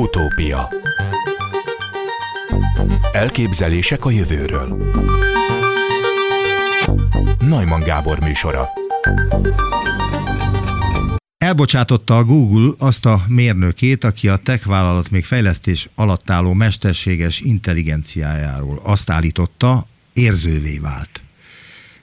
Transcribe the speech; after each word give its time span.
Utópia. 0.00 0.68
Elképzelések 3.12 4.04
a 4.04 4.10
jövőről. 4.10 4.92
Najman 7.38 7.80
Gábor 7.80 8.20
műsora. 8.20 8.68
Elbocsátotta 11.38 12.16
a 12.16 12.24
Google 12.24 12.72
azt 12.78 13.06
a 13.06 13.22
mérnökét, 13.28 14.04
aki 14.04 14.28
a 14.28 14.36
tech 14.36 14.66
vállalat 14.66 15.10
még 15.10 15.24
fejlesztés 15.24 15.88
alatt 15.94 16.30
álló 16.30 16.52
mesterséges 16.52 17.40
intelligenciájáról. 17.40 18.80
Azt 18.82 19.10
állította, 19.10 19.86
érzővé 20.12 20.78
vált. 20.78 21.22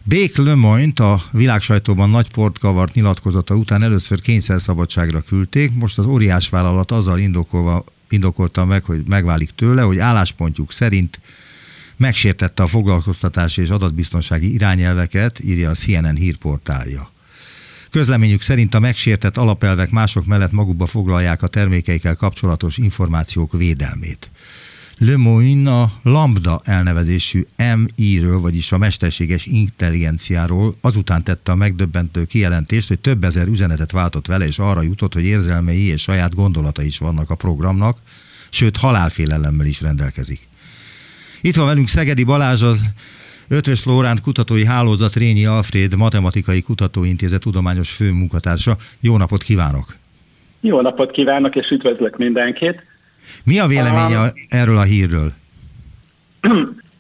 Bék 0.10 0.38
Lemoyne-t 0.38 1.00
a 1.00 1.21
világsajtóban 1.32 2.10
nagy 2.10 2.32
port 2.32 2.60
kavart 2.60 2.94
nyilatkozata 2.94 3.56
után 3.56 3.84
először 3.84 4.21
kényszerszabadságra 4.21 5.21
küldték, 5.21 5.74
most 5.74 5.98
az 5.98 6.06
óriás 6.06 6.50
vállalat 6.50 6.92
azzal 6.92 7.20
indokolva, 7.20 7.84
indokolta 8.10 8.66
meg, 8.66 8.83
hogy 8.83 9.02
megválik 9.07 9.50
tőle, 9.56 9.82
hogy 9.82 9.97
álláspontjuk 9.97 10.71
szerint 10.71 11.20
megsértette 11.97 12.64
a 12.64 12.68
foglalkoztatási 12.68 13.61
és 13.61 13.70
adatbiztonsági 13.70 14.54
irányelveket, 14.54 15.39
írja 15.43 15.70
a 15.70 15.74
CNN 15.74 16.16
hírportálja. 16.16 17.11
Közleményük 17.89 18.42
szerint 18.42 18.75
a 18.75 18.80
megsértett 18.80 19.38
alapelvek 19.38 19.89
mások 19.89 20.25
mellett 20.25 20.52
magukba 20.52 20.86
foglalják 20.86 21.42
a 21.42 21.47
termékeikkel 21.47 22.16
kapcsolatos 22.16 22.78
információk 22.78 23.52
védelmét. 23.52 24.30
Le 25.00 25.18
Moyne 25.18 25.71
a 25.71 25.92
Lambda 26.04 26.60
elnevezésű 26.64 27.42
MI-ről, 27.75 28.39
vagyis 28.39 28.71
a 28.71 28.78
mesterséges 28.78 29.46
intelligenciáról 29.46 30.75
azután 30.82 31.24
tette 31.24 31.51
a 31.51 31.55
megdöbbentő 31.55 32.25
kijelentést, 32.25 32.88
hogy 32.88 33.00
több 33.00 33.23
ezer 33.23 33.47
üzenetet 33.47 33.91
váltott 33.91 34.25
vele, 34.25 34.45
és 34.45 34.59
arra 34.59 34.81
jutott, 34.81 35.14
hogy 35.14 35.25
érzelmei 35.25 35.88
és 35.88 36.02
saját 36.02 36.36
gondolata 36.36 36.81
is 36.81 36.97
vannak 36.97 37.30
a 37.30 37.36
programnak, 37.36 37.97
sőt 38.50 38.78
halálfélelemmel 38.78 39.66
is 39.66 39.81
rendelkezik. 39.81 40.47
Itt 41.41 41.55
van 41.55 41.66
velünk 41.66 41.88
Szegedi 41.88 42.23
Balázs, 42.23 42.61
az 42.61 42.81
Ötvös 43.47 43.85
Lóránt 43.85 44.22
Kutatói 44.22 44.66
Hálózat 44.66 45.16
Rényi 45.16 45.45
Alfred 45.45 45.95
Matematikai 45.95 46.61
Kutatóintézet 46.61 47.41
tudományos 47.41 47.89
főmunkatársa. 47.89 48.77
Jó 49.00 49.17
napot 49.17 49.44
kívánok! 49.44 49.95
Jó 50.59 50.81
napot 50.81 51.11
kívánok, 51.11 51.55
és 51.55 51.69
üdvözlök 51.69 52.17
mindenkit! 52.17 52.97
Mi 53.44 53.59
a 53.59 53.67
véleménye 53.67 54.20
um, 54.20 54.28
erről 54.50 54.78
a 54.78 54.83
hírről? 54.83 55.33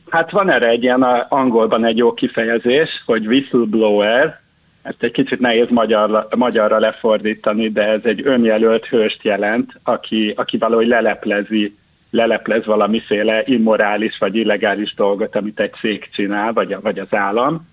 Hát 0.09 0.31
van 0.31 0.49
erre 0.49 0.67
egy 0.67 0.83
ilyen 0.83 1.01
angolban 1.29 1.85
egy 1.85 1.97
jó 1.97 2.13
kifejezés, 2.13 2.89
hogy 3.05 3.27
whistleblower, 3.27 4.39
ezt 4.81 5.03
egy 5.03 5.11
kicsit 5.11 5.39
nehéz 5.39 5.69
magyarra, 5.69 6.27
magyarra 6.35 6.79
lefordítani, 6.79 7.69
de 7.69 7.87
ez 7.87 7.99
egy 8.03 8.21
önjelölt 8.23 8.85
hőst 8.85 9.23
jelent, 9.23 9.79
aki, 9.83 10.33
aki 10.35 10.57
valahogy 10.57 10.87
leleplezi, 10.87 11.75
leleplez 12.09 12.65
valamiféle 12.65 13.43
immorális 13.45 14.17
vagy 14.17 14.35
illegális 14.35 14.93
dolgot, 14.93 15.35
amit 15.35 15.59
egy 15.59 15.73
cég 15.73 16.09
csinál, 16.11 16.53
vagy, 16.53 16.77
vagy 16.81 16.99
az 16.99 17.13
állam. 17.13 17.67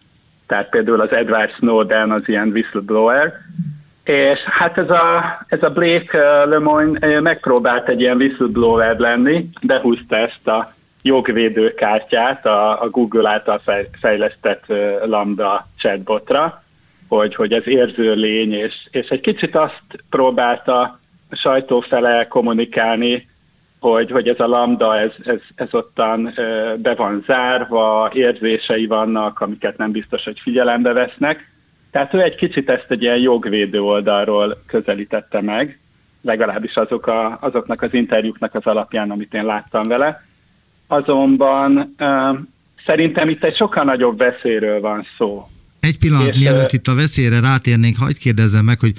Tehát 0.47 0.69
például 0.69 1.01
az 1.01 1.13
Edward 1.13 1.51
Snowden 1.51 2.11
az 2.11 2.23
ilyen 2.29 2.49
whistleblower, 2.49 3.33
és 4.05 4.41
hát 4.41 4.79
ez 4.79 4.91
a, 4.91 5.23
ez 5.49 5.63
a 5.63 5.71
Blake 5.71 6.19
uh, 6.19 6.51
Lemoyne 6.51 7.21
megpróbált 7.21 7.89
egy 7.89 8.01
ilyen 8.01 8.17
whistleblower 8.17 8.99
lenni, 8.99 9.49
behúzta 9.63 10.17
ezt 10.17 10.47
a 10.47 10.75
jogvédőkártyát 11.03 12.47
a, 12.47 12.83
a 12.83 12.89
Google 12.89 13.31
által 13.31 13.61
fejlesztett 14.01 14.65
uh, 14.69 15.07
Lambda 15.07 15.69
chatbotra, 15.79 16.63
hogy, 17.09 17.35
hogy 17.35 17.53
ez 17.53 17.67
érző 17.67 18.15
lény, 18.15 18.53
és, 18.53 18.75
és 18.91 19.09
egy 19.09 19.21
kicsit 19.21 19.57
azt 19.57 19.83
próbálta 20.11 20.81
a 21.31 21.37
sajtó 21.37 21.81
fele 21.81 22.27
kommunikálni, 22.27 23.29
hogy, 23.81 24.11
hogy 24.11 24.29
ez 24.29 24.41
a 24.41 24.47
lambda, 24.47 24.99
ez, 24.99 25.13
ez, 25.25 25.41
ez 25.55 25.69
ottan 25.71 26.25
uh, 26.27 26.75
be 26.77 26.95
van 26.95 27.25
zárva, 27.27 28.11
érzései 28.13 28.87
vannak, 28.87 29.41
amiket 29.41 29.77
nem 29.77 29.91
biztos, 29.91 30.25
hogy 30.25 30.41
figyelembe 30.41 30.93
vesznek, 30.93 31.53
tehát 31.95 32.15
ő 32.15 32.23
egy 32.23 32.35
kicsit 32.35 32.71
ezt 32.71 32.87
egy 32.89 33.03
ilyen 33.03 33.19
jogvédő 33.19 33.81
oldalról 33.81 34.63
közelítette 34.67 35.41
meg, 35.41 35.79
legalábbis 36.23 36.75
azok 36.75 37.07
a, 37.07 37.39
azoknak 37.41 37.83
az 37.83 37.95
interjúknak 37.95 38.55
az 38.55 38.65
alapján, 38.65 39.11
amit 39.11 39.35
én 39.35 39.45
láttam 39.45 39.89
vele. 39.89 40.25
Azonban 40.87 41.95
uh, 41.99 42.39
szerintem 42.87 43.29
itt 43.29 43.45
egy 43.45 43.57
sokkal 43.57 43.85
nagyobb 43.85 44.19
veszélyről 44.19 44.81
van 44.81 45.07
szó. 45.19 45.49
Egy 45.81 45.99
pillanat, 45.99 46.27
És, 46.27 46.39
mielőtt 46.39 46.73
itt 46.73 46.87
a 46.87 46.95
veszélyre 46.95 47.41
rátérnénk, 47.41 47.97
hagyd 47.97 48.19
kérdezzem 48.19 48.65
meg, 48.65 48.81
hogy 48.81 48.93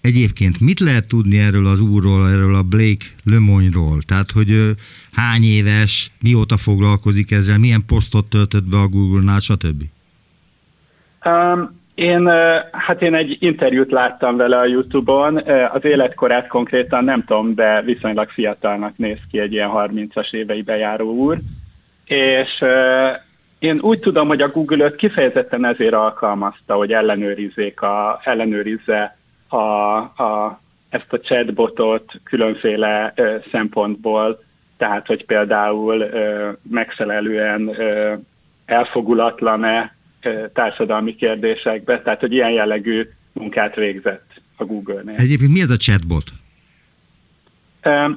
egyébként 0.00 0.60
mit 0.60 0.80
lehet 0.80 1.08
tudni 1.08 1.38
erről 1.38 1.66
az 1.66 1.80
úrról, 1.80 2.28
erről 2.28 2.54
a 2.54 2.62
Blake 2.62 3.06
Lemoyne-ról? 3.24 4.02
Tehát, 4.02 4.30
hogy 4.30 4.74
hány 5.12 5.42
éves, 5.42 6.10
mióta 6.20 6.56
foglalkozik 6.56 7.30
ezzel, 7.30 7.58
milyen 7.58 7.84
posztot 7.86 8.26
töltött 8.26 8.64
be 8.64 8.78
a 8.78 8.88
Google-nál, 8.88 9.38
stb. 9.38 9.82
Um, 11.24 11.77
én, 11.98 12.28
hát 12.72 13.02
én 13.02 13.14
egy 13.14 13.36
interjút 13.40 13.90
láttam 13.90 14.36
vele 14.36 14.58
a 14.58 14.66
Youtube-on, 14.66 15.36
az 15.72 15.84
életkorát 15.84 16.46
konkrétan 16.46 17.04
nem 17.04 17.24
tudom, 17.24 17.54
de 17.54 17.82
viszonylag 17.82 18.30
fiatalnak 18.30 18.96
néz 18.96 19.18
ki 19.30 19.38
egy 19.38 19.52
ilyen 19.52 19.70
30-as 19.72 20.32
évei 20.32 20.62
bejáró 20.62 21.12
úr, 21.12 21.38
és 22.04 22.64
én 23.58 23.78
úgy 23.80 23.98
tudom, 23.98 24.28
hogy 24.28 24.42
a 24.42 24.48
Google 24.48 24.84
öt 24.84 24.96
kifejezetten 24.96 25.64
ezért 25.64 25.94
alkalmazta, 25.94 26.74
hogy 26.74 26.92
ellenőrizzék 26.92 27.82
a, 27.82 28.20
ellenőrizze 28.24 29.16
a, 29.48 29.56
a, 29.56 30.60
ezt 30.88 31.12
a 31.12 31.20
chatbotot 31.20 32.12
különféle 32.24 33.12
ö, 33.16 33.36
szempontból, 33.50 34.42
tehát 34.76 35.06
hogy 35.06 35.24
például 35.24 36.00
ö, 36.00 36.48
megfelelően 36.70 37.68
ö, 37.68 38.14
elfogulatlan-e, 38.66 39.96
társadalmi 40.52 41.14
kérdésekbe, 41.14 42.02
tehát 42.02 42.20
hogy 42.20 42.32
ilyen 42.32 42.50
jellegű 42.50 43.08
munkát 43.32 43.74
végzett 43.74 44.26
a 44.56 44.64
Google-nél. 44.64 45.14
Egyébként 45.16 45.52
mi 45.52 45.60
ez 45.60 45.70
a 45.70 45.76
chatbot? 45.76 46.24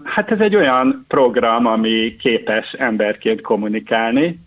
Hát 0.03 0.31
ez 0.31 0.39
egy 0.39 0.55
olyan 0.55 1.05
program, 1.07 1.65
ami 1.65 2.15
képes 2.19 2.73
emberként 2.73 3.41
kommunikálni. 3.41 4.39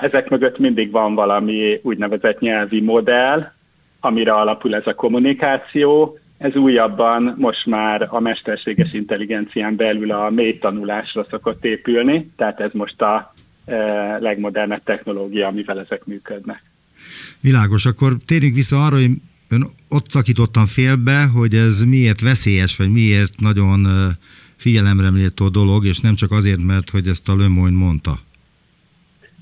Ezek 0.00 0.28
mögött 0.28 0.58
mindig 0.58 0.90
van 0.90 1.14
valami 1.14 1.80
úgynevezett 1.82 2.40
nyelvi 2.40 2.80
modell, 2.80 3.52
amire 4.00 4.32
alapul 4.32 4.74
ez 4.74 4.86
a 4.86 4.94
kommunikáció. 4.94 6.18
Ez 6.38 6.56
újabban 6.56 7.34
most 7.38 7.66
már 7.66 8.06
a 8.10 8.20
mesterséges 8.20 8.92
intelligencián 8.92 9.76
belül 9.76 10.12
a 10.12 10.30
mély 10.30 10.58
tanulásra 10.58 11.26
szokott 11.30 11.64
épülni, 11.64 12.30
tehát 12.36 12.60
ez 12.60 12.70
most 12.72 13.02
a 13.02 13.32
legmodernebb 14.18 14.82
technológia, 14.82 15.46
amivel 15.46 15.80
ezek 15.80 16.04
működnek. 16.04 16.62
Világos, 17.40 17.86
akkor 17.86 18.16
térjünk 18.26 18.54
vissza 18.54 18.84
arra, 18.84 18.96
hogy 18.96 19.10
ön 19.48 19.66
ott 19.88 20.10
szakítottam 20.10 20.66
félbe, 20.66 21.24
hogy 21.24 21.54
ez 21.54 21.82
miért 21.82 22.20
veszélyes, 22.20 22.76
vagy 22.76 22.90
miért 22.90 23.40
nagyon 23.40 23.86
figyelemre 24.56 25.10
méltó 25.10 25.48
dolog, 25.48 25.84
és 25.84 26.00
nem 26.00 26.14
csak 26.14 26.30
azért, 26.30 26.62
mert 26.62 26.90
hogy 26.90 27.08
ezt 27.08 27.28
a 27.28 27.36
Lemoyne 27.36 27.76
mondta. 27.76 28.14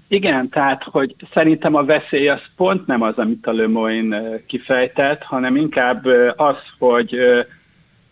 Igen, 0.09 0.49
tehát, 0.49 0.83
hogy 0.83 1.15
szerintem 1.33 1.75
a 1.75 1.85
veszély 1.85 2.29
az 2.29 2.41
pont 2.57 2.87
nem 2.87 3.03
az, 3.03 3.17
amit 3.17 3.47
a 3.47 3.53
Lemoyne 3.53 4.45
kifejtett, 4.47 5.23
hanem 5.23 5.57
inkább 5.57 6.07
az, 6.37 6.57
hogy 6.79 7.17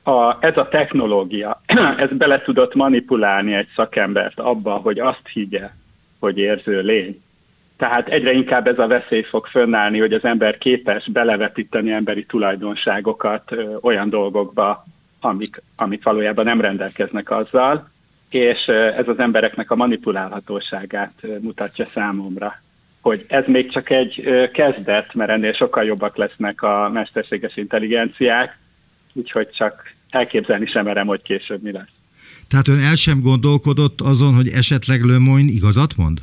a, 0.03 0.37
ez 0.41 0.57
a 0.57 0.69
technológia, 0.69 1.63
ez 2.05 2.09
bele 2.13 2.43
tudott 2.43 2.75
manipulálni 2.75 3.55
egy 3.55 3.69
szakembert 3.75 4.39
abba, 4.39 4.75
hogy 4.75 4.99
azt 4.99 5.29
higgye, 5.33 5.71
hogy 6.19 6.39
érző 6.39 6.81
lény. 6.81 7.23
Tehát 7.77 8.09
egyre 8.09 8.33
inkább 8.33 8.67
ez 8.67 8.79
a 8.79 8.87
veszély 8.87 9.23
fog 9.23 9.47
fönnállni, 9.47 9.99
hogy 9.99 10.13
az 10.13 10.25
ember 10.25 10.59
képes 10.59 11.09
belevetíteni 11.13 11.91
emberi 11.91 12.25
tulajdonságokat 12.25 13.57
olyan 13.81 14.09
dolgokba, 14.09 14.87
amik, 15.21 15.63
amik 15.77 16.03
valójában 16.03 16.45
nem 16.45 16.61
rendelkeznek 16.61 17.31
azzal, 17.31 17.91
és 18.29 18.67
ez 18.69 19.09
az 19.09 19.19
embereknek 19.19 19.71
a 19.71 19.77
manipulálhatóságát 19.77 21.13
mutatja 21.41 21.87
számomra. 21.87 22.61
Hogy 23.01 23.25
ez 23.29 23.45
még 23.47 23.73
csak 23.73 23.91
egy 23.91 24.23
kezdet, 24.53 25.15
mert 25.15 25.31
ennél 25.31 25.53
sokkal 25.53 25.85
jobbak 25.85 26.17
lesznek 26.17 26.63
a 26.63 26.91
mesterséges 26.93 27.57
intelligenciák, 27.57 28.59
úgyhogy 29.13 29.51
csak 29.51 29.95
elképzelni 30.11 30.67
sem 30.67 30.85
merem, 30.85 31.07
hogy 31.07 31.23
később 31.23 31.63
mi 31.63 31.73
lesz. 31.73 31.95
Tehát 32.49 32.69
ön 32.69 32.79
el 32.79 32.95
sem 32.95 33.21
gondolkodott 33.21 34.01
azon, 34.01 34.35
hogy 34.35 34.49
esetleg 34.49 35.03
Le 35.03 35.17
igazat 35.39 35.97
mond? 35.97 36.21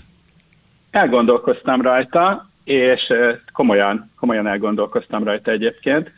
Elgondolkoztam 0.94 1.82
rajta, 1.82 2.50
és 2.64 3.14
komolyan, 3.54 4.12
komolyan 4.20 4.48
elgondolkoztam 4.48 5.24
rajta 5.24 5.52
egyébként. 5.52 6.12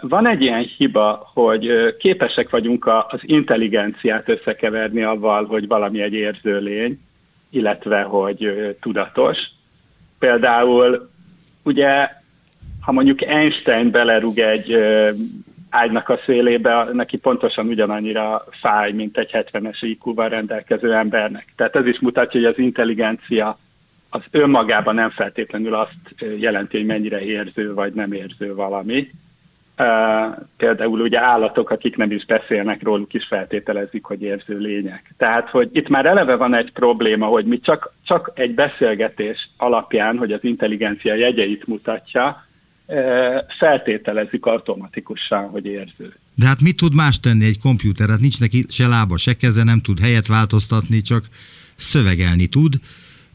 Van 0.00 0.26
egy 0.26 0.42
ilyen 0.42 0.62
hiba, 0.76 1.30
hogy 1.34 1.96
képesek 1.98 2.50
vagyunk 2.50 2.86
az 2.86 3.20
intelligenciát 3.20 4.28
összekeverni 4.28 5.02
avval, 5.02 5.44
hogy 5.44 5.66
valami 5.66 6.02
egy 6.02 6.12
érző 6.12 6.58
lény, 6.58 7.00
illetve 7.50 8.02
hogy 8.02 8.76
tudatos. 8.80 9.38
Például 10.18 11.10
ugye, 11.62 12.08
ha 12.80 12.92
mondjuk 12.92 13.22
Einstein 13.22 13.90
belerúg 13.90 14.38
egy 14.38 14.76
ágynak 15.70 16.08
a 16.08 16.20
szélébe, 16.24 16.88
neki 16.92 17.16
pontosan 17.16 17.66
ugyanannyira 17.66 18.44
fáj, 18.60 18.92
mint 18.92 19.18
egy 19.18 19.30
70-es 19.32 19.78
IQ-val 19.80 20.28
rendelkező 20.28 20.94
embernek. 20.94 21.52
Tehát 21.56 21.76
ez 21.76 21.86
is 21.86 22.00
mutatja, 22.00 22.40
hogy 22.40 22.48
az 22.48 22.58
intelligencia 22.58 23.58
az 24.10 24.22
önmagában 24.30 24.94
nem 24.94 25.10
feltétlenül 25.10 25.74
azt 25.74 26.14
jelenti, 26.38 26.76
hogy 26.76 26.86
mennyire 26.86 27.20
érző 27.20 27.74
vagy 27.74 27.92
nem 27.92 28.12
érző 28.12 28.54
valami. 28.54 29.10
Például 30.56 31.00
ugye 31.00 31.20
állatok, 31.20 31.70
akik 31.70 31.96
nem 31.96 32.10
is 32.10 32.24
beszélnek 32.24 32.82
róluk, 32.82 33.14
is 33.14 33.26
feltételezik, 33.26 34.04
hogy 34.04 34.22
érző 34.22 34.58
lények. 34.58 35.14
Tehát, 35.16 35.48
hogy 35.48 35.68
itt 35.72 35.88
már 35.88 36.06
eleve 36.06 36.36
van 36.36 36.54
egy 36.54 36.72
probléma, 36.72 37.26
hogy 37.26 37.44
mi 37.44 37.60
csak, 37.60 37.94
csak 38.04 38.30
egy 38.34 38.54
beszélgetés 38.54 39.50
alapján, 39.56 40.18
hogy 40.18 40.32
az 40.32 40.44
intelligencia 40.44 41.14
jegyeit 41.14 41.66
mutatja, 41.66 42.48
feltételezik 43.58 44.46
automatikusan, 44.46 45.48
hogy 45.48 45.66
érző. 45.66 46.14
De 46.34 46.46
hát 46.46 46.60
mit 46.60 46.76
tud 46.76 46.94
más 46.94 47.20
tenni 47.20 47.44
egy 47.44 47.58
komputer? 47.58 48.08
Hát 48.08 48.20
nincs 48.20 48.40
neki 48.40 48.64
se 48.68 48.86
lába, 48.86 49.16
se 49.16 49.34
keze, 49.34 49.64
nem 49.64 49.80
tud 49.80 50.00
helyet 50.00 50.26
változtatni, 50.26 51.00
csak 51.00 51.24
szövegelni 51.76 52.46
tud, 52.46 52.74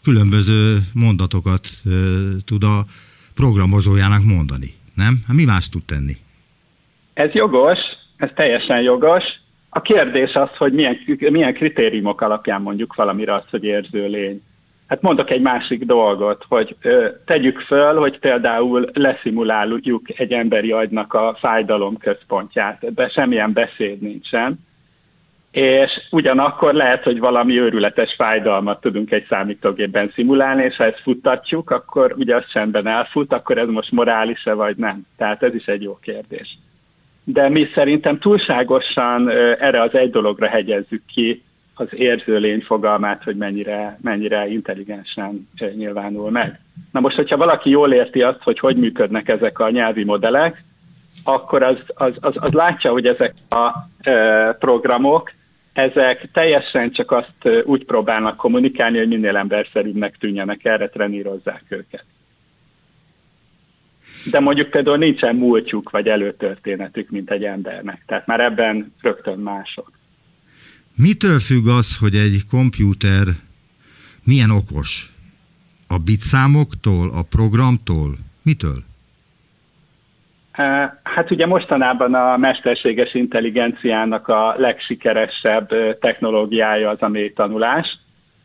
különböző 0.05 0.77
mondatokat 0.93 1.67
tud 2.45 2.63
a 2.63 2.85
programozójának 3.35 4.23
mondani, 4.23 4.73
nem? 4.93 5.23
Hát 5.27 5.35
mi 5.35 5.43
más 5.43 5.69
tud 5.69 5.83
tenni? 5.85 6.17
Ez 7.13 7.31
jogos, 7.31 7.79
ez 8.17 8.29
teljesen 8.35 8.81
jogos. 8.81 9.23
A 9.69 9.81
kérdés 9.81 10.33
az, 10.33 10.49
hogy 10.57 10.73
milyen, 10.73 10.97
milyen 11.17 11.53
kritériumok 11.53 12.21
alapján 12.21 12.61
mondjuk 12.61 12.95
valamire 12.95 13.33
azt, 13.33 13.49
hogy 13.49 13.63
érző 13.63 14.07
lény. 14.07 14.41
Hát 14.87 15.01
mondok 15.01 15.29
egy 15.29 15.41
másik 15.41 15.85
dolgot, 15.85 16.45
hogy 16.47 16.75
ö, 16.81 17.07
tegyük 17.25 17.59
föl, 17.59 17.95
hogy 17.99 18.19
például 18.19 18.89
leszimuláljuk 18.93 20.19
egy 20.19 20.31
emberi 20.31 20.71
agynak 20.71 21.13
a 21.13 21.37
fájdalom 21.39 21.97
központját, 21.97 22.83
ebben 22.83 23.09
semmilyen 23.09 23.53
beszéd 23.53 24.01
nincsen, 24.01 24.59
és 25.55 26.01
ugyanakkor 26.11 26.73
lehet, 26.73 27.03
hogy 27.03 27.19
valami 27.19 27.59
őrületes 27.59 28.13
fájdalmat 28.13 28.81
tudunk 28.81 29.11
egy 29.11 29.25
számítógépben 29.29 30.11
szimulálni, 30.13 30.63
és 30.63 30.75
ha 30.75 30.83
ezt 30.83 31.01
futtatjuk, 31.01 31.69
akkor 31.69 32.13
ugye 32.17 32.35
az 32.35 32.43
semben 32.49 32.87
elfut, 32.87 33.33
akkor 33.33 33.57
ez 33.57 33.67
most 33.67 33.91
morális-e 33.91 34.53
vagy 34.53 34.75
nem. 34.75 35.05
Tehát 35.17 35.43
ez 35.43 35.53
is 35.55 35.65
egy 35.65 35.81
jó 35.81 35.97
kérdés. 36.01 36.57
De 37.23 37.49
mi 37.49 37.67
szerintem 37.73 38.19
túlságosan 38.19 39.29
erre 39.59 39.81
az 39.81 39.93
egy 39.93 40.09
dologra 40.09 40.47
hegyezzük 40.47 41.01
ki 41.13 41.43
az 41.73 41.87
érző 41.91 42.37
lény 42.37 42.61
fogalmát, 42.61 43.23
hogy 43.23 43.35
mennyire, 43.35 43.99
mennyire 44.01 44.47
intelligensen 44.47 45.49
nyilvánul 45.75 46.31
meg. 46.31 46.59
Na 46.91 46.99
most, 46.99 47.15
hogyha 47.15 47.37
valaki 47.37 47.69
jól 47.69 47.93
érti 47.93 48.21
azt, 48.21 48.41
hogy 48.41 48.59
hogy 48.59 48.75
működnek 48.77 49.27
ezek 49.27 49.59
a 49.59 49.69
nyelvi 49.69 50.03
modellek, 50.03 50.63
akkor 51.23 51.63
az, 51.63 51.77
az, 51.87 52.13
az, 52.19 52.35
az 52.39 52.51
látja, 52.51 52.91
hogy 52.91 53.07
ezek 53.07 53.33
a 53.49 53.71
e, 54.09 54.53
programok, 54.53 55.31
ezek 55.75 56.31
teljesen 56.31 56.91
csak 56.91 57.11
azt 57.11 57.63
úgy 57.63 57.85
próbálnak 57.85 58.37
kommunikálni, 58.37 58.97
hogy 58.97 59.07
minél 59.07 59.35
emberszerűbbnek 59.35 60.17
tűnjenek, 60.17 60.65
erre 60.65 60.89
trenírozzák 60.89 61.63
őket. 61.67 62.05
De 64.31 64.39
mondjuk 64.39 64.69
például 64.69 64.97
nincsen 64.97 65.35
múltjuk 65.35 65.89
vagy 65.89 66.07
előtörténetük, 66.07 67.09
mint 67.09 67.31
egy 67.31 67.43
embernek. 67.43 68.03
Tehát 68.05 68.27
már 68.27 68.39
ebben 68.39 68.93
rögtön 69.01 69.39
mások. 69.39 69.91
Mitől 70.95 71.39
függ 71.39 71.67
az, 71.67 71.97
hogy 71.97 72.15
egy 72.15 72.41
kompjúter 72.49 73.27
milyen 74.23 74.49
okos? 74.49 75.09
A 75.87 75.97
bitszámoktól, 75.97 77.09
a 77.09 77.21
programtól? 77.21 78.17
Mitől? 78.41 78.83
Hát 81.03 81.31
ugye 81.31 81.45
mostanában 81.45 82.13
a 82.13 82.37
mesterséges 82.37 83.13
intelligenciának 83.13 84.27
a 84.27 84.55
legsikeresebb 84.57 85.99
technológiája 85.99 86.89
az 86.89 87.01
a 87.01 87.07
mélytanulás, 87.07 87.97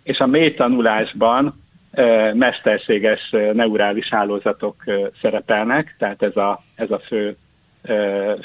és 0.02 0.18
a 0.18 0.26
mélytanulásban 0.26 1.54
mesterséges 2.34 3.30
neurális 3.52 4.08
hálózatok 4.08 4.84
szerepelnek, 5.20 5.94
tehát 5.98 6.22
ez 6.22 6.36
a, 6.36 6.62
ez 6.74 6.90
a 6.90 6.98
fő 6.98 7.36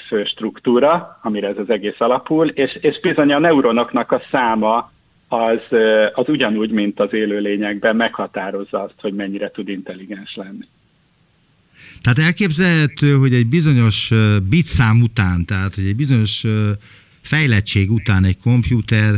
fő 0.07 0.23
struktúra, 0.23 1.19
amire 1.21 1.47
ez 1.47 1.57
az 1.57 1.69
egész 1.69 2.00
alapul, 2.00 2.47
és, 2.47 2.77
és 2.81 3.00
bizony 3.00 3.33
a 3.33 3.39
neuronoknak 3.39 4.12
a 4.12 4.21
száma 4.31 4.91
az, 5.27 5.77
az 6.13 6.29
ugyanúgy, 6.29 6.71
mint 6.71 7.00
az 7.00 7.13
élőlényekben 7.13 7.95
meghatározza 7.95 8.81
azt, 8.81 9.01
hogy 9.01 9.13
mennyire 9.13 9.51
tud 9.51 9.69
intelligens 9.69 10.35
lenni. 10.35 10.67
Tehát 12.05 12.19
elképzelhető, 12.19 13.13
hogy 13.13 13.33
egy 13.33 13.47
bizonyos 13.47 14.11
bitszám 14.49 15.01
után, 15.01 15.45
tehát 15.45 15.75
hogy 15.75 15.85
egy 15.85 15.95
bizonyos 15.95 16.43
fejlettség 17.21 17.91
után 17.91 18.23
egy 18.23 18.37
kompjúter, 18.37 19.15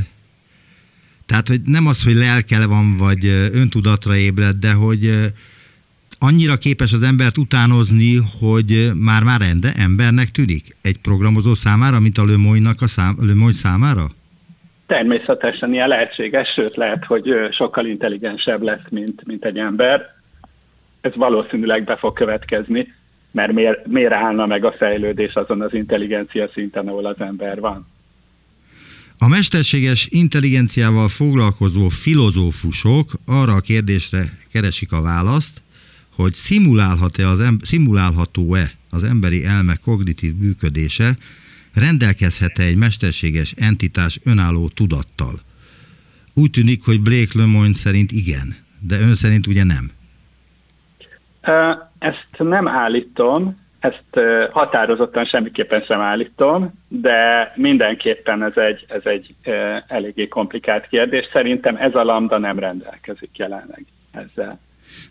tehát 1.26 1.48
hogy 1.48 1.62
nem 1.66 1.88
az, 1.88 2.04
hogy 2.04 2.14
lelkel 2.14 2.68
van, 2.68 2.98
vagy 2.98 3.26
öntudatra 3.54 4.16
ébred, 4.16 4.56
de 4.56 4.72
hogy 4.72 5.12
annyira 6.20 6.58
képes 6.58 6.94
az 6.94 7.02
embert 7.02 7.38
utánozni, 7.38 8.20
hogy 8.40 8.92
már-már 8.94 9.42
ende 9.42 9.74
embernek 9.74 10.32
tűnik 10.32 10.76
egy 10.82 10.98
programozó 10.98 11.54
számára, 11.54 12.00
mint 12.00 12.18
a 12.18 12.26
Lemoyne-nak 12.26 12.82
a 12.82 12.88
szám, 12.88 13.16
Lemoyne 13.20 13.58
számára? 13.58 14.10
Természetesen 14.86 15.74
ilyen 15.74 15.88
lehetséges, 15.88 16.50
sőt 16.50 16.76
lehet, 16.76 17.06
hogy 17.06 17.34
sokkal 17.52 17.86
intelligensebb 17.86 18.62
lesz, 18.62 18.90
mint, 18.90 19.26
mint 19.26 19.46
egy 19.46 19.58
ember. 19.58 20.16
Ez 21.02 21.16
valószínűleg 21.16 21.84
be 21.84 21.98
fog 21.98 22.14
következni, 22.14 22.94
mert 23.32 23.52
miért, 23.52 23.88
miért 23.88 24.14
állna 24.14 24.46
meg 24.46 24.66
a 24.66 24.72
fejlődés 24.72 25.34
azon 25.34 25.62
az 25.62 25.74
intelligencia 25.74 26.50
szinten, 26.54 26.88
ahol 26.88 27.06
az 27.06 27.20
ember 27.20 27.60
van. 27.60 27.88
A 29.18 29.28
mesterséges 29.28 30.08
intelligenciával 30.12 31.10
foglalkozó 31.10 31.90
filozófusok 31.90 33.12
arra 33.26 33.54
a 33.54 33.62
kérdésre 33.62 34.38
keresik 34.52 34.92
a 34.92 35.02
választ, 35.02 35.62
hogy 36.16 36.34
szimulálhat-e 36.34 37.28
az 37.28 37.40
em- 37.40 37.66
szimulálható-e 37.66 38.72
az 38.90 39.04
emberi 39.04 39.46
elme 39.46 39.76
kognitív 39.76 40.36
működése, 40.36 41.18
rendelkezhet-e 41.74 42.64
egy 42.64 42.76
mesterséges 42.76 43.54
entitás 43.58 44.20
önálló 44.24 44.70
tudattal. 44.70 45.42
Úgy 46.34 46.52
tűnik, 46.52 46.84
hogy 46.84 47.02
Blake 47.02 47.38
Lemoyne 47.40 47.76
szerint 47.76 48.12
igen, 48.12 48.56
de 48.80 49.00
ön 49.00 49.16
szerint 49.16 49.48
ugye 49.48 49.64
nem. 49.64 49.92
Ezt 52.00 52.28
nem 52.38 52.68
állítom, 52.68 53.66
ezt 53.80 54.26
határozottan 54.52 55.26
semmiképpen 55.26 55.82
sem 55.82 56.00
állítom, 56.00 56.74
de 56.88 57.52
mindenképpen 57.56 58.44
ez 58.44 58.58
egy, 58.58 58.86
ez 58.88 59.02
egy 59.04 59.36
eléggé 59.88 60.28
komplikált 60.28 60.88
kérdés. 60.88 61.30
Szerintem 61.34 61.76
ez 61.76 61.96
a 61.96 62.04
lambda 62.04 62.38
nem 62.38 62.60
rendelkezik 62.60 63.30
jelenleg 63.34 63.86
ezzel. 64.12 64.60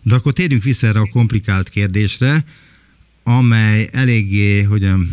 De 0.01 0.15
akkor 0.15 0.33
térjünk 0.33 0.63
vissza 0.63 0.87
erre 0.87 0.99
a 0.99 1.09
komplikált 1.11 1.69
kérdésre, 1.69 2.43
amely 3.23 3.87
eléggé, 3.91 4.61
hogyan, 4.61 5.07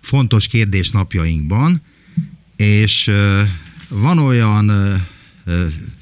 fontos 0.00 0.46
kérdés 0.46 0.90
napjainkban, 0.90 1.82
és 2.56 3.10
van 3.88 4.18
olyan 4.18 4.70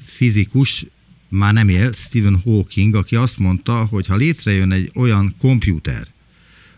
fizikus, 0.05 0.85
már 1.35 1.53
nem 1.53 1.69
él, 1.69 1.91
Stephen 1.91 2.41
Hawking, 2.43 2.95
aki 2.95 3.15
azt 3.15 3.37
mondta, 3.37 3.85
hogy 3.89 4.07
ha 4.07 4.15
létrejön 4.15 4.71
egy 4.71 4.91
olyan 4.95 5.35
komputer, 5.41 6.03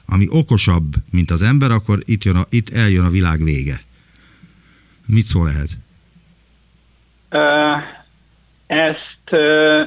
ami 0.05 0.27
okosabb, 0.29 0.93
mint 1.11 1.31
az 1.31 1.41
ember, 1.41 1.71
akkor 1.71 1.99
itt, 2.05 2.23
jön 2.23 2.35
a, 2.35 2.45
itt 2.49 2.69
eljön 2.69 3.05
a 3.05 3.09
világ 3.09 3.43
vége. 3.43 3.81
Mit 5.05 5.25
szól 5.25 5.49
ehhez? 5.49 5.77
Ezt, 8.67 9.41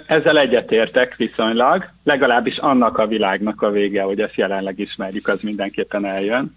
ezzel 0.07 0.39
egyetértek 0.39 1.17
viszonylag, 1.17 1.91
legalábbis 2.05 2.57
annak 2.57 2.99
a 2.99 3.07
világnak 3.07 3.63
a 3.63 3.71
vége, 3.71 4.03
hogy 4.03 4.21
ezt 4.21 4.35
jelenleg 4.35 4.79
ismerjük, 4.79 5.29
az 5.29 5.41
mindenképpen 5.41 6.05
eljön. 6.05 6.57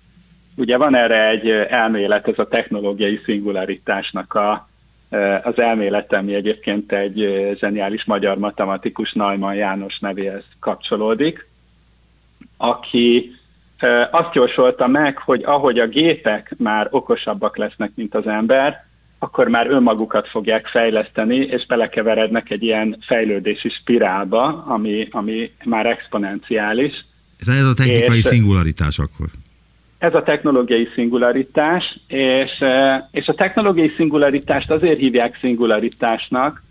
Ugye 0.56 0.78
van 0.78 0.96
erre 0.96 1.28
egy 1.30 1.50
elmélet, 1.50 2.28
ez 2.28 2.40
a 2.40 2.48
technológiai 2.48 3.22
szingularitásnak 3.26 4.34
a, 4.34 4.68
az 5.44 5.60
elmélet, 5.60 6.14
ami 6.14 6.34
egyébként 6.34 6.92
egy 6.92 7.50
zseniális 7.60 8.06
magyar 8.06 8.38
matematikus 8.38 9.12
Neumann 9.12 9.56
János 9.56 10.00
nevéhez 10.00 10.44
kapcsolódik, 10.60 11.48
aki 12.58 13.36
azt 14.12 14.34
jósolta 14.36 14.88
meg, 14.88 15.18
hogy 15.18 15.44
ahogy 15.44 15.80
a 15.80 15.88
gépek 15.88 16.56
már 16.58 16.88
okosabbak 16.92 17.58
lesznek, 17.58 17.92
mint 17.96 18.16
az 18.16 18.28
ember, 18.28 18.86
akkor 19.20 19.48
már 19.48 19.68
önmagukat 19.68 20.28
fogják 20.28 20.68
fejleszteni, 20.68 21.36
és 21.36 21.66
belekeverednek 21.66 22.50
egy 22.50 22.64
ilyen 22.64 22.98
fejlődési 23.08 23.70
spirálba, 23.70 24.64
ami, 24.68 25.08
ami 25.12 25.52
már 25.64 25.86
exponenciális. 25.86 27.06
Ez, 27.40 27.48
ez 27.48 27.66
a 27.66 27.74
technikai 27.74 28.18
és 28.18 28.24
szingularitás 28.24 29.00
akkor? 29.00 29.28
Ez 30.04 30.14
a 30.14 30.24
technológiai 30.24 30.90
szingularitás, 30.94 32.00
és, 32.08 32.62
e, 32.62 33.10
és 33.12 33.28
a 33.28 33.34
technológiai 33.34 33.94
szingularitást 33.96 34.72
azért 34.72 35.00
hívják 35.00 35.38
szingularitásnak, 35.40 36.64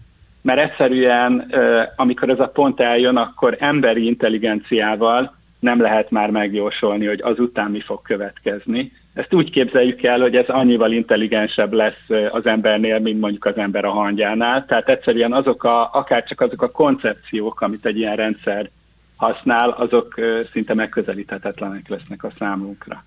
mert 0.42 0.60
egyszerűen, 0.60 1.46
e, 1.50 1.92
amikor 1.96 2.28
ez 2.28 2.40
a 2.40 2.48
pont 2.48 2.80
eljön, 2.80 3.16
akkor 3.16 3.56
emberi 3.58 4.06
intelligenciával 4.06 5.36
nem 5.58 5.80
lehet 5.80 6.10
már 6.10 6.30
megjósolni, 6.30 7.06
hogy 7.06 7.20
azután 7.22 7.70
mi 7.70 7.80
fog 7.80 8.02
következni 8.02 8.92
ezt 9.14 9.34
úgy 9.34 9.50
képzeljük 9.50 10.02
el, 10.02 10.20
hogy 10.20 10.36
ez 10.36 10.48
annyival 10.48 10.92
intelligensebb 10.92 11.72
lesz 11.72 12.08
az 12.30 12.46
embernél, 12.46 12.98
mint 12.98 13.20
mondjuk 13.20 13.44
az 13.44 13.56
ember 13.56 13.84
a 13.84 13.90
hangjánál. 13.90 14.64
Tehát 14.66 14.88
egyszerűen 14.88 15.32
azok 15.32 15.64
a, 15.64 15.90
akár 15.92 16.24
csak 16.24 16.40
azok 16.40 16.62
a 16.62 16.70
koncepciók, 16.70 17.60
amit 17.60 17.86
egy 17.86 17.96
ilyen 17.96 18.16
rendszer 18.16 18.70
használ, 19.16 19.70
azok 19.70 20.14
szinte 20.52 20.74
megközelíthetetlenek 20.74 21.88
lesznek 21.88 22.24
a 22.24 22.32
számunkra. 22.38 23.04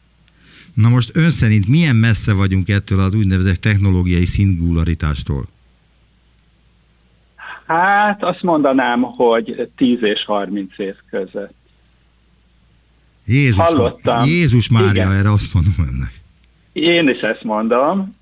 Na 0.76 0.90
most 0.90 1.16
ön 1.16 1.30
szerint 1.30 1.68
milyen 1.68 1.96
messze 1.96 2.34
vagyunk 2.34 2.70
ettől 2.70 3.00
az 3.00 3.16
úgynevezett 3.16 3.62
technológiai 3.62 4.26
szingularitástól? 4.26 5.46
Hát 7.68 8.24
azt 8.24 8.42
mondanám, 8.42 9.02
hogy 9.02 9.70
10 9.76 9.98
és 10.02 10.26
30 10.26 10.80
év 10.80 10.96
között. 11.10 11.54
Jézus, 13.26 13.58
Hallottam. 13.58 14.26
Jézus 14.26 14.70
Mária, 14.70 14.90
Igen. 14.90 15.12
erre 15.12 15.32
azt 15.32 15.54
mondom 15.54 15.74
önnek. 15.78 16.14
Én 16.74 17.10
is 17.10 17.20
ezt 17.20 17.44
mondom. 17.44 18.16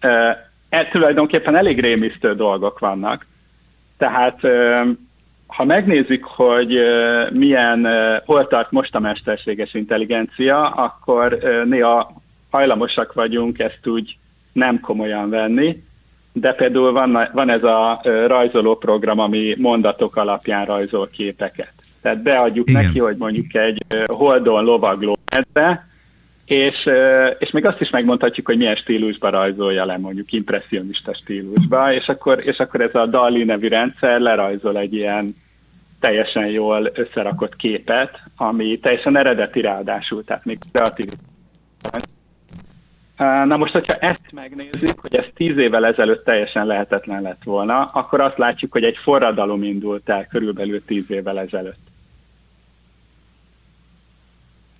E, 0.70 0.88
tulajdonképpen 0.92 1.56
elég 1.56 1.80
rémisztő 1.80 2.36
dolgok 2.36 2.80
vannak. 2.80 3.26
Tehát 3.98 4.40
ha 5.48 5.66
megnézzük, 5.66 6.24
hogy 6.24 6.78
milyen, 7.32 7.88
hol 8.26 8.48
tart 8.48 8.72
most 8.72 8.96
a 8.96 9.00
mesterséges 9.00 9.74
intelligencia, 9.74 10.70
akkor 10.70 11.38
néha 11.66 12.23
hajlamosak 12.54 13.14
vagyunk 13.14 13.60
ezt 13.60 13.88
úgy 13.88 14.18
nem 14.52 14.80
komolyan 14.80 15.30
venni, 15.30 15.84
de 16.34 16.54
például 16.54 16.92
van, 16.92 17.30
van 17.34 17.50
ez 17.50 17.64
a 17.64 18.02
rajzoló 18.28 18.78
program, 18.78 19.20
ami 19.20 19.56
mondatok 19.58 20.16
alapján 20.16 20.66
rajzol 20.66 21.10
képeket. 21.12 21.74
Tehát 22.02 22.22
beadjuk 22.22 22.70
Igen. 22.70 22.84
neki, 22.84 23.00
hogy 23.00 23.16
mondjuk 23.18 23.56
egy 23.56 23.86
holdon 24.06 24.64
lovagló 24.64 25.18
medve, 25.32 25.88
és, 26.46 26.90
és 27.40 27.52
még 27.52 27.66
azt 27.66 27.82
is 27.82 27.90
megmondhatjuk, 27.90 28.46
hogy 28.46 28.58
milyen 28.58 28.76
stílusba 28.76 29.30
rajzolja 29.30 29.86
le, 29.86 29.98
mondjuk 29.98 30.32
impressionista 30.32 31.14
stílusba, 31.14 31.94
és 31.94 32.08
akkor, 32.08 32.40
és 32.46 32.58
akkor 32.58 32.82
ez 32.82 32.96
a 32.96 33.06
DALI 33.06 33.44
nevű 33.44 33.68
rendszer 33.68 34.20
lerajzol 34.20 34.78
egy 34.78 34.94
ilyen 34.94 35.36
teljesen 36.00 36.46
jól 36.46 36.92
összerakott 36.94 37.56
képet, 37.56 38.20
ami 38.36 38.80
teljesen 38.80 39.18
eredeti 39.18 39.62
ráadásul, 39.62 40.24
tehát 40.24 40.46
még 40.46 40.60
kreatív. 40.72 41.10
Na 43.46 43.58
most, 43.58 43.74
hogyha 43.74 43.94
ezt 43.94 44.32
megnézzük, 44.32 45.00
hogy 45.00 45.16
ez 45.16 45.26
tíz 45.36 45.58
évvel 45.58 45.86
ezelőtt 45.86 46.24
teljesen 46.24 46.66
lehetetlen 46.66 47.22
lett 47.22 47.44
volna, 47.44 47.84
akkor 47.84 48.22
azt 48.22 48.38
látjuk, 48.38 48.72
hogy 48.72 48.84
egy 48.84 48.98
forradalom 48.98 49.64
indult 49.64 50.10
el 50.10 50.28
körülbelül 50.28 50.86
tíz 50.86 51.04
évvel 51.08 51.40
ezelőtt. 51.40 51.92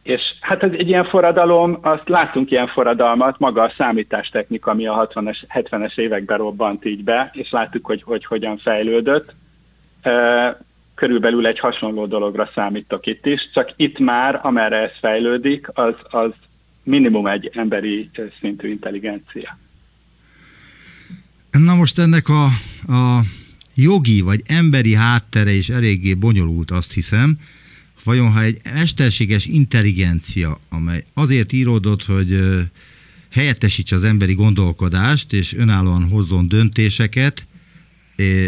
És 0.04 0.22
hát 0.42 0.64
ez 0.64 0.72
egy 0.72 0.88
ilyen 0.88 1.06
forradalom, 1.06 1.78
azt 1.82 2.10
láttunk 2.10 2.52
ilyen 2.52 2.68
forradalmat, 2.68 3.40
maga 3.40 3.62
a 3.62 3.74
számítástechnika, 3.78 4.72
ami 4.72 4.88
a 4.88 5.08
60-es, 5.14 5.38
70-es 5.54 5.98
években 5.98 6.38
robbant 6.38 6.86
így 6.86 7.04
be, 7.04 7.30
és 7.34 7.52
láttuk, 7.52 7.86
hogy, 7.86 8.04
hogy 8.04 8.26
hogyan 8.26 8.58
fejlődött. 8.58 9.34
Körülbelül 10.96 11.48
egy 11.48 11.60
hasonló 11.60 12.06
dologra 12.06 12.50
számítok 12.56 13.06
itt 13.06 13.26
is, 13.26 13.50
csak 13.54 13.74
itt 13.76 14.00
már, 14.00 14.40
amerre 14.42 14.76
ez 14.76 14.98
fejlődik, 15.00 15.68
az, 15.74 15.94
az 16.04 16.32
minimum 16.84 17.28
egy 17.28 17.52
emberi 17.54 18.10
szintű 18.40 18.70
intelligencia. 18.70 19.58
Na 21.52 21.76
most 21.76 22.00
ennek 22.00 22.30
a, 22.30 22.46
a 22.94 23.22
jogi 23.76 24.22
vagy 24.22 24.42
emberi 24.46 24.94
háttere 24.94 25.52
is 25.52 25.70
eléggé 25.70 26.14
bonyolult, 26.14 26.72
azt 26.72 26.94
hiszem, 26.94 27.38
Vajon 28.04 28.32
ha 28.32 28.42
egy 28.42 28.60
mesterséges 28.74 29.46
intelligencia, 29.46 30.58
amely 30.70 31.04
azért 31.14 31.52
íródott, 31.52 32.04
hogy 32.04 32.40
helyettesítse 33.30 33.96
az 33.96 34.04
emberi 34.04 34.34
gondolkodást, 34.34 35.34
és 35.34 35.54
önállóan 35.54 36.10
hozzon 36.10 36.48
döntéseket, 36.48 37.46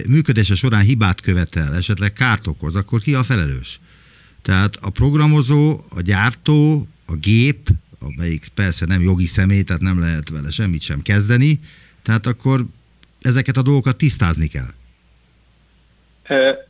működése 0.08 0.56
során 0.56 0.84
hibát 0.84 1.22
követel, 1.22 1.76
esetleg 1.76 2.14
kárt 2.14 2.48
okoz, 2.48 2.76
akkor 2.76 3.00
ki 3.00 3.14
a 3.14 3.24
felelős? 3.24 3.80
Tehát 4.42 4.76
a 4.76 4.90
programozó, 4.90 5.84
a 5.90 6.02
gyártó, 6.02 6.88
a 7.06 7.16
gép, 7.16 7.70
amelyik 8.06 8.48
persze 8.56 8.86
nem 8.86 9.02
jogi 9.02 9.26
személy, 9.26 9.64
tehát 9.64 9.82
nem 9.82 10.00
lehet 10.00 10.30
vele 10.30 10.52
semmit 10.52 10.82
sem 10.82 11.02
kezdeni, 11.02 11.60
tehát 12.04 12.26
akkor 12.26 12.60
ezeket 13.22 13.58
a 13.58 13.62
dolgokat 13.62 13.98
tisztázni 13.98 14.48
kell. 14.48 14.72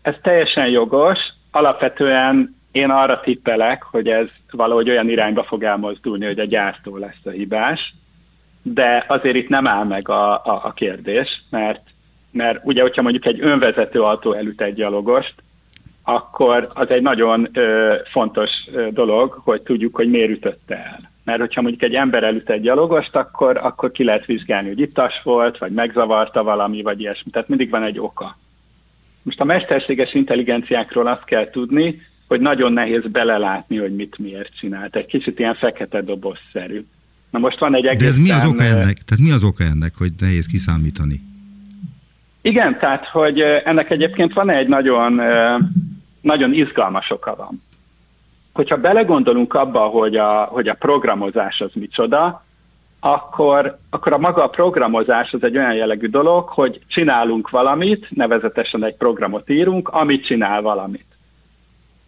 Ez 0.01 0.15
teljesen 0.22 0.68
jogos. 0.68 1.20
Alapvetően 1.51 2.56
én 2.72 2.89
arra 2.89 3.20
tippelek, 3.20 3.84
hogy 3.84 4.08
ez 4.08 4.27
valahogy 4.51 4.89
olyan 4.89 5.10
irányba 5.10 5.44
fog 5.44 5.63
elmozdulni, 5.63 6.25
hogy 6.25 6.39
a 6.39 6.46
gyártó 6.46 6.98
lesz 6.98 7.25
a 7.25 7.30
hibás, 7.30 7.94
de 8.62 9.06
azért 9.08 9.36
itt 9.36 9.50
nem 9.50 9.68
áll 9.68 9.84
meg 9.84 10.10
a, 10.10 10.34
a, 10.34 10.62
a 10.63 10.74
kérdés, 10.74 11.44
mert, 11.50 11.82
mert 12.32 12.60
ugye, 12.63 12.82
hogyha 12.82 13.01
mondjuk 13.01 13.25
egy 13.25 13.42
önvezető 13.42 14.01
autó 14.01 14.34
elüt 14.34 14.62
egy 14.62 14.74
gyalogost, 14.74 15.34
akkor 16.04 16.70
az 16.74 16.89
egy 16.89 17.01
nagyon 17.01 17.50
ö, 17.54 17.96
fontos 18.12 18.50
ö, 18.72 18.88
dolog, 18.92 19.42
hogy 19.44 19.62
tudjuk, 19.62 19.96
hogy 19.96 20.10
miért 20.10 20.30
ütötte 20.30 20.75
el. 20.75 21.12
Mert 21.25 21.39
hogyha 21.39 21.62
mondjuk 21.62 21.84
egy 21.84 21.94
ember 21.94 22.24
elüt 22.24 22.50
egy 22.50 22.62
gyalogost, 22.62 23.15
akkor, 23.15 23.58
akkor 23.58 23.91
ki 23.91 24.03
lehet 24.03 24.25
vizsgálni, 24.25 24.67
hogy 24.67 24.79
ittas 24.79 25.22
volt, 25.24 25.58
vagy 25.58 25.72
megzavarta 25.72 26.44
valami, 26.44 26.82
vagy 26.82 27.00
ilyesmi. 27.00 27.32
Tehát 27.32 27.48
mindig 27.48 27.70
van 27.70 27.84
egy 27.84 28.00
oka. 28.00 28.38
Most 29.22 29.39
a 29.39 29.44
mesterséges 29.44 30.13
intelligenciákról 30.13 31.08
azt 31.08 31.24
kell 31.24 31.50
tudni, 31.50 32.01
hogy 32.27 32.39
nagyon 32.39 32.74
nehéz 32.74 33.01
belelátni, 33.12 33.77
hogy 33.77 33.96
mit 33.96 34.17
miért 34.17 34.58
csinált. 34.60 34.96
Egy 34.96 35.05
kicsit 35.05 35.39
ilyen 35.39 35.55
fekete 35.55 36.01
dobozszerű. 36.01 36.86
Na 37.29 37.39
most 37.39 37.60
van 37.60 37.75
egy 37.75 37.86
egész... 37.86 38.01
De 38.01 38.08
ez 38.08 38.17
mi 38.17 38.32
az 38.32 38.46
oka 38.46 38.63
ennek? 38.63 38.98
Tehát 38.98 39.24
mi 39.24 39.32
az 39.32 39.44
oka 39.44 39.63
ennek, 39.63 39.96
hogy 39.96 40.12
nehéz 40.20 40.46
kiszámítani? 40.46 41.22
Igen, 42.41 42.79
tehát, 42.79 43.08
hogy 43.08 43.39
ennek 43.41 43.89
egyébként 43.89 44.34
van 44.34 44.50
egy 44.50 44.67
nagyon, 44.67 45.22
nagyon 46.22 46.53
izgalmas 46.53 47.12
oka 47.12 47.36
van. 47.36 47.63
Hogyha 48.55 48.77
belegondolunk 48.77 49.53
abba, 49.53 49.79
hogy 49.79 50.15
a, 50.15 50.43
hogy 50.43 50.67
a 50.67 50.74
programozás 50.74 51.62
az 51.62 51.71
micsoda, 51.74 52.43
akkor, 53.00 53.77
akkor 53.89 54.13
a 54.13 54.17
maga 54.17 54.43
a 54.43 54.50
programozás 54.50 55.33
az 55.33 55.43
egy 55.43 55.57
olyan 55.57 55.74
jellegű 55.74 56.07
dolog, 56.07 56.47
hogy 56.50 56.79
csinálunk 56.88 57.50
valamit, 57.50 58.07
nevezetesen 58.09 58.83
egy 58.83 58.95
programot 58.95 59.50
írunk, 59.50 59.89
amit 59.89 60.25
csinál 60.25 60.62
valamit. 60.62 61.05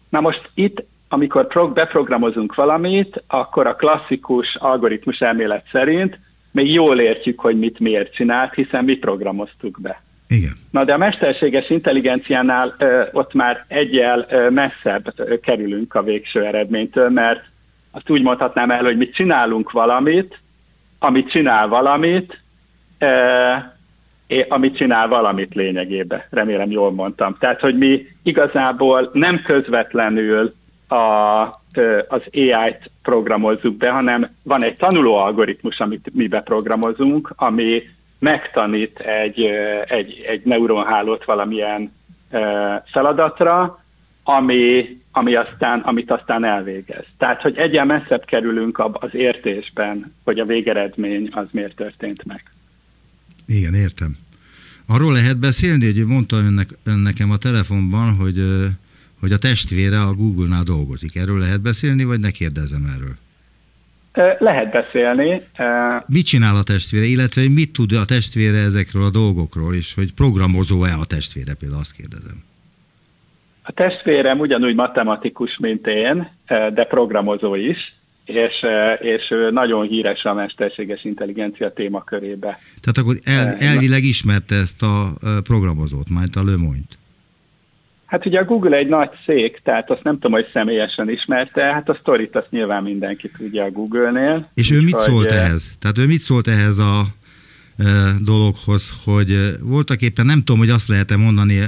Na 0.08 0.20
most 0.20 0.50
itt, 0.54 0.82
amikor 1.08 1.70
beprogramozunk 1.74 2.54
valamit, 2.54 3.22
akkor 3.26 3.66
a 3.66 3.76
klasszikus 3.76 4.56
algoritmus 4.56 5.20
elmélet 5.20 5.66
szerint 5.72 6.18
még 6.50 6.72
jól 6.72 7.00
értjük, 7.00 7.40
hogy 7.40 7.58
mit 7.58 7.78
miért 7.78 8.14
csinált, 8.14 8.54
hiszen 8.54 8.84
mi 8.84 8.96
programoztuk 8.96 9.80
be. 9.80 10.02
Igen. 10.28 10.52
Na 10.70 10.84
de 10.84 10.92
a 10.92 10.98
mesterséges 10.98 11.70
intelligenciánál 11.70 12.74
ö, 12.78 13.02
ott 13.12 13.32
már 13.32 13.64
egyel 13.68 14.26
ö, 14.30 14.50
messzebb 14.50 15.12
ö, 15.16 15.40
kerülünk 15.40 15.94
a 15.94 16.02
végső 16.02 16.44
eredménytől, 16.44 17.10
mert 17.10 17.44
azt 17.90 18.10
úgy 18.10 18.22
mondhatnám 18.22 18.70
el, 18.70 18.84
hogy 18.84 18.96
mi 18.96 19.08
csinálunk 19.08 19.70
valamit, 19.70 20.38
amit 20.98 21.30
csinál 21.30 21.68
valamit, 21.68 22.40
ö, 22.98 23.52
amit 24.48 24.76
csinál 24.76 25.08
valamit 25.08 25.54
lényegében. 25.54 26.22
Remélem 26.30 26.70
jól 26.70 26.92
mondtam. 26.92 27.36
Tehát, 27.38 27.60
hogy 27.60 27.78
mi 27.78 28.06
igazából 28.22 29.10
nem 29.12 29.42
közvetlenül 29.42 30.54
a, 30.88 30.94
az 32.08 32.22
AI-t 32.32 32.90
programozzuk 33.02 33.76
be, 33.76 33.90
hanem 33.90 34.30
van 34.42 34.62
egy 34.62 34.76
tanuló 34.76 35.14
algoritmus, 35.14 35.80
amit 35.80 36.10
mi 36.12 36.26
beprogramozunk, 36.26 37.32
ami 37.36 37.82
megtanít 38.18 38.98
egy, 38.98 39.44
egy, 39.84 40.24
egy 40.26 40.44
neuronhálót 40.44 41.24
valamilyen 41.24 41.92
feladatra, 42.84 43.84
ami, 44.22 44.96
ami 45.12 45.34
aztán, 45.34 45.80
amit 45.80 46.10
aztán 46.10 46.44
elvégez. 46.44 47.04
Tehát, 47.18 47.42
hogy 47.42 47.56
egyen 47.56 47.86
messzebb 47.86 48.24
kerülünk 48.24 48.78
az 48.92 49.14
értésben, 49.14 50.14
hogy 50.24 50.38
a 50.38 50.44
végeredmény 50.44 51.28
az 51.32 51.46
miért 51.50 51.76
történt 51.76 52.24
meg. 52.24 52.42
Igen, 53.46 53.74
értem. 53.74 54.16
Arról 54.86 55.12
lehet 55.12 55.38
beszélni, 55.38 55.84
hogy 55.84 56.06
mondta 56.06 56.36
önnek, 56.36 56.68
ön 56.84 56.98
nekem 56.98 57.30
a 57.30 57.36
telefonban, 57.36 58.14
hogy, 58.14 58.42
hogy 59.20 59.32
a 59.32 59.38
testvére 59.38 60.00
a 60.00 60.14
Google-nál 60.14 60.62
dolgozik. 60.62 61.16
Erről 61.16 61.38
lehet 61.38 61.60
beszélni, 61.60 62.04
vagy 62.04 62.20
ne 62.20 62.30
kérdezem 62.30 62.90
erről? 62.94 63.16
Lehet 64.38 64.70
beszélni. 64.70 65.40
Mit 66.06 66.26
csinál 66.26 66.56
a 66.56 66.62
testvére, 66.62 67.04
illetve 67.04 67.48
mit 67.48 67.72
tud 67.72 67.92
a 67.92 68.04
testvére 68.04 68.58
ezekről 68.58 69.04
a 69.04 69.10
dolgokról, 69.10 69.74
és 69.74 69.94
hogy 69.94 70.12
programozó-e 70.12 70.94
a 70.94 71.04
testvére, 71.04 71.54
például 71.54 71.80
azt 71.80 71.92
kérdezem. 71.92 72.44
A 73.62 73.72
testvérem 73.72 74.38
ugyanúgy 74.38 74.74
matematikus, 74.74 75.58
mint 75.58 75.86
én, 75.86 76.28
de 76.46 76.84
programozó 76.84 77.54
is 77.54 77.96
és, 78.28 78.66
és 79.00 79.34
nagyon 79.50 79.86
híres 79.86 80.24
a 80.24 80.34
mesterséges 80.34 81.04
intelligencia 81.04 81.72
témakörébe. 81.72 82.58
Tehát 82.80 82.98
akkor 82.98 83.18
el, 83.24 83.54
elvileg 83.54 84.04
ismerte 84.04 84.54
ezt 84.54 84.82
a 84.82 85.12
programozót, 85.42 86.08
majd 86.08 86.36
a 86.36 86.44
Lemoyne-t. 86.44 86.98
Hát 88.08 88.26
ugye 88.26 88.38
a 88.38 88.44
Google 88.44 88.76
egy 88.76 88.88
nagy 88.88 89.10
szék, 89.26 89.60
tehát 89.64 89.90
azt 89.90 90.02
nem 90.02 90.14
tudom, 90.14 90.32
hogy 90.32 90.50
személyesen 90.52 91.10
ismerte, 91.10 91.62
hát 91.62 91.88
a 91.88 91.98
sztorit 92.00 92.36
azt 92.36 92.50
nyilván 92.50 92.82
mindenki 92.82 93.30
tudja 93.36 93.64
a 93.64 93.70
Google-nél. 93.70 94.50
És 94.54 94.70
ő 94.70 94.80
mit 94.80 94.98
szólt 94.98 95.30
ehhez? 95.30 95.76
Tehát 95.78 95.98
ő 95.98 96.06
mit 96.06 96.20
szólt 96.20 96.48
ehhez 96.48 96.78
a 96.78 97.04
dologhoz, 98.24 98.92
hogy 99.04 99.56
voltak 99.60 100.02
éppen 100.02 100.26
nem 100.26 100.38
tudom, 100.38 100.58
hogy 100.58 100.70
azt 100.70 100.88
lehet-e 100.88 101.16
mondani 101.16 101.60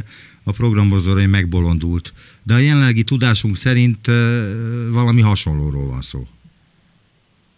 a 0.45 0.53
programozóra, 0.53 1.21
hogy 1.21 1.31
megbolondult, 1.31 2.13
de 2.43 2.55
a 2.55 2.59
jelenlegi 2.59 3.03
tudásunk 3.03 3.57
szerint 3.57 4.07
valami 4.93 5.21
hasonlóról 5.21 5.87
van 5.87 6.01
szó. 6.01 6.27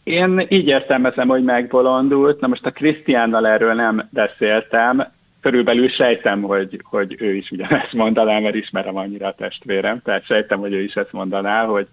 Én 0.03 0.47
így 0.49 0.67
értelmezem, 0.67 1.29
hogy 1.29 1.43
megbolondult. 1.43 2.41
Na 2.41 2.47
most 2.47 2.67
a 2.67 2.71
Krisztiánnal 2.71 3.47
erről 3.47 3.75
nem 3.75 4.09
beszéltem. 4.11 5.07
Körülbelül 5.43 5.89
sejtem, 5.89 6.43
hogy, 6.43 6.81
hogy 6.85 7.17
ő 7.19 7.35
is 7.35 7.51
ugyanezt 7.51 7.93
mondaná, 7.93 8.39
mert 8.39 8.55
ismerem 8.55 8.97
annyira 8.97 9.27
a 9.27 9.35
testvérem. 9.35 10.01
Tehát 10.05 10.25
sejtem, 10.25 10.59
hogy 10.59 10.73
ő 10.73 10.83
is 10.83 10.95
ezt 10.95 11.13
mondaná, 11.13 11.65
hogy 11.65 11.87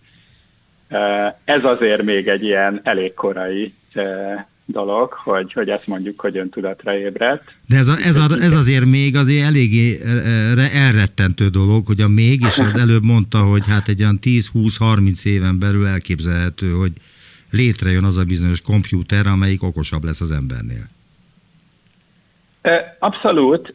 ez 1.44 1.63
azért 1.63 2.03
még 2.03 2.27
egy 2.27 2.44
ilyen 2.44 2.79
elég 2.84 3.13
korai 3.13 3.74
dolog, 4.65 5.13
hogy, 5.13 5.53
hogy 5.53 5.70
ezt 5.70 5.88
mondjuk, 5.88 6.20
hogy 6.20 6.38
öntudatra 6.38 6.98
ébredt. 6.98 7.56
De 7.68 7.77
ez, 7.77 7.88
a, 7.88 7.98
ez, 7.98 8.15
a, 8.15 8.27
ez 8.41 8.53
azért 8.53 8.86
még 8.86 9.15
azért 9.15 9.46
eléggé 9.46 10.00
elrettentő 10.74 11.48
dolog, 11.48 11.86
hogy 11.86 12.01
a 12.01 12.08
még, 12.08 12.41
és 12.41 12.58
az 12.58 12.79
előbb 12.79 13.03
mondta, 13.03 13.38
hogy 13.44 13.65
hát 13.68 13.88
egy 13.88 14.01
olyan 14.01 14.20
10-20-30 14.22 15.25
éven 15.25 15.60
belül 15.60 15.88
elképzelhető, 15.88 16.72
hogy 16.72 16.91
létrejön 17.51 18.03
az 18.03 18.18
a 18.18 18.24
bizonyos 18.24 18.62
kompjúter, 18.62 19.27
amelyik 19.27 19.63
okosabb 19.63 20.03
lesz 20.03 20.22
az 20.22 20.32
embernél. 20.32 20.89
Abszolút. 23.00 23.74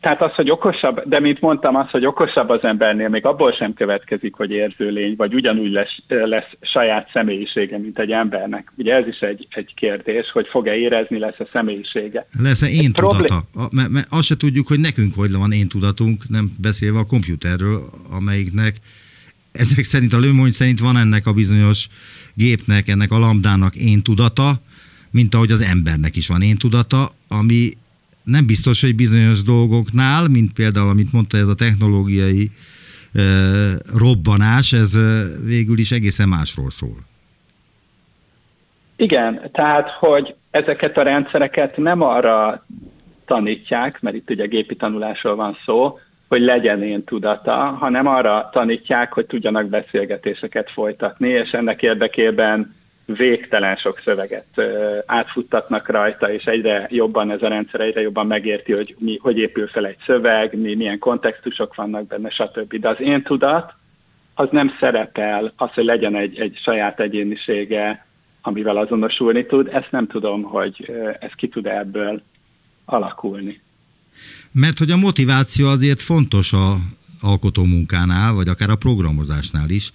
Tehát 0.00 0.22
az, 0.22 0.34
hogy 0.34 0.50
okosabb, 0.50 1.02
de 1.04 1.20
mint 1.20 1.40
mondtam, 1.40 1.76
az, 1.76 1.90
hogy 1.90 2.06
okosabb 2.06 2.48
az 2.48 2.62
embernél, 2.62 3.08
még 3.08 3.24
abból 3.24 3.52
sem 3.52 3.74
következik, 3.74 4.34
hogy 4.34 4.50
érző 4.50 4.88
lény, 4.90 5.14
vagy 5.16 5.34
ugyanúgy 5.34 5.70
lesz, 5.70 5.96
lesz 6.08 6.50
saját 6.60 7.10
személyisége, 7.12 7.78
mint 7.78 7.98
egy 7.98 8.10
embernek. 8.10 8.72
Ugye 8.76 8.94
ez 8.94 9.06
is 9.06 9.18
egy, 9.18 9.46
egy 9.50 9.74
kérdés, 9.74 10.30
hogy 10.30 10.46
fog-e 10.50 10.76
érezni, 10.76 11.18
lesz 11.18 11.38
a 11.38 11.48
személyisége. 11.52 12.26
Lesz-e 12.42 12.66
én 12.66 12.78
egy 12.78 12.92
tudata? 12.92 13.42
Problém... 13.52 13.70
Mert, 13.72 13.88
mert 13.88 14.06
azt 14.10 14.26
se 14.26 14.36
tudjuk, 14.36 14.66
hogy 14.66 14.80
nekünk 14.80 15.14
hogy 15.14 15.32
van 15.32 15.52
én 15.52 15.68
tudatunk, 15.68 16.28
nem 16.28 16.50
beszélve 16.60 16.98
a 16.98 17.04
komputerről, 17.04 17.90
amelyiknek 18.10 18.74
ezek 19.52 19.84
szerint, 19.84 20.12
a 20.12 20.18
lőmony 20.18 20.50
szerint 20.50 20.80
van 20.80 20.96
ennek 20.96 21.26
a 21.26 21.32
bizonyos 21.32 21.88
gépnek, 22.34 22.88
ennek 22.88 23.12
a 23.12 23.18
lambdának 23.18 23.74
én 23.74 24.02
tudata, 24.02 24.60
mint 25.10 25.34
ahogy 25.34 25.50
az 25.50 25.60
embernek 25.60 26.16
is 26.16 26.26
van 26.26 26.42
én 26.42 26.56
tudata, 26.56 27.10
ami 27.28 27.70
nem 28.24 28.46
biztos, 28.46 28.80
hogy 28.80 28.94
bizonyos 28.94 29.42
dolgoknál, 29.42 30.28
mint 30.28 30.52
például, 30.52 30.88
amit 30.88 31.12
mondta, 31.12 31.36
ez 31.36 31.48
a 31.48 31.54
technológiai 31.54 32.50
e, 33.14 33.20
robbanás, 33.98 34.72
ez 34.72 34.94
e, 34.94 35.24
végül 35.44 35.78
is 35.78 35.90
egészen 35.90 36.28
másról 36.28 36.70
szól. 36.70 36.96
Igen, 38.96 39.50
tehát, 39.52 39.90
hogy 39.90 40.34
ezeket 40.50 40.98
a 40.98 41.02
rendszereket 41.02 41.76
nem 41.76 42.02
arra 42.02 42.66
tanítják, 43.24 44.00
mert 44.00 44.16
itt 44.16 44.30
ugye 44.30 44.46
gépi 44.46 44.76
tanulásról 44.76 45.34
van 45.34 45.56
szó, 45.64 45.98
hogy 46.28 46.40
legyen 46.40 46.82
én 46.82 47.04
tudata, 47.04 47.54
hanem 47.54 48.06
arra 48.06 48.48
tanítják, 48.52 49.12
hogy 49.12 49.26
tudjanak 49.26 49.66
beszélgetéseket 49.68 50.70
folytatni, 50.70 51.28
és 51.28 51.50
ennek 51.50 51.82
érdekében 51.82 52.74
végtelen 53.04 53.76
sok 53.76 54.00
szöveget 54.04 54.60
átfuttatnak 55.06 55.88
rajta, 55.88 56.32
és 56.32 56.44
egyre 56.44 56.86
jobban 56.90 57.30
ez 57.30 57.42
a 57.42 57.48
rendszer 57.48 57.80
egyre 57.80 58.00
jobban 58.00 58.26
megérti, 58.26 58.72
hogy 58.72 58.96
mi, 58.98 59.18
hogy 59.20 59.38
épül 59.38 59.66
fel 59.66 59.86
egy 59.86 59.96
szöveg, 60.06 60.58
mi, 60.58 60.74
milyen 60.74 60.98
kontextusok 60.98 61.74
vannak 61.74 62.06
benne, 62.06 62.30
stb. 62.30 62.74
De 62.74 62.88
az 62.88 63.00
én 63.00 63.22
tudat, 63.22 63.74
az 64.34 64.48
nem 64.50 64.76
szerepel, 64.80 65.52
az, 65.56 65.70
hogy 65.72 65.84
legyen 65.84 66.16
egy, 66.16 66.38
egy 66.38 66.58
saját 66.62 67.00
egyénisége, 67.00 68.06
amivel 68.42 68.76
azonosulni 68.76 69.46
tud, 69.46 69.68
ezt 69.72 69.90
nem 69.90 70.06
tudom, 70.06 70.42
hogy 70.42 70.92
ez 71.20 71.30
ki 71.36 71.48
tud 71.48 71.66
ebből 71.66 72.22
alakulni. 72.84 73.60
Mert 74.52 74.78
hogy 74.78 74.90
a 74.90 74.96
motiváció 74.96 75.68
azért 75.68 76.00
fontos 76.00 76.52
a 76.52 76.76
alkotó 77.20 77.64
munkánál, 77.64 78.32
vagy 78.32 78.48
akár 78.48 78.70
a 78.70 78.76
programozásnál 78.76 79.70
is, 79.70 79.92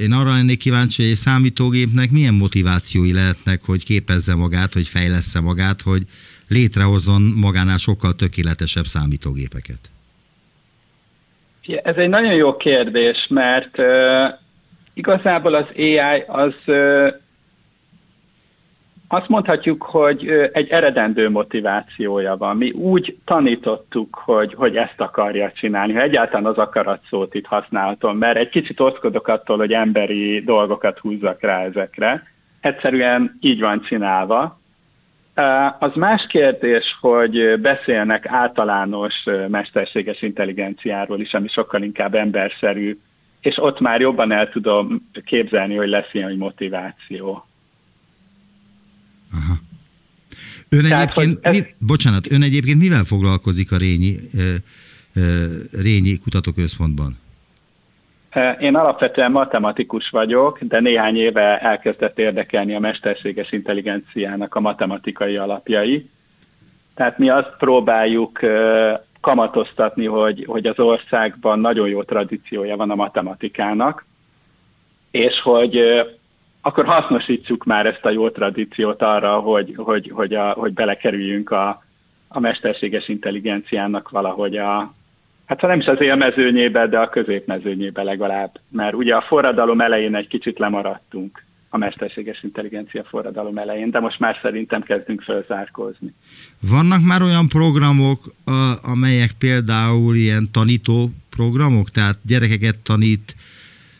én 0.00 0.12
arra 0.12 0.32
lennék 0.32 0.58
kíváncsi, 0.58 1.02
hogy 1.02 1.10
egy 1.10 1.16
számítógépnek 1.16 2.10
milyen 2.10 2.34
motivációi 2.34 3.12
lehetnek, 3.12 3.62
hogy 3.64 3.84
képezze 3.84 4.34
magát, 4.34 4.72
hogy 4.72 4.88
fejlessze 4.88 5.40
magát, 5.40 5.80
hogy 5.80 6.02
létrehozzon 6.48 7.22
magánál 7.22 7.76
sokkal 7.76 8.14
tökéletesebb 8.14 8.84
számítógépeket? 8.84 9.78
Ez 11.82 11.96
egy 11.96 12.08
nagyon 12.08 12.34
jó 12.34 12.56
kérdés, 12.56 13.26
mert 13.28 13.78
uh, 13.78 13.86
igazából 14.94 15.54
az 15.54 15.66
AI 15.76 16.24
az 16.26 16.54
uh, 16.66 17.14
azt 19.12 19.28
mondhatjuk, 19.28 19.82
hogy 19.82 20.28
egy 20.52 20.68
eredendő 20.68 21.30
motivációja 21.30 22.36
van. 22.36 22.56
Mi 22.56 22.70
úgy 22.70 23.18
tanítottuk, 23.24 24.14
hogy, 24.24 24.54
hogy 24.54 24.76
ezt 24.76 25.00
akarja 25.00 25.52
csinálni, 25.52 25.92
ha 25.92 26.00
egyáltalán 26.00 26.46
az 26.46 26.56
akarat 26.56 27.00
szót 27.08 27.34
itt 27.34 27.46
használhatom, 27.46 28.18
mert 28.18 28.36
egy 28.36 28.48
kicsit 28.48 28.80
oszkodok 28.80 29.28
attól, 29.28 29.56
hogy 29.56 29.72
emberi 29.72 30.40
dolgokat 30.40 30.98
húzzak 30.98 31.40
rá 31.40 31.62
ezekre. 31.62 32.22
Egyszerűen 32.60 33.38
így 33.40 33.60
van 33.60 33.82
csinálva. 33.82 34.60
Az 35.78 35.94
más 35.94 36.26
kérdés, 36.28 36.98
hogy 37.00 37.60
beszélnek 37.60 38.26
általános 38.26 39.14
mesterséges 39.48 40.22
intelligenciáról 40.22 41.20
is, 41.20 41.34
ami 41.34 41.48
sokkal 41.48 41.82
inkább 41.82 42.14
emberszerű, 42.14 42.98
és 43.40 43.58
ott 43.58 43.80
már 43.80 44.00
jobban 44.00 44.32
el 44.32 44.48
tudom 44.48 45.10
képzelni, 45.24 45.76
hogy 45.76 45.88
lesz 45.88 46.12
ilyen 46.12 46.36
motiváció. 46.36 47.46
Aha. 49.32 49.54
Ön 50.68 50.88
Tehát, 50.88 51.10
egyébként, 51.10 51.46
ez... 51.46 51.54
mi, 51.54 51.66
bocsánat, 51.78 52.30
ön 52.30 52.42
egyébként 52.42 52.78
mivel 52.78 53.04
foglalkozik 53.04 53.72
a 53.72 53.76
Rényi, 53.76 54.16
Rényi 55.72 56.18
Kutatóközpontban? 56.18 57.18
Én 58.60 58.74
alapvetően 58.74 59.30
matematikus 59.30 60.08
vagyok, 60.10 60.58
de 60.62 60.80
néhány 60.80 61.16
éve 61.16 61.58
elkezdett 61.58 62.18
érdekelni 62.18 62.74
a 62.74 62.78
mesterséges 62.78 63.52
intelligenciának 63.52 64.54
a 64.54 64.60
matematikai 64.60 65.36
alapjai. 65.36 66.10
Tehát 66.94 67.18
mi 67.18 67.28
azt 67.28 67.54
próbáljuk 67.58 68.40
kamatoztatni, 69.20 70.06
hogy, 70.06 70.44
hogy 70.48 70.66
az 70.66 70.78
országban 70.78 71.58
nagyon 71.58 71.88
jó 71.88 72.02
tradíciója 72.02 72.76
van 72.76 72.90
a 72.90 72.94
matematikának, 72.94 74.04
és 75.10 75.40
hogy 75.40 75.80
akkor 76.62 76.84
hasznosítsuk 76.84 77.64
már 77.64 77.86
ezt 77.86 78.04
a 78.04 78.10
jó 78.10 78.30
tradíciót 78.30 79.02
arra, 79.02 79.38
hogy, 79.38 79.74
hogy, 79.76 80.10
hogy, 80.14 80.34
a, 80.34 80.50
hogy 80.50 80.72
belekerüljünk 80.72 81.50
a, 81.50 81.84
a 82.28 82.40
mesterséges 82.40 83.08
intelligenciának 83.08 84.10
valahogy 84.10 84.56
a, 84.56 84.94
hát 85.44 85.60
ha 85.60 85.66
nem 85.66 85.80
is 85.80 85.86
az 85.86 86.00
élmezőnyébe, 86.00 86.86
de 86.86 86.98
a 86.98 87.08
középmezőnyébe 87.08 88.02
legalább. 88.02 88.60
Mert 88.68 88.94
ugye 88.94 89.14
a 89.14 89.24
forradalom 89.28 89.80
elején 89.80 90.14
egy 90.14 90.26
kicsit 90.28 90.58
lemaradtunk 90.58 91.44
a 91.68 91.78
mesterséges 91.78 92.42
intelligencia 92.42 93.04
forradalom 93.04 93.58
elején, 93.58 93.90
de 93.90 94.00
most 94.00 94.18
már 94.18 94.38
szerintem 94.42 94.82
kezdünk 94.82 95.22
felzárkózni. 95.22 96.14
Vannak 96.60 97.02
már 97.02 97.22
olyan 97.22 97.48
programok, 97.48 98.18
amelyek 98.82 99.30
például 99.38 100.14
ilyen 100.14 100.48
tanító 100.52 101.10
programok, 101.30 101.90
tehát 101.90 102.18
gyerekeket 102.26 102.76
tanít 102.76 103.36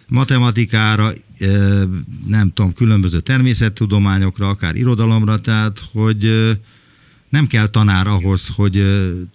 matematikára, 0.09 1.09
nem 2.27 2.51
tudom, 2.55 2.73
különböző 2.73 3.21
természettudományokra, 3.21 4.49
akár 4.49 4.75
irodalomra, 4.75 5.41
tehát 5.41 5.81
hogy 5.93 6.53
nem 7.29 7.47
kell 7.47 7.67
tanár 7.67 8.07
ahhoz, 8.07 8.49
hogy 8.57 8.75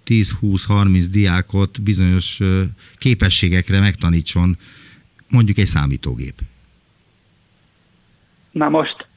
10-20-30 0.08 1.06
diákot 1.12 1.82
bizonyos 1.82 2.40
képességekre 2.98 3.80
megtanítson 3.80 4.58
mondjuk 5.30 5.58
egy 5.58 5.66
számítógép. 5.66 6.34
Na 8.52 8.70
most 8.70 9.08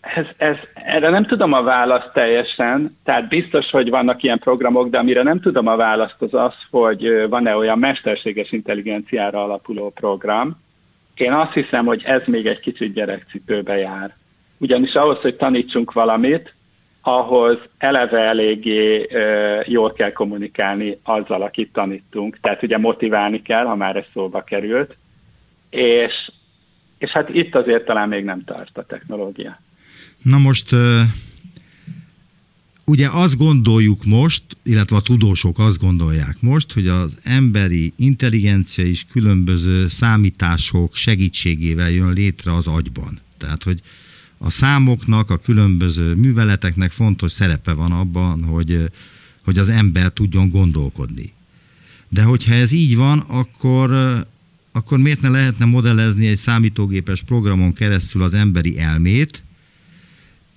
ez, 0.00 0.26
ez, 0.36 0.56
erre 0.74 1.10
nem 1.10 1.26
tudom 1.26 1.52
a 1.52 1.62
választ 1.62 2.10
teljesen, 2.12 2.96
tehát 3.04 3.28
biztos, 3.28 3.70
hogy 3.70 3.90
vannak 3.90 4.22
ilyen 4.22 4.38
programok, 4.38 4.90
de 4.90 4.98
amire 4.98 5.22
nem 5.22 5.40
tudom 5.40 5.66
a 5.66 5.76
választ 5.76 6.16
az 6.18 6.34
az, 6.34 6.54
hogy 6.70 7.28
van-e 7.28 7.56
olyan 7.56 7.78
mesterséges 7.78 8.52
intelligenciára 8.52 9.44
alapuló 9.44 9.90
program, 9.90 10.56
én 11.20 11.32
azt 11.32 11.52
hiszem, 11.52 11.84
hogy 11.84 12.02
ez 12.04 12.22
még 12.26 12.46
egy 12.46 12.60
kicsit 12.60 12.92
gyerekcipőbe 12.92 13.76
jár. 13.76 14.16
Ugyanis 14.58 14.92
ahhoz, 14.92 15.18
hogy 15.20 15.36
tanítsunk 15.36 15.92
valamit, 15.92 16.54
ahhoz 17.00 17.58
eleve 17.78 18.20
eléggé 18.20 19.06
ö, 19.10 19.60
jól 19.66 19.92
kell 19.92 20.12
kommunikálni 20.12 20.98
azzal, 21.02 21.42
akit 21.42 21.72
tanítunk. 21.72 22.38
Tehát 22.40 22.62
ugye 22.62 22.78
motiválni 22.78 23.42
kell, 23.42 23.64
ha 23.64 23.76
már 23.76 23.96
ez 23.96 24.04
szóba 24.12 24.42
került. 24.42 24.96
És, 25.70 26.30
és 26.98 27.10
hát 27.10 27.28
itt 27.28 27.54
azért 27.54 27.84
talán 27.84 28.08
még 28.08 28.24
nem 28.24 28.44
tart 28.44 28.78
a 28.78 28.86
technológia. 28.86 29.60
Na 30.22 30.38
most 30.38 30.70
ugye 32.88 33.08
azt 33.08 33.36
gondoljuk 33.36 34.04
most, 34.04 34.42
illetve 34.62 34.96
a 34.96 35.00
tudósok 35.00 35.58
azt 35.58 35.78
gondolják 35.78 36.36
most, 36.40 36.72
hogy 36.72 36.86
az 36.86 37.12
emberi 37.22 37.92
intelligencia 37.96 38.84
is 38.84 39.06
különböző 39.10 39.88
számítások 39.88 40.94
segítségével 40.94 41.90
jön 41.90 42.12
létre 42.12 42.54
az 42.54 42.66
agyban. 42.66 43.20
Tehát, 43.38 43.62
hogy 43.62 43.80
a 44.38 44.50
számoknak, 44.50 45.30
a 45.30 45.36
különböző 45.36 46.14
műveleteknek 46.14 46.90
fontos 46.90 47.32
szerepe 47.32 47.72
van 47.72 47.92
abban, 47.92 48.42
hogy, 48.42 48.90
hogy 49.44 49.58
az 49.58 49.68
ember 49.68 50.12
tudjon 50.12 50.50
gondolkodni. 50.50 51.32
De 52.08 52.22
hogyha 52.22 52.54
ez 52.54 52.72
így 52.72 52.96
van, 52.96 53.18
akkor, 53.18 53.90
akkor 54.72 54.98
miért 54.98 55.20
ne 55.20 55.28
lehetne 55.28 55.64
modellezni 55.64 56.26
egy 56.26 56.38
számítógépes 56.38 57.22
programon 57.22 57.72
keresztül 57.72 58.22
az 58.22 58.34
emberi 58.34 58.78
elmét, 58.78 59.42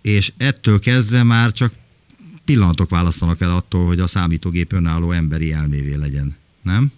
és 0.02 0.32
ettől 0.38 0.80
kezdve 0.80 1.24
már 1.24 1.52
csak 1.52 1.74
pillanatok 2.52 2.90
választanak 2.90 3.42
el 3.42 3.50
attól, 3.50 3.86
hogy 3.86 4.00
a 4.00 4.08
számítógép 4.08 4.74
önálló 4.74 5.12
emberi 5.12 5.54
elmévé 5.54 5.96
legyen, 5.96 6.38
nem? 6.62 6.92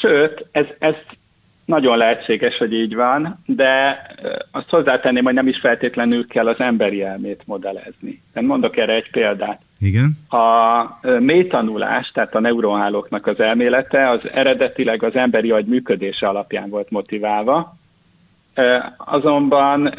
Sőt, 0.00 0.46
ez, 0.50 0.66
ez 0.78 0.94
nagyon 1.64 1.96
lehetséges, 1.96 2.56
hogy 2.56 2.72
így 2.72 2.94
van, 2.94 3.42
de 3.46 4.00
azt 4.50 4.68
hozzátenném, 4.68 5.24
hogy 5.24 5.34
nem 5.34 5.48
is 5.48 5.58
feltétlenül 5.58 6.26
kell 6.26 6.48
az 6.48 6.60
emberi 6.60 7.02
elmét 7.02 7.42
modellezni. 7.44 8.22
De 8.32 8.40
mondok 8.40 8.76
erre 8.76 8.94
egy 8.94 9.10
példát. 9.10 9.60
Igen. 9.78 10.18
A 10.28 10.84
mély 11.18 11.46
tanulás, 11.46 12.10
tehát 12.10 12.34
a 12.34 12.40
neuronhálóknak 12.40 13.26
az 13.26 13.40
elmélete, 13.40 14.10
az 14.10 14.20
eredetileg 14.32 15.02
az 15.02 15.14
emberi 15.14 15.50
agy 15.50 15.66
működése 15.66 16.28
alapján 16.28 16.68
volt 16.68 16.90
motiválva, 16.90 17.76
azonban 18.96 19.94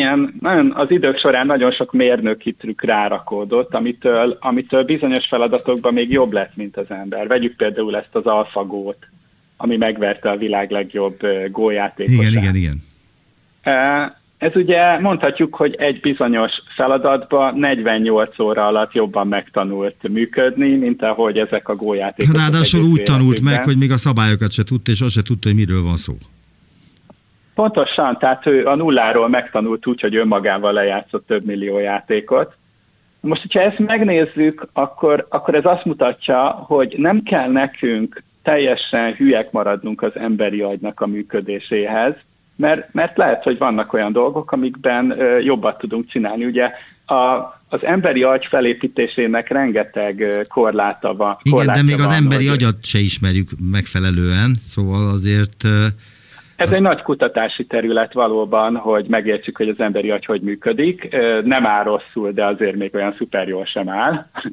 ilyen, 0.00 0.34
nagyon, 0.40 0.72
az 0.72 0.90
idők 0.90 1.18
során 1.18 1.46
nagyon 1.46 1.70
sok 1.70 1.92
mérnöki 1.92 2.52
trükk 2.52 2.82
rárakódott, 2.82 3.74
amitől, 3.74 4.36
amitől 4.40 4.84
bizonyos 4.84 5.26
feladatokban 5.26 5.92
még 5.92 6.10
jobb 6.10 6.32
lett, 6.32 6.56
mint 6.56 6.76
az 6.76 6.90
ember. 6.90 7.26
Vegyük 7.26 7.56
például 7.56 7.96
ezt 7.96 8.14
az 8.14 8.24
alfagót, 8.24 8.98
ami 9.56 9.76
megverte 9.76 10.30
a 10.30 10.36
világ 10.36 10.70
legjobb 10.70 11.20
gójátékot. 11.50 12.12
Igen, 12.12 12.32
igen, 12.32 12.54
igen. 12.54 12.82
Ez 14.38 14.50
ugye 14.54 14.98
mondhatjuk, 14.98 15.54
hogy 15.54 15.74
egy 15.74 16.00
bizonyos 16.00 16.52
feladatban 16.74 17.58
48 17.58 18.38
óra 18.38 18.66
alatt 18.66 18.92
jobban 18.92 19.28
megtanult 19.28 20.08
működni, 20.08 20.76
mint 20.76 21.02
ahogy 21.02 21.38
ezek 21.38 21.68
a 21.68 21.76
gójátékok. 21.76 22.36
Ráadásul 22.36 22.82
úgy 22.82 23.02
tanult 23.02 23.40
meg, 23.40 23.64
hogy 23.64 23.76
még 23.76 23.92
a 23.92 23.98
szabályokat 23.98 24.52
se 24.52 24.62
tudta, 24.64 24.90
és 24.90 25.00
azt 25.00 25.14
se 25.14 25.22
tudta, 25.22 25.48
hogy 25.48 25.56
miről 25.56 25.82
van 25.82 25.96
szó. 25.96 26.16
Pontosan, 27.54 28.18
tehát 28.18 28.46
ő 28.46 28.66
a 28.66 28.74
nulláról 28.74 29.28
megtanult 29.28 29.86
úgy, 29.86 30.00
hogy 30.00 30.16
önmagával 30.16 30.72
lejátszott 30.72 31.26
több 31.26 31.44
millió 31.44 31.78
játékot. 31.78 32.54
Most, 33.20 33.40
hogyha 33.40 33.60
ezt 33.60 33.78
megnézzük, 33.78 34.66
akkor, 34.72 35.26
akkor 35.28 35.54
ez 35.54 35.64
azt 35.64 35.84
mutatja, 35.84 36.48
hogy 36.48 36.94
nem 36.98 37.22
kell 37.22 37.50
nekünk 37.50 38.22
teljesen 38.42 39.12
hülyek 39.12 39.50
maradnunk 39.50 40.02
az 40.02 40.12
emberi 40.14 40.60
agynak 40.60 41.00
a 41.00 41.06
működéséhez, 41.06 42.14
mert, 42.56 42.94
mert 42.94 43.16
lehet, 43.16 43.42
hogy 43.42 43.58
vannak 43.58 43.92
olyan 43.92 44.12
dolgok, 44.12 44.52
amikben 44.52 45.16
jobbat 45.42 45.78
tudunk 45.78 46.06
csinálni. 46.06 46.44
Ugye 46.44 46.70
a, 47.06 47.14
az 47.68 47.84
emberi 47.84 48.22
agy 48.22 48.46
felépítésének 48.46 49.48
rengeteg 49.48 50.46
korláta 50.48 51.14
van. 51.14 51.36
Igen, 51.42 51.66
de 51.66 51.82
még 51.82 52.00
az 52.00 52.12
emberi 52.12 52.46
hogy... 52.46 52.56
agyat 52.56 52.84
se 52.84 52.98
ismerjük 52.98 53.48
megfelelően, 53.70 54.60
szóval 54.68 55.10
azért 55.10 55.64
ez 56.60 56.72
egy 56.72 56.80
nagy 56.80 57.02
kutatási 57.02 57.66
terület 57.66 58.12
valóban, 58.12 58.76
hogy 58.76 59.06
megértsük, 59.08 59.56
hogy 59.56 59.68
az 59.68 59.80
emberi 59.80 60.10
agy 60.10 60.24
hogy 60.24 60.40
működik. 60.40 61.16
Nem 61.44 61.66
áll 61.66 61.84
rosszul, 61.84 62.30
de 62.30 62.44
azért 62.44 62.76
még 62.76 62.94
olyan 62.94 63.14
szuper 63.16 63.48
jól 63.48 63.64
sem 63.64 63.88
áll. 63.88 64.26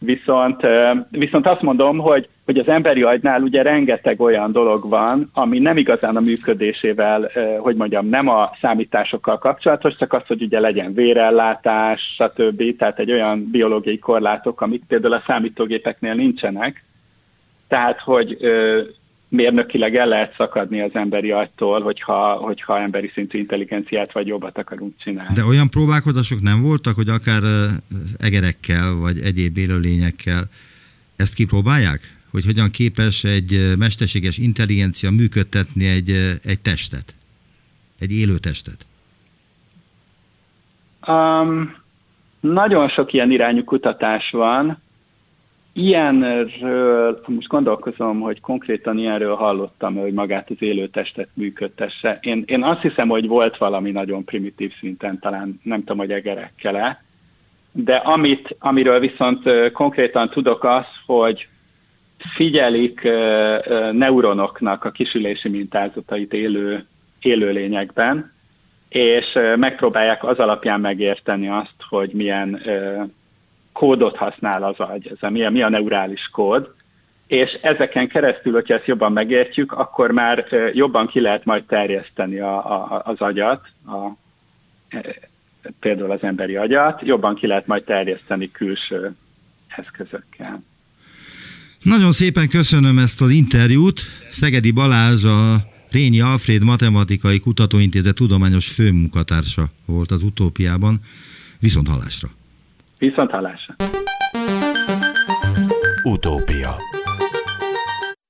Viszont, 0.00 0.66
viszont 1.10 1.46
azt 1.46 1.60
mondom, 1.60 1.98
hogy, 1.98 2.28
hogy 2.44 2.58
az 2.58 2.68
emberi 2.68 3.02
agynál 3.02 3.42
ugye 3.42 3.62
rengeteg 3.62 4.20
olyan 4.20 4.52
dolog 4.52 4.88
van, 4.88 5.30
ami 5.34 5.58
nem 5.58 5.76
igazán 5.76 6.16
a 6.16 6.20
működésével, 6.20 7.30
hogy 7.58 7.76
mondjam, 7.76 8.08
nem 8.08 8.28
a 8.28 8.50
számításokkal 8.60 9.38
kapcsolatos, 9.38 9.96
csak 9.96 10.12
az, 10.12 10.22
hogy 10.26 10.42
ugye 10.42 10.60
legyen 10.60 10.94
vérellátás, 10.94 12.14
stb. 12.14 12.76
Tehát 12.76 12.98
egy 12.98 13.12
olyan 13.12 13.48
biológiai 13.50 13.98
korlátok, 13.98 14.60
amik 14.60 14.82
például 14.88 15.14
a 15.14 15.22
számítógépeknél 15.26 16.14
nincsenek. 16.14 16.84
Tehát, 17.68 18.00
hogy 18.00 18.38
mérnökileg 19.28 19.96
el 19.96 20.06
lehet 20.06 20.34
szakadni 20.36 20.80
az 20.80 20.90
emberi 20.92 21.30
agytól, 21.30 21.80
hogyha, 21.80 22.32
hogyha 22.32 22.80
emberi 22.80 23.10
szintű 23.14 23.38
intelligenciát 23.38 24.12
vagy 24.12 24.26
jobbat 24.26 24.58
akarunk 24.58 24.94
csinálni. 24.98 25.34
De 25.34 25.44
olyan 25.44 25.70
próbálkozások 25.70 26.40
nem 26.40 26.62
voltak, 26.62 26.94
hogy 26.94 27.08
akár 27.08 27.42
egerekkel 28.18 28.94
vagy 28.94 29.20
egyéb 29.20 29.56
élőlényekkel 29.56 30.44
ezt 31.16 31.34
kipróbálják? 31.34 32.16
Hogy 32.30 32.44
hogyan 32.44 32.70
képes 32.70 33.24
egy 33.24 33.72
mesterséges 33.78 34.38
intelligencia 34.38 35.10
működtetni 35.10 35.86
egy, 35.86 36.38
egy 36.44 36.60
testet? 36.60 37.14
Egy 37.98 38.12
élő 38.12 38.38
testet? 38.38 38.86
Um, 41.06 41.76
nagyon 42.40 42.88
sok 42.88 43.12
ilyen 43.12 43.30
irányú 43.30 43.64
kutatás 43.64 44.30
van, 44.30 44.78
Ilyenről, 45.78 47.20
most 47.26 47.48
gondolkozom, 47.48 48.20
hogy 48.20 48.40
konkrétan 48.40 48.98
ilyenről 48.98 49.34
hallottam, 49.34 49.94
hogy 49.94 50.12
magát 50.12 50.50
az 50.50 50.56
élőtestet 50.58 51.28
működtesse. 51.34 52.18
Én, 52.22 52.42
én 52.46 52.62
azt 52.62 52.80
hiszem, 52.80 53.08
hogy 53.08 53.26
volt 53.26 53.56
valami 53.56 53.90
nagyon 53.90 54.24
primitív 54.24 54.72
szinten, 54.78 55.18
talán 55.18 55.60
nem 55.62 55.78
tudom, 55.78 55.98
hogy 55.98 56.12
egerekkel-e, 56.12 57.02
de 57.72 57.94
amit, 57.94 58.56
amiről 58.58 59.00
viszont 59.00 59.72
konkrétan 59.72 60.28
tudok 60.30 60.64
az, 60.64 60.86
hogy 61.06 61.48
figyelik 62.34 63.02
neuronoknak 63.92 64.84
a 64.84 64.90
kisülési 64.90 65.48
mintázatait 65.48 66.32
élő, 66.32 66.86
élőlényekben, 67.20 68.32
és 68.88 69.38
megpróbálják 69.56 70.24
az 70.24 70.38
alapján 70.38 70.80
megérteni 70.80 71.48
azt, 71.48 71.74
hogy 71.88 72.10
milyen 72.12 72.60
kódot 73.78 74.16
használ 74.16 74.62
az 74.62 74.78
agy, 74.78 75.06
ez 75.06 75.16
a, 75.20 75.30
mi, 75.30 75.44
a, 75.44 75.50
mi 75.50 75.62
a 75.62 75.68
neurális 75.68 76.28
kód, 76.32 76.74
és 77.26 77.50
ezeken 77.62 78.08
keresztül, 78.08 78.52
hogyha 78.52 78.74
ezt 78.74 78.86
jobban 78.86 79.12
megértjük, 79.12 79.72
akkor 79.72 80.10
már 80.10 80.46
jobban 80.72 81.06
ki 81.06 81.20
lehet 81.20 81.44
majd 81.44 81.64
terjeszteni 81.64 82.38
a, 82.38 82.56
a, 82.56 83.02
az 83.04 83.20
agyat, 83.20 83.68
a, 83.86 84.16
például 85.80 86.10
az 86.10 86.22
emberi 86.22 86.56
agyat, 86.56 87.02
jobban 87.02 87.34
ki 87.34 87.46
lehet 87.46 87.66
majd 87.66 87.84
terjeszteni 87.84 88.50
külső 88.50 89.14
eszközökkel. 89.76 90.62
Nagyon 91.82 92.12
szépen 92.12 92.48
köszönöm 92.48 92.98
ezt 92.98 93.20
az 93.20 93.30
interjút. 93.30 94.00
Szegedi 94.30 94.70
Balázs, 94.70 95.24
a 95.24 95.56
Rényi 95.90 96.20
Alfred 96.20 96.62
Matematikai 96.62 97.38
Kutatóintézet 97.38 98.14
tudományos 98.14 98.68
főmunkatársa 98.68 99.68
volt 99.86 100.10
az 100.10 100.22
utópiában. 100.22 101.00
Viszont 101.60 101.88
hallásra! 101.88 102.37
Viszont 102.98 103.30
hallásra! 103.30 103.74
Utópia 106.02 106.76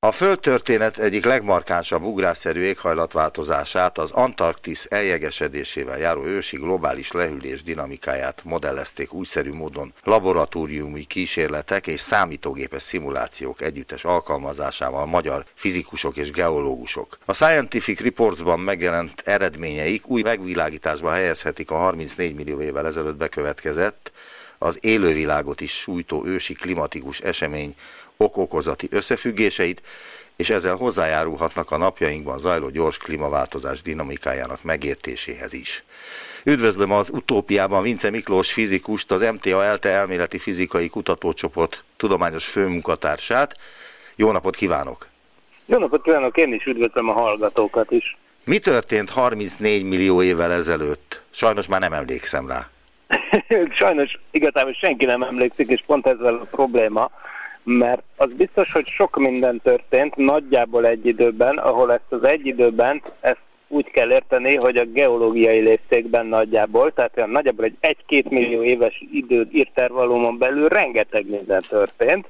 a 0.00 0.12
földtörténet 0.12 0.98
egyik 0.98 1.24
legmarkánsabb 1.24 2.02
ugrásszerű 2.02 2.60
éghajlatváltozását, 2.60 3.98
az 3.98 4.10
Antarktisz 4.10 4.86
eljegesedésével 4.90 5.98
járó 5.98 6.24
ősi 6.24 6.56
globális 6.56 7.12
lehűlés 7.12 7.62
dinamikáját 7.62 8.42
modellezték 8.44 9.12
újszerű 9.12 9.52
módon 9.52 9.92
laboratóriumi 10.04 11.04
kísérletek 11.04 11.86
és 11.86 12.00
számítógépes 12.00 12.82
szimulációk 12.82 13.60
együttes 13.60 14.04
alkalmazásával 14.04 15.06
magyar 15.06 15.44
fizikusok 15.54 16.16
és 16.16 16.30
geológusok. 16.30 17.18
A 17.24 17.34
Scientific 17.34 18.00
Reportsban 18.00 18.60
megjelent 18.60 19.22
eredményeik 19.24 20.08
új 20.08 20.22
megvilágításba 20.22 21.10
helyezhetik 21.10 21.70
a 21.70 21.76
34 21.76 22.34
millió 22.34 22.60
évvel 22.60 22.86
ezelőtt 22.86 23.16
bekövetkezett 23.16 24.12
az 24.58 24.78
élővilágot 24.80 25.60
is 25.60 25.72
sújtó 25.72 26.26
ősi 26.26 26.54
klimatikus 26.54 27.20
esemény 27.20 27.74
okokozati 28.16 28.88
összefüggéseit, 28.90 29.82
és 30.36 30.50
ezzel 30.50 30.76
hozzájárulhatnak 30.76 31.70
a 31.70 31.76
napjainkban 31.76 32.38
zajló 32.38 32.68
gyors 32.68 32.96
klímaváltozás 32.96 33.82
dinamikájának 33.82 34.62
megértéséhez 34.62 35.52
is. 35.52 35.84
Üdvözlöm 36.44 36.92
az 36.92 37.10
utópiában 37.10 37.82
Vince 37.82 38.10
Miklós 38.10 38.52
fizikust, 38.52 39.10
az 39.10 39.20
MTA 39.20 39.64
ELTE 39.64 39.88
elméleti 39.88 40.38
fizikai 40.38 40.88
kutatócsoport 40.88 41.84
tudományos 41.96 42.46
főmunkatársát. 42.46 43.56
Jó 44.16 44.32
napot 44.32 44.56
kívánok! 44.56 45.06
Jó 45.66 45.78
napot 45.78 46.02
kívánok, 46.02 46.36
én 46.36 46.52
is 46.52 46.64
üdvözlöm 46.64 47.08
a 47.08 47.12
hallgatókat 47.12 47.90
is. 47.90 48.16
Mi 48.44 48.58
történt 48.58 49.10
34 49.10 49.84
millió 49.84 50.22
évvel 50.22 50.52
ezelőtt? 50.52 51.22
Sajnos 51.30 51.66
már 51.66 51.80
nem 51.80 51.92
emlékszem 51.92 52.48
rá. 52.48 52.70
Sajnos 53.70 54.18
igazából 54.30 54.72
senki 54.72 55.04
nem 55.04 55.22
emlékszik, 55.22 55.68
és 55.68 55.82
pont 55.86 56.06
ezzel 56.06 56.34
a 56.34 56.46
probléma, 56.50 57.10
mert 57.62 58.02
az 58.16 58.32
biztos, 58.32 58.72
hogy 58.72 58.86
sok 58.86 59.16
minden 59.16 59.60
történt 59.62 60.16
nagyjából 60.16 60.86
egy 60.86 61.06
időben, 61.06 61.56
ahol 61.56 61.92
ezt 61.92 62.12
az 62.12 62.24
egy 62.24 62.46
időben, 62.46 63.02
ezt 63.20 63.40
úgy 63.68 63.90
kell 63.90 64.10
érteni, 64.10 64.54
hogy 64.54 64.76
a 64.76 64.84
geológiai 64.84 65.58
léptékben 65.58 66.26
nagyjából, 66.26 66.92
tehát 66.92 67.16
olyan 67.16 67.30
nagyjából 67.30 67.64
egy 67.64 67.96
1-2 68.08 68.28
millió 68.28 68.62
éves 68.62 69.04
idő 69.12 69.48
írtervalumon 69.52 70.38
belül 70.38 70.68
rengeteg 70.68 71.26
minden 71.28 71.62
történt. 71.68 72.26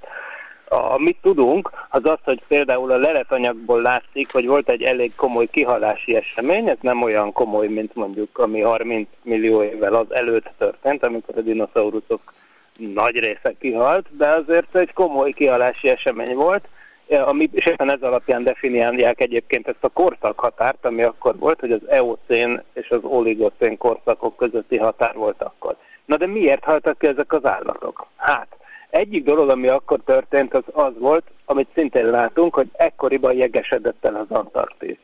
Amit 0.68 1.16
tudunk, 1.22 1.70
az 1.90 2.04
az, 2.04 2.18
hogy 2.24 2.42
például 2.48 2.90
a 2.90 2.96
leletanyagból 2.96 3.81
látszik, 3.83 4.33
hogy 4.33 4.46
volt 4.46 4.68
egy 4.68 4.83
elég 4.83 5.14
komoly 5.14 5.46
kihalási 5.46 6.16
esemény, 6.16 6.68
ez 6.68 6.76
nem 6.81 7.02
olyan 7.02 7.33
komoly, 7.33 7.66
mint 7.66 7.94
mondjuk 7.94 8.38
ami 8.38 8.61
30 8.61 9.09
millió 9.22 9.62
évvel 9.62 9.94
az 9.94 10.12
előtt 10.12 10.50
történt, 10.59 11.04
amikor 11.04 11.37
a 11.37 11.40
dinoszauruszok 11.40 12.33
nagy 12.76 13.18
része 13.18 13.54
kihalt, 13.61 14.07
de 14.16 14.28
azért 14.28 14.76
egy 14.76 14.92
komoly 14.92 15.33
kihalási 15.33 15.88
esemény 15.88 16.35
volt, 16.35 16.68
ami, 17.09 17.48
és 17.52 17.66
éppen 17.66 17.90
ez 17.90 18.02
alapján 18.02 18.42
definiálják 18.42 19.20
egyébként 19.20 19.68
ezt 19.68 19.85
a 19.85 19.88
korszakhatárt, 19.88 20.85
ami 20.85 21.02
akkor 21.02 21.38
volt, 21.38 21.61
hogy 21.61 21.72
az 21.72 21.88
eocén 21.88 22.62
és 22.72 22.90
az 22.90 23.00
oligocén 23.02 23.78
korszakok 23.78 24.37
közötti 24.37 24.76
határ 24.76 25.14
volt 25.14 25.42
akkor. 25.42 25.76
Na 26.04 26.16
de 26.16 26.26
miért 26.26 26.64
haltak 26.64 26.98
ki 26.98 27.07
ezek 27.07 27.33
az 27.33 27.44
állatok? 27.44 28.07
Hát, 28.16 28.58
egyik 28.90 29.24
dolog, 29.24 29.48
ami 29.48 29.68
akkor 29.68 30.01
történt, 30.05 30.55
az 30.55 30.64
az 30.72 30.92
volt, 30.98 31.24
amit 31.44 31.68
szintén 31.74 32.07
látunk, 32.07 32.55
hogy 32.55 32.68
ekkoriban 32.72 33.33
jegesedett 33.33 34.05
el 34.05 34.14
az 34.14 34.37
Antarktisz. 34.37 34.98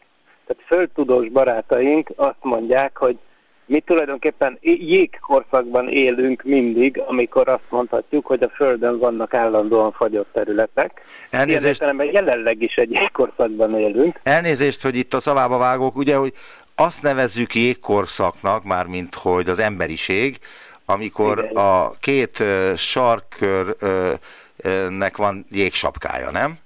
Tehát 0.46 0.62
földtudós 0.66 1.28
barátaink 1.28 2.10
azt 2.16 2.42
mondják, 2.42 2.96
hogy 2.96 3.18
mi 3.66 3.80
tulajdonképpen 3.80 4.58
jégkorszakban 4.60 5.88
élünk 5.88 6.42
mindig, 6.42 7.02
amikor 7.06 7.48
azt 7.48 7.70
mondhatjuk, 7.70 8.26
hogy 8.26 8.42
a 8.42 8.48
Földön 8.48 8.98
vannak 8.98 9.34
állandóan 9.34 9.92
fagyott 9.92 10.28
területek. 10.32 11.00
Elnézést. 11.30 11.82
Ilyen 11.82 12.04
jelenleg 12.04 12.62
is 12.62 12.76
egy 12.76 12.90
jégkorszakban 12.90 13.78
élünk. 13.78 14.20
Elnézést, 14.22 14.82
hogy 14.82 14.96
itt 14.96 15.14
a 15.14 15.20
szavába 15.20 15.58
vágok, 15.58 15.96
ugye, 15.96 16.16
hogy 16.16 16.32
azt 16.74 17.02
nevezzük 17.02 17.54
jégkorszaknak, 17.54 18.64
mármint 18.64 19.14
hogy 19.14 19.48
az 19.48 19.58
emberiség, 19.58 20.38
amikor 20.86 21.38
Igen. 21.38 21.56
a 21.56 21.90
két 22.00 22.42
sarkkörnek 22.76 25.16
van 25.16 25.46
jégsapkája, 25.50 26.30
nem? 26.30 26.58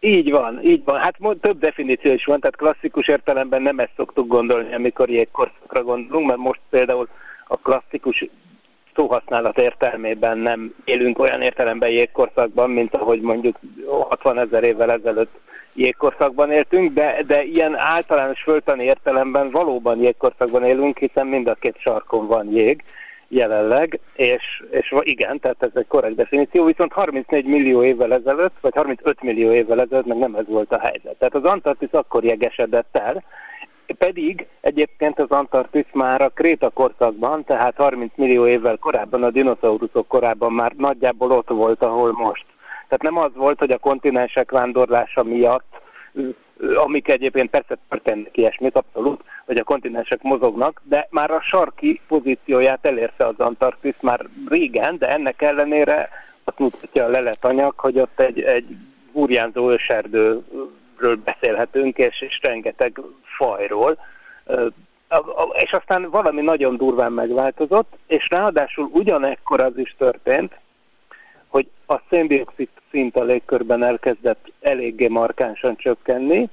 Így 0.00 0.30
van, 0.30 0.64
így 0.64 0.84
van. 0.84 0.98
Hát 0.98 1.16
több 1.40 1.58
definíció 1.58 2.12
is 2.12 2.24
van, 2.24 2.40
tehát 2.40 2.56
klasszikus 2.56 3.08
értelemben 3.08 3.62
nem 3.62 3.78
ezt 3.78 3.92
szoktuk 3.96 4.26
gondolni, 4.26 4.74
amikor 4.74 5.10
jégkorszakra 5.10 5.82
gondolunk, 5.82 6.26
mert 6.26 6.38
most 6.38 6.60
például 6.70 7.08
a 7.46 7.56
klasszikus 7.56 8.24
szóhasználat 8.94 9.58
értelmében 9.58 10.38
nem 10.38 10.74
élünk 10.84 11.18
olyan 11.18 11.42
értelemben 11.42 11.90
jégkorszakban, 11.90 12.70
mint 12.70 12.94
ahogy 12.94 13.20
mondjuk 13.20 13.56
60 14.08 14.38
ezer 14.38 14.62
évvel 14.62 14.92
ezelőtt 14.92 15.38
jégkorszakban 15.74 16.50
éltünk, 16.50 16.92
de, 16.92 17.22
de 17.26 17.44
ilyen 17.44 17.76
általános 17.76 18.42
föltani 18.42 18.84
értelemben 18.84 19.50
valóban 19.50 20.02
jégkorszakban 20.02 20.64
élünk, 20.64 20.98
hiszen 20.98 21.26
mind 21.26 21.48
a 21.48 21.54
két 21.54 21.76
sarkon 21.78 22.26
van 22.26 22.52
jég, 22.52 22.82
jelenleg, 23.28 24.00
és, 24.14 24.62
és 24.70 24.94
igen, 25.00 25.40
tehát 25.40 25.62
ez 25.62 25.70
egy 25.74 25.86
korrekt 25.86 26.14
definíció, 26.14 26.64
viszont 26.64 26.92
34 26.92 27.44
millió 27.44 27.84
évvel 27.84 28.12
ezelőtt, 28.12 28.54
vagy 28.60 28.74
35 28.74 29.22
millió 29.22 29.52
évvel 29.52 29.80
ezelőtt 29.80 30.06
meg 30.06 30.18
nem 30.18 30.34
ez 30.34 30.46
volt 30.46 30.72
a 30.72 30.78
helyzet. 30.78 31.16
Tehát 31.18 31.34
az 31.34 31.44
Antarktisz 31.44 31.92
akkor 31.92 32.24
jegesedett 32.24 32.96
el, 32.96 33.24
pedig 33.98 34.46
egyébként 34.60 35.20
az 35.20 35.30
Antarktisz 35.30 35.92
már 35.92 36.20
a 36.20 36.28
Kréta 36.28 36.70
korszakban, 36.70 37.44
tehát 37.44 37.76
30 37.76 38.12
millió 38.14 38.46
évvel 38.46 38.76
korábban, 38.76 39.22
a 39.22 39.30
dinoszauruszok 39.30 40.08
korában 40.08 40.52
már 40.52 40.72
nagyjából 40.76 41.30
ott 41.30 41.48
volt, 41.48 41.82
ahol 41.82 42.12
most. 42.12 42.44
Tehát 42.88 43.02
nem 43.02 43.16
az 43.16 43.30
volt, 43.34 43.58
hogy 43.58 43.70
a 43.70 43.78
kontinensek 43.78 44.50
vándorlása 44.50 45.22
miatt 45.22 45.80
amik 46.74 47.08
egyébként 47.08 47.50
persze 47.50 47.78
történnek 47.88 48.36
ilyesmit, 48.36 48.76
abszolút, 48.76 49.20
hogy 49.48 49.56
a 49.56 49.64
kontinensek 49.64 50.22
mozognak, 50.22 50.82
de 50.84 51.06
már 51.10 51.30
a 51.30 51.40
sarki 51.40 52.00
pozícióját 52.08 52.86
elérte 52.86 53.26
az 53.26 53.38
Antarktisz 53.38 54.00
már 54.00 54.26
régen, 54.48 54.98
de 54.98 55.08
ennek 55.08 55.42
ellenére 55.42 56.08
azt 56.44 56.58
mutatja 56.58 57.04
a 57.04 57.08
leletanyag, 57.08 57.74
hogy 57.76 57.98
ott 57.98 58.20
egy, 58.20 58.40
egy 58.40 58.76
burjánzó 59.12 59.70
őserdőről 59.70 61.16
beszélhetünk, 61.24 61.98
és, 61.98 62.20
és 62.20 62.40
rengeteg 62.42 63.00
fajról, 63.22 63.98
és 65.52 65.72
aztán 65.72 66.10
valami 66.10 66.40
nagyon 66.40 66.76
durván 66.76 67.12
megváltozott, 67.12 67.96
és 68.06 68.28
ráadásul 68.30 68.88
ugyanekkor 68.92 69.60
az 69.60 69.78
is 69.78 69.94
történt, 69.98 70.58
hogy 71.46 71.66
a 71.86 72.00
széndiokszid 72.10 72.68
szint 72.90 73.16
a 73.16 73.24
légkörben 73.24 73.82
elkezdett 73.82 74.52
eléggé 74.60 75.08
markánsan 75.08 75.76
csökkenni, 75.76 76.48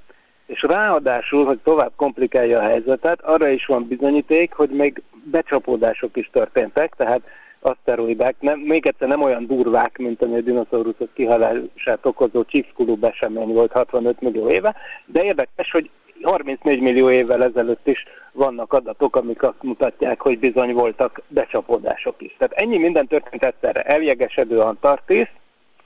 és 0.45 0.61
ráadásul, 0.61 1.45
hogy 1.45 1.59
tovább 1.63 1.91
komplikálja 1.95 2.59
a 2.59 2.63
helyzetet, 2.63 3.21
arra 3.21 3.47
is 3.47 3.65
van 3.65 3.87
bizonyíték, 3.87 4.53
hogy 4.53 4.69
még 4.69 5.01
becsapódások 5.23 6.17
is 6.17 6.29
történtek, 6.31 6.93
tehát 6.97 7.21
aszteroidák, 7.59 8.35
nem, 8.39 8.59
még 8.59 8.85
egyszer 8.85 9.07
nem 9.07 9.21
olyan 9.21 9.45
durvák, 9.45 9.97
mint 9.97 10.21
ami 10.21 10.35
a 10.35 10.41
dinoszauruszok 10.41 11.13
kihalását 11.13 12.05
okozó 12.05 12.43
Chicxulub 12.43 13.03
esemény 13.03 13.53
volt 13.53 13.71
65 13.71 14.21
millió 14.21 14.49
éve, 14.49 14.75
de 15.05 15.23
érdekes, 15.23 15.71
hogy 15.71 15.89
34 16.21 16.79
millió 16.79 17.09
évvel 17.09 17.43
ezelőtt 17.43 17.87
is 17.87 18.05
vannak 18.31 18.73
adatok, 18.73 19.15
amik 19.15 19.43
azt 19.43 19.61
mutatják, 19.61 20.21
hogy 20.21 20.39
bizony 20.39 20.73
voltak 20.73 21.21
becsapódások 21.27 22.21
is. 22.21 22.35
Tehát 22.37 22.53
ennyi 22.53 22.77
minden 22.77 23.07
történt 23.07 23.43
egyszerre. 23.43 23.81
Eljegesedő 23.81 24.59
Antarktisz, 24.59 25.29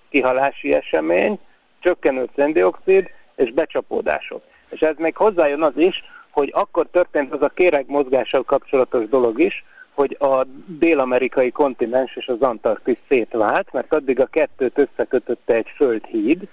kihalási 0.10 0.74
esemény, 0.74 1.40
csökkenő 1.80 2.30
széndiokszid 2.36 3.10
és 3.36 3.52
becsapódások. 3.52 4.42
És 4.70 4.80
ez 4.82 4.96
még 4.98 5.16
hozzájön 5.16 5.62
az 5.62 5.78
is, 5.78 6.04
hogy 6.30 6.52
akkor 6.56 6.88
történt 6.92 7.34
az 7.34 7.42
a 7.42 7.50
kéreg 7.50 7.86
mozgással 7.88 8.44
kapcsolatos 8.44 9.08
dolog 9.08 9.40
is, 9.40 9.64
hogy 9.94 10.18
a 10.20 10.44
dél-amerikai 10.66 11.52
kontinens 11.52 12.16
és 12.16 12.28
az 12.28 12.42
Antarktisz 12.42 13.00
szétvált, 13.08 13.74
mert 13.74 13.94
addig 13.94 14.20
a 14.20 14.26
kettőt 14.26 14.78
összekötötte 14.78 15.54
egy 15.54 15.72
földhíd, 15.76 16.48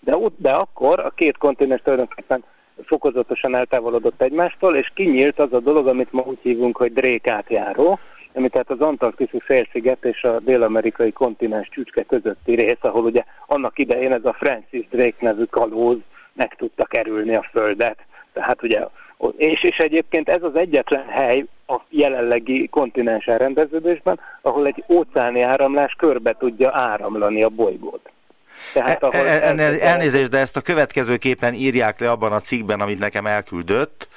de, 0.00 0.16
de 0.36 0.50
akkor 0.50 1.00
a 1.00 1.10
két 1.10 1.38
kontinens 1.38 1.80
tulajdonképpen 1.82 2.44
fokozatosan 2.84 3.54
eltávolodott 3.54 4.22
egymástól, 4.22 4.76
és 4.76 4.90
kinyílt 4.94 5.38
az 5.38 5.52
a 5.52 5.60
dolog, 5.60 5.86
amit 5.86 6.12
ma 6.12 6.22
úgy 6.22 6.38
hívunk, 6.42 6.76
hogy 6.76 6.92
Drake 6.92 7.32
átjáró, 7.32 7.98
ami 8.32 8.48
tehát 8.48 8.70
az 8.70 8.80
Antarktiszi 8.80 9.40
félsziget 9.40 10.04
és 10.04 10.24
a 10.24 10.40
dél-amerikai 10.40 11.12
kontinens 11.12 11.68
csücske 11.68 12.02
közötti 12.02 12.54
rész, 12.54 12.76
ahol 12.80 13.04
ugye 13.04 13.24
annak 13.46 13.78
idején 13.78 14.12
ez 14.12 14.24
a 14.24 14.32
Francis 14.32 14.88
Drake 14.88 15.16
nevű 15.18 15.44
kalóz 15.44 15.98
meg 16.34 16.54
tudta 16.54 16.84
kerülni 16.84 17.34
a 17.34 17.48
Földet. 17.52 17.98
Tehát 18.32 18.62
ugye, 18.62 18.80
és, 19.36 19.62
és 19.62 19.78
egyébként 19.78 20.28
ez 20.28 20.42
az 20.42 20.56
egyetlen 20.56 21.06
hely 21.08 21.44
a 21.66 21.80
jelenlegi 21.88 22.68
kontinens 22.68 23.26
elrendeződésben, 23.26 24.20
ahol 24.42 24.66
egy 24.66 24.84
óceáni 24.88 25.40
áramlás 25.40 25.94
körbe 25.94 26.36
tudja 26.38 26.70
áramlani 26.72 27.42
a 27.42 27.48
bolygót. 27.48 28.10
Tehát, 28.72 29.02
e, 29.02 29.06
ahol 29.06 29.26
e, 29.26 29.54
e, 29.56 29.78
elnézést, 29.80 30.30
de 30.30 30.38
ezt 30.38 30.56
a 30.56 30.60
következőképpen 30.60 31.54
írják 31.54 32.00
le 32.00 32.10
abban 32.10 32.32
a 32.32 32.40
cikkben, 32.40 32.80
amit 32.80 32.98
nekem 32.98 33.26
elküldött. 33.26 34.08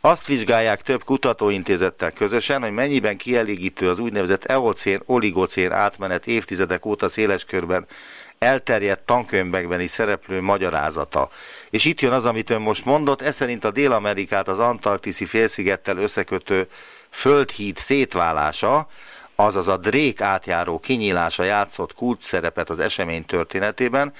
Azt 0.00 0.26
vizsgálják 0.26 0.80
több 0.80 1.04
kutatóintézettel 1.04 2.10
közösen, 2.10 2.62
hogy 2.62 2.72
mennyiben 2.72 3.16
kielégítő 3.16 3.88
az 3.88 3.98
úgynevezett 3.98 4.44
eocén, 4.44 4.98
oligocén 5.06 5.72
átmenet 5.72 6.26
évtizedek 6.26 6.86
óta 6.86 7.08
széles 7.08 7.44
körben 7.44 7.86
elterjedt 8.40 9.06
tankönyvekben 9.06 9.80
is 9.80 9.90
szereplő 9.90 10.40
magyarázata. 10.40 11.30
És 11.70 11.84
itt 11.84 12.00
jön 12.00 12.12
az, 12.12 12.24
amit 12.24 12.50
ön 12.50 12.60
most 12.60 12.84
mondott, 12.84 13.20
ez 13.20 13.36
szerint 13.36 13.64
a 13.64 13.70
Dél-Amerikát 13.70 14.48
az 14.48 14.58
Antarktiszi 14.58 15.24
félszigettel 15.24 15.96
összekötő 15.96 16.68
földhíd 17.10 17.76
szétválása, 17.76 18.88
azaz 19.34 19.68
a 19.68 19.76
Drake 19.76 20.24
átjáró 20.24 20.78
kinyílása 20.78 21.42
játszott 21.42 21.94
kult 21.94 22.22
szerepet 22.22 22.70
az 22.70 22.78
esemény 22.78 23.24
történetében, 23.24 24.12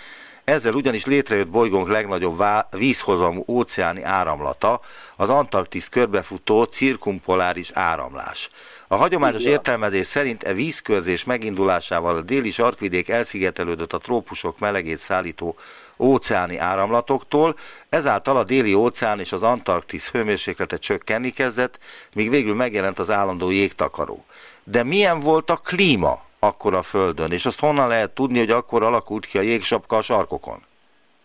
ezzel 0.44 0.74
ugyanis 0.74 1.04
létrejött 1.04 1.48
bolygónk 1.48 1.88
legnagyobb 1.88 2.42
vízhozamú 2.70 3.44
óceáni 3.46 4.02
áramlata, 4.02 4.80
az 5.16 5.28
Antarktisz 5.28 5.88
körbefutó 5.88 6.64
cirkumpoláris 6.64 7.70
áramlás. 7.74 8.50
A 8.92 8.96
hagyományos 8.96 9.42
értelmezés 9.42 10.06
szerint 10.06 10.42
e 10.42 10.52
vízkörzés 10.52 11.24
megindulásával 11.24 12.16
a 12.16 12.20
déli 12.20 12.50
sarkvidék 12.50 13.08
elszigetelődött 13.08 13.92
a 13.92 13.98
trópusok 13.98 14.58
melegét 14.58 14.98
szállító 14.98 15.56
óceáni 15.98 16.56
áramlatoktól, 16.56 17.58
ezáltal 17.88 18.36
a 18.36 18.44
déli 18.44 18.74
óceán 18.74 19.20
és 19.20 19.32
az 19.32 19.42
Antarktisz 19.42 20.10
hőmérséklete 20.10 20.76
csökkenni 20.76 21.30
kezdett, 21.30 21.78
míg 22.14 22.30
végül 22.30 22.54
megjelent 22.54 22.98
az 22.98 23.10
állandó 23.10 23.50
jégtakaró. 23.50 24.24
De 24.64 24.82
milyen 24.82 25.20
volt 25.20 25.50
a 25.50 25.56
klíma 25.56 26.24
akkor 26.38 26.74
a 26.74 26.82
Földön, 26.82 27.32
és 27.32 27.46
azt 27.46 27.60
honnan 27.60 27.88
lehet 27.88 28.10
tudni, 28.10 28.38
hogy 28.38 28.50
akkor 28.50 28.82
alakult 28.82 29.26
ki 29.26 29.38
a 29.38 29.42
jégsapka 29.42 29.96
a 29.96 30.02
sarkokon? 30.02 30.62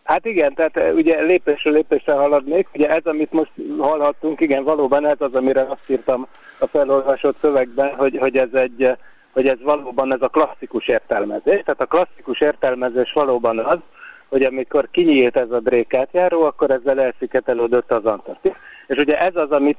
Hát 0.06 0.26
igen, 0.26 0.54
tehát 0.54 0.78
eh, 0.78 0.94
ugye 0.94 1.22
lépésről 1.22 1.74
lépésre 1.74 2.14
haladnék. 2.14 2.68
Ugye 2.74 2.90
ez, 2.90 3.06
amit 3.06 3.32
most 3.32 3.52
hallhattunk, 3.80 4.42
igen, 4.42 4.64
valóban 4.64 5.06
ez 5.06 5.18
az, 5.20 5.34
amire 5.34 5.62
azt 5.62 5.90
írtam 5.90 6.28
a 6.60 6.68
felolvasott 6.68 7.38
szövegben, 7.42 7.96
hogy, 7.96 8.18
hogy 8.18 8.38
ez 8.38 8.54
egy 8.54 8.84
eh, 8.84 8.96
hogy 9.36 9.48
ez 9.48 9.62
valóban 9.62 10.14
ez 10.14 10.22
a 10.22 10.28
klasszikus 10.28 10.88
értelmezés. 10.88 11.62
Tehát 11.64 11.82
a 11.82 11.86
klasszikus 11.86 12.42
értelmezés 12.42 13.12
valóban 13.14 13.60
az, 13.60 13.78
hogy 14.30 14.44
amikor 14.44 14.88
kinyílt 14.92 15.38
ez 15.38 15.52
a 15.52 15.60
drékátjáró, 15.60 16.42
akkor 16.42 16.72
ezzel 16.72 17.02
elszigetelődött 17.02 17.92
az 17.92 18.06
Antarktisz. 18.06 18.54
És 18.88 18.98
ugye 18.98 19.20
ez 19.20 19.36
az, 19.36 19.52
amit 19.52 19.78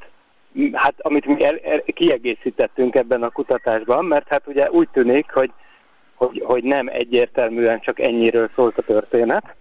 hát 0.73 0.95
amit 0.99 1.27
mi 1.27 1.45
el, 1.45 1.59
el, 1.65 1.83
kiegészítettünk 1.83 2.95
ebben 2.95 3.23
a 3.23 3.31
kutatásban, 3.31 4.05
mert 4.05 4.29
hát 4.29 4.43
ugye 4.47 4.71
úgy 4.71 4.89
tűnik, 4.93 5.31
hogy, 5.33 5.51
hogy, 6.15 6.43
hogy 6.45 6.63
nem 6.63 6.89
egyértelműen 6.89 7.81
csak 7.81 8.01
ennyiről 8.01 8.51
szólt 8.55 8.79
a 8.79 8.83
történet, 8.83 9.55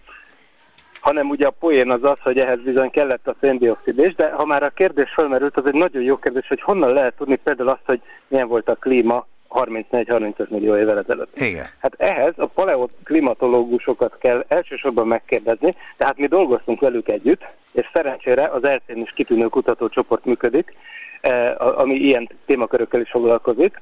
hanem 1.05 1.29
ugye 1.29 1.45
a 1.45 1.55
poén 1.59 1.89
az 1.89 2.03
az, 2.03 2.17
hogy 2.19 2.39
ehhez 2.39 2.59
bizony 2.59 2.89
kellett 2.89 3.27
a 3.27 3.35
széndiokszid 3.41 3.99
is, 3.99 4.15
de 4.15 4.31
ha 4.31 4.45
már 4.45 4.63
a 4.63 4.69
kérdés 4.69 5.11
felmerült, 5.15 5.57
az 5.57 5.65
egy 5.65 5.73
nagyon 5.73 6.01
jó 6.01 6.17
kérdés, 6.17 6.47
hogy 6.47 6.61
honnan 6.61 6.93
lehet 6.93 7.13
tudni 7.15 7.35
például 7.35 7.69
azt, 7.69 7.85
hogy 7.85 8.01
milyen 8.27 8.47
volt 8.47 8.69
a 8.69 8.75
klíma 8.75 9.27
34-35 9.49 10.47
millió 10.47 10.77
évvel 10.77 10.99
ezelőtt. 10.99 11.39
Igen. 11.39 11.65
Hát 11.79 11.93
ehhez 11.97 12.33
a 12.37 12.45
paleoklimatológusokat 12.45 14.17
kell 14.17 14.45
elsősorban 14.47 15.07
megkérdezni, 15.07 15.75
tehát 15.97 16.17
mi 16.17 16.27
dolgoztunk 16.27 16.79
velük 16.79 17.09
együtt, 17.09 17.41
és 17.71 17.89
szerencsére 17.93 18.47
az 18.47 18.63
elszén 18.63 19.01
is 19.01 19.11
kitűnő 19.15 19.45
kutatócsoport 19.45 20.25
működik, 20.25 20.73
eh, 21.21 21.79
ami 21.79 21.93
ilyen 21.93 22.29
témakörökkel 22.45 23.01
is 23.01 23.09
foglalkozik. 23.09 23.81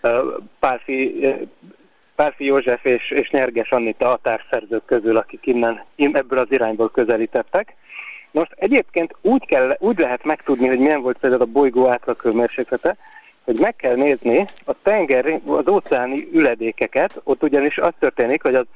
Eh, 0.00 0.20
Pálfi, 0.58 1.26
Pálfi 2.14 2.44
József 2.44 2.84
és, 2.84 3.10
és 3.10 3.30
Nyerges 3.30 3.70
Annita 3.70 4.12
a 4.12 4.18
társszerzők 4.22 4.84
közül, 4.84 5.16
akik 5.16 5.46
innen 5.46 5.84
ebből 5.96 6.38
az 6.38 6.50
irányból 6.50 6.90
közelítettek. 6.90 7.74
Most 8.30 8.52
egyébként 8.56 9.14
úgy, 9.20 9.46
kell, 9.46 9.76
úgy 9.78 9.98
lehet 9.98 10.24
megtudni, 10.24 10.66
hogy 10.66 10.78
milyen 10.78 11.02
volt 11.02 11.18
például 11.18 11.42
a 11.42 11.46
bolygó 11.46 11.88
átlaghőmérséklete, 11.88 12.96
hogy 13.44 13.58
meg 13.60 13.76
kell 13.76 13.94
nézni 13.94 14.48
a 14.66 14.74
tenger, 14.82 15.40
az 15.46 15.68
óceáni 15.68 16.28
üledékeket, 16.32 17.20
ott 17.24 17.42
ugyanis 17.42 17.78
az 17.78 17.92
történik, 17.98 18.42
hogy 18.42 18.54
az 18.54 18.66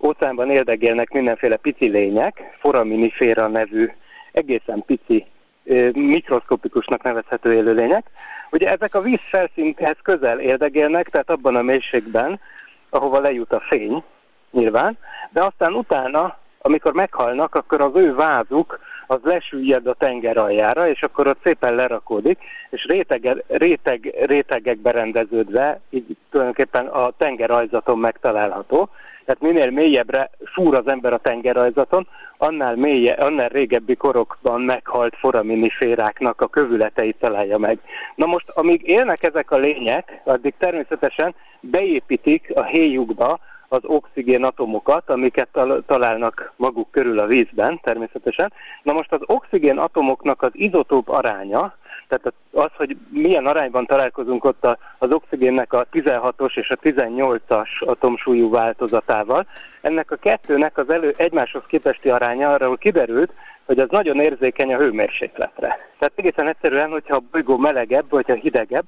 óceánban 0.00 0.50
éldegélnek 0.50 1.10
mindenféle 1.12 1.56
pici 1.56 1.88
lények, 1.88 2.56
foraminiféra 2.58 3.46
nevű, 3.46 3.90
egészen 4.32 4.82
pici, 4.86 5.26
mikroszkopikusnak 5.92 7.02
nevezhető 7.02 7.54
élőlények. 7.54 8.06
Ugye 8.50 8.70
ezek 8.70 8.94
a 8.94 9.00
víz 9.00 9.20
felszínhez 9.30 9.96
közel 10.02 10.40
éldegélnek, 10.40 11.08
tehát 11.08 11.30
abban 11.30 11.56
a 11.56 11.62
mélységben, 11.62 12.40
ahova 12.90 13.18
lejut 13.18 13.52
a 13.52 13.60
fény, 13.60 14.02
nyilván, 14.50 14.98
de 15.30 15.44
aztán 15.44 15.72
utána, 15.72 16.36
amikor 16.58 16.92
meghalnak, 16.92 17.54
akkor 17.54 17.80
az 17.80 17.94
ő 17.94 18.14
vázuk 18.14 18.78
az 19.06 19.18
lesüllyed 19.22 19.86
a 19.86 19.94
tenger 19.94 20.36
aljára, 20.36 20.88
és 20.88 21.02
akkor 21.02 21.26
ott 21.26 21.42
szépen 21.42 21.74
lerakódik, 21.74 22.38
és 22.70 22.84
réteg, 22.84 23.44
réteg, 23.48 24.14
rétegekbe 24.26 24.90
rendeződve, 24.90 25.80
így 25.90 26.16
tulajdonképpen 26.30 26.86
a 26.86 27.10
tengerajzaton 27.16 27.98
megtalálható. 27.98 28.88
Tehát 29.24 29.40
minél 29.40 29.70
mélyebbre 29.70 30.30
fúr 30.44 30.74
az 30.74 30.86
ember 30.88 31.12
a 31.12 31.18
tengerajzaton, 31.18 32.08
annál, 32.38 32.76
mélye, 32.76 33.12
annál 33.12 33.48
régebbi 33.48 33.94
korokban 33.94 34.60
meghalt 34.60 35.16
foraminiféráknak 35.16 36.40
a 36.40 36.48
kövületeit 36.48 37.16
találja 37.16 37.58
meg. 37.58 37.78
Na 38.14 38.26
most, 38.26 38.48
amíg 38.48 38.88
élnek 38.88 39.22
ezek 39.22 39.50
a 39.50 39.56
lények, 39.56 40.20
addig 40.24 40.54
természetesen 40.58 41.34
beépítik 41.60 42.52
a 42.54 42.64
héjukba 42.64 43.38
az 43.72 43.80
oxigén 43.84 44.44
atomokat, 44.44 45.10
amiket 45.10 45.58
találnak 45.86 46.52
maguk 46.56 46.90
körül 46.90 47.18
a 47.18 47.26
vízben 47.26 47.80
természetesen. 47.82 48.52
Na 48.82 48.92
most 48.92 49.12
az 49.12 49.20
oxigén 49.26 49.78
atomoknak 49.78 50.42
az 50.42 50.50
izotóp 50.52 51.08
aránya, 51.08 51.74
tehát 52.08 52.32
az, 52.52 52.70
hogy 52.76 52.96
milyen 53.08 53.46
arányban 53.46 53.86
találkozunk 53.86 54.44
ott 54.44 54.66
az 54.98 55.10
oxigénnek 55.12 55.72
a 55.72 55.86
16-os 55.92 56.56
és 56.56 56.70
a 56.70 56.76
18-as 56.76 57.84
atomsúlyú 57.84 58.50
változatával, 58.50 59.46
ennek 59.80 60.10
a 60.10 60.16
kettőnek 60.16 60.78
az 60.78 60.90
elő 60.90 61.14
egymáshoz 61.16 61.62
képesti 61.66 62.08
aránya 62.08 62.52
arról 62.52 62.76
kiderült, 62.76 63.32
hogy 63.70 63.78
az 63.78 63.88
nagyon 63.90 64.20
érzékeny 64.20 64.74
a 64.74 64.78
hőmérsékletre. 64.78 65.78
Tehát 65.98 66.12
egészen 66.14 66.46
egyszerűen, 66.46 66.90
hogyha 66.90 67.16
a 67.16 67.22
bolygó 67.30 67.56
melegebb, 67.56 68.04
vagy 68.08 68.26
ha 68.26 68.34
hidegebb, 68.34 68.84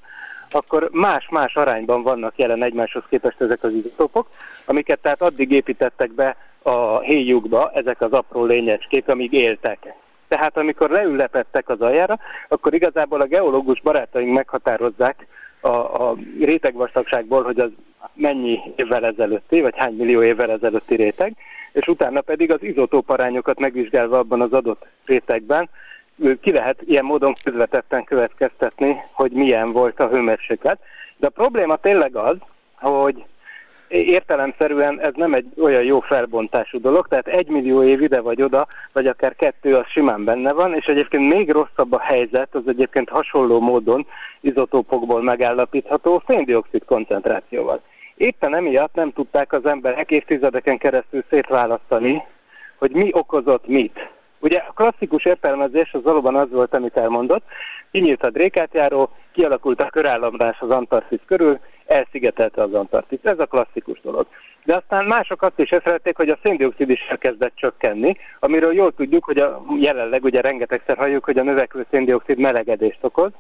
akkor 0.51 0.89
más-más 0.93 1.57
arányban 1.57 2.03
vannak 2.03 2.39
jelen 2.39 2.63
egymáshoz 2.63 3.03
képest 3.09 3.41
ezek 3.41 3.63
az 3.63 3.73
izotópok, 3.73 4.29
amiket 4.65 4.99
tehát 4.99 5.23
addig 5.23 5.51
építettek 5.51 6.13
be 6.13 6.37
a 6.63 7.01
héjukba 7.01 7.71
ezek 7.75 8.01
az 8.01 8.13
apró 8.13 8.45
lényecskék, 8.45 9.09
amíg 9.09 9.33
éltek. 9.33 9.95
Tehát 10.29 10.57
amikor 10.57 10.91
leüllepettek 10.91 11.69
az 11.69 11.81
aljára, 11.81 12.19
akkor 12.49 12.75
igazából 12.75 13.21
a 13.21 13.27
geológus 13.27 13.81
barátaink 13.81 14.35
meghatározzák 14.35 15.27
a, 15.61 15.69
a 16.09 16.17
rétegvastagságból, 16.41 17.43
hogy 17.43 17.59
az 17.59 17.71
mennyi 18.15 18.61
évvel 18.77 19.05
ezelőtti, 19.05 19.61
vagy 19.61 19.77
hány 19.77 19.95
millió 19.95 20.23
évvel 20.23 20.51
ezelőtti 20.51 20.95
réteg, 20.95 21.37
és 21.73 21.87
utána 21.87 22.21
pedig 22.21 22.53
az 22.53 22.63
izotóparányokat 22.63 23.59
megvizsgálva 23.59 24.19
abban 24.19 24.41
az 24.41 24.53
adott 24.53 24.87
rétegben 25.05 25.69
ki 26.41 26.53
lehet 26.53 26.83
ilyen 26.85 27.05
módon 27.05 27.35
közvetetten 27.45 28.05
következtetni, 28.05 28.97
hogy 29.13 29.33
milyen 29.33 29.73
volt 29.73 30.01
a 30.01 30.09
hőmérséklet. 30.09 30.79
De 31.17 31.27
a 31.27 31.31
probléma 31.31 31.77
tényleg 31.77 32.17
az, 32.17 32.37
hogy 32.75 33.25
értelemszerűen 33.89 35.01
ez 35.01 35.13
nem 35.15 35.35
egy 35.35 35.47
olyan 35.61 35.83
jó 35.83 36.01
felbontású 36.01 36.81
dolog, 36.81 37.09
tehát 37.09 37.27
egy 37.27 37.49
millió 37.49 37.83
év 37.83 38.03
ide 38.03 38.21
vagy 38.21 38.43
oda, 38.43 38.67
vagy 38.93 39.07
akár 39.07 39.35
kettő, 39.37 39.77
az 39.77 39.87
simán 39.87 40.25
benne 40.25 40.53
van, 40.53 40.75
és 40.75 40.87
egyébként 40.87 41.33
még 41.33 41.51
rosszabb 41.51 41.93
a 41.93 42.01
helyzet, 42.01 42.55
az 42.55 42.63
egyébként 42.67 43.09
hasonló 43.09 43.61
módon 43.61 44.07
izotópokból 44.41 45.23
megállapítható 45.23 46.23
széndiokszid 46.27 46.85
koncentrációval. 46.85 47.81
Éppen 48.23 48.55
emiatt 48.55 48.95
nem 48.95 49.13
tudták 49.13 49.53
az 49.53 49.67
emberek 49.67 50.11
évtizedeken 50.11 50.79
keresztül 50.79 51.25
szétválasztani, 51.31 52.23
hogy 52.77 52.91
mi 52.91 53.11
okozott 53.13 53.67
mit. 53.67 54.11
Ugye 54.39 54.59
a 54.59 54.73
klasszikus 54.73 55.25
értelmezés 55.25 55.93
az 55.93 56.03
valóban 56.03 56.37
az 56.37 56.51
volt, 56.51 56.75
amit 56.75 56.97
elmondott, 56.97 57.45
kinyílt 57.91 58.23
a 58.23 58.31
drékátjáró, 58.31 59.11
kialakult 59.33 59.81
a 59.81 59.91
körállamrás 59.91 60.61
az 60.61 60.71
Antarktisz 60.71 61.21
körül, 61.27 61.59
elszigetelte 61.87 62.63
az 62.63 62.75
Antarktisz. 62.75 63.19
Ez 63.23 63.39
a 63.39 63.47
klasszikus 63.47 64.01
dolog. 64.01 64.27
De 64.65 64.75
aztán 64.75 65.05
mások 65.05 65.43
azt 65.43 65.59
is 65.59 65.71
észrevették, 65.71 66.17
hogy 66.17 66.29
a 66.29 66.39
széndiokszid 66.43 66.91
is 66.91 67.07
elkezdett 67.09 67.55
csökkenni, 67.55 68.17
amiről 68.41 68.73
jól 68.73 68.93
tudjuk, 68.93 69.25
hogy 69.25 69.39
a, 69.39 69.65
jelenleg 69.79 70.25
ugye 70.25 70.41
rengetegszer 70.41 70.97
halljuk, 70.97 71.25
hogy 71.25 71.39
a 71.39 71.43
növekvő 71.43 71.87
széndiokszid 71.91 72.39
melegedést 72.39 72.99
okoz, 73.01 73.31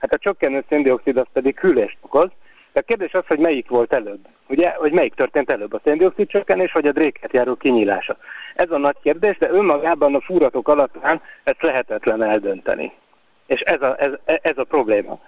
hát 0.00 0.12
a 0.12 0.18
csökkenő 0.18 0.64
széndiokszid 0.68 1.16
az 1.16 1.26
pedig 1.32 1.58
hűlést 1.58 1.98
okoz, 2.00 2.30
a 2.76 2.82
kérdés 2.82 3.12
az, 3.12 3.26
hogy 3.26 3.38
melyik 3.38 3.68
volt 3.68 3.92
előbb. 3.92 4.28
Ugye, 4.48 4.70
hogy 4.70 4.92
melyik 4.92 5.14
történt 5.14 5.50
előbb, 5.50 5.72
a 5.72 5.80
széndiokszid 5.84 6.28
csökkenés, 6.28 6.72
vagy 6.72 6.86
a 6.86 6.92
dréket 6.92 7.32
járó 7.32 7.54
kinyílása. 7.54 8.16
Ez 8.54 8.70
a 8.70 8.78
nagy 8.78 8.96
kérdés, 9.02 9.38
de 9.38 9.50
önmagában 9.50 10.14
a 10.14 10.20
fúratok 10.20 10.68
alatt 10.68 10.94
ezt 11.44 11.62
lehetetlen 11.62 12.22
eldönteni. 12.22 12.92
És 13.46 13.60
ez 13.60 13.82
a, 13.82 13.96
ez, 13.98 14.10
ez 14.42 14.58
a 14.58 14.64
probléma. 14.64 15.20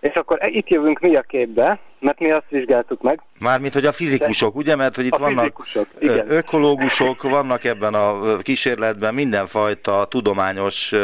És 0.00 0.14
akkor 0.14 0.38
e, 0.40 0.48
itt 0.48 0.68
jövünk 0.68 1.00
mi 1.00 1.16
a 1.16 1.20
képbe, 1.20 1.78
mert 1.98 2.18
mi 2.18 2.30
azt 2.30 2.48
vizsgáltuk 2.48 3.02
meg. 3.02 3.20
Mármint, 3.38 3.72
hogy 3.72 3.86
a 3.86 3.92
fizikusok, 3.92 4.56
ugye? 4.56 4.76
Mert 4.76 4.96
hogy 4.96 5.06
itt 5.06 5.16
vannak 5.16 5.66
igen. 5.98 6.30
ökológusok, 6.30 7.22
vannak 7.22 7.64
ebben 7.64 7.94
a 7.94 8.36
kísérletben 8.36 9.14
mindenfajta 9.14 10.04
tudományos 10.04 10.94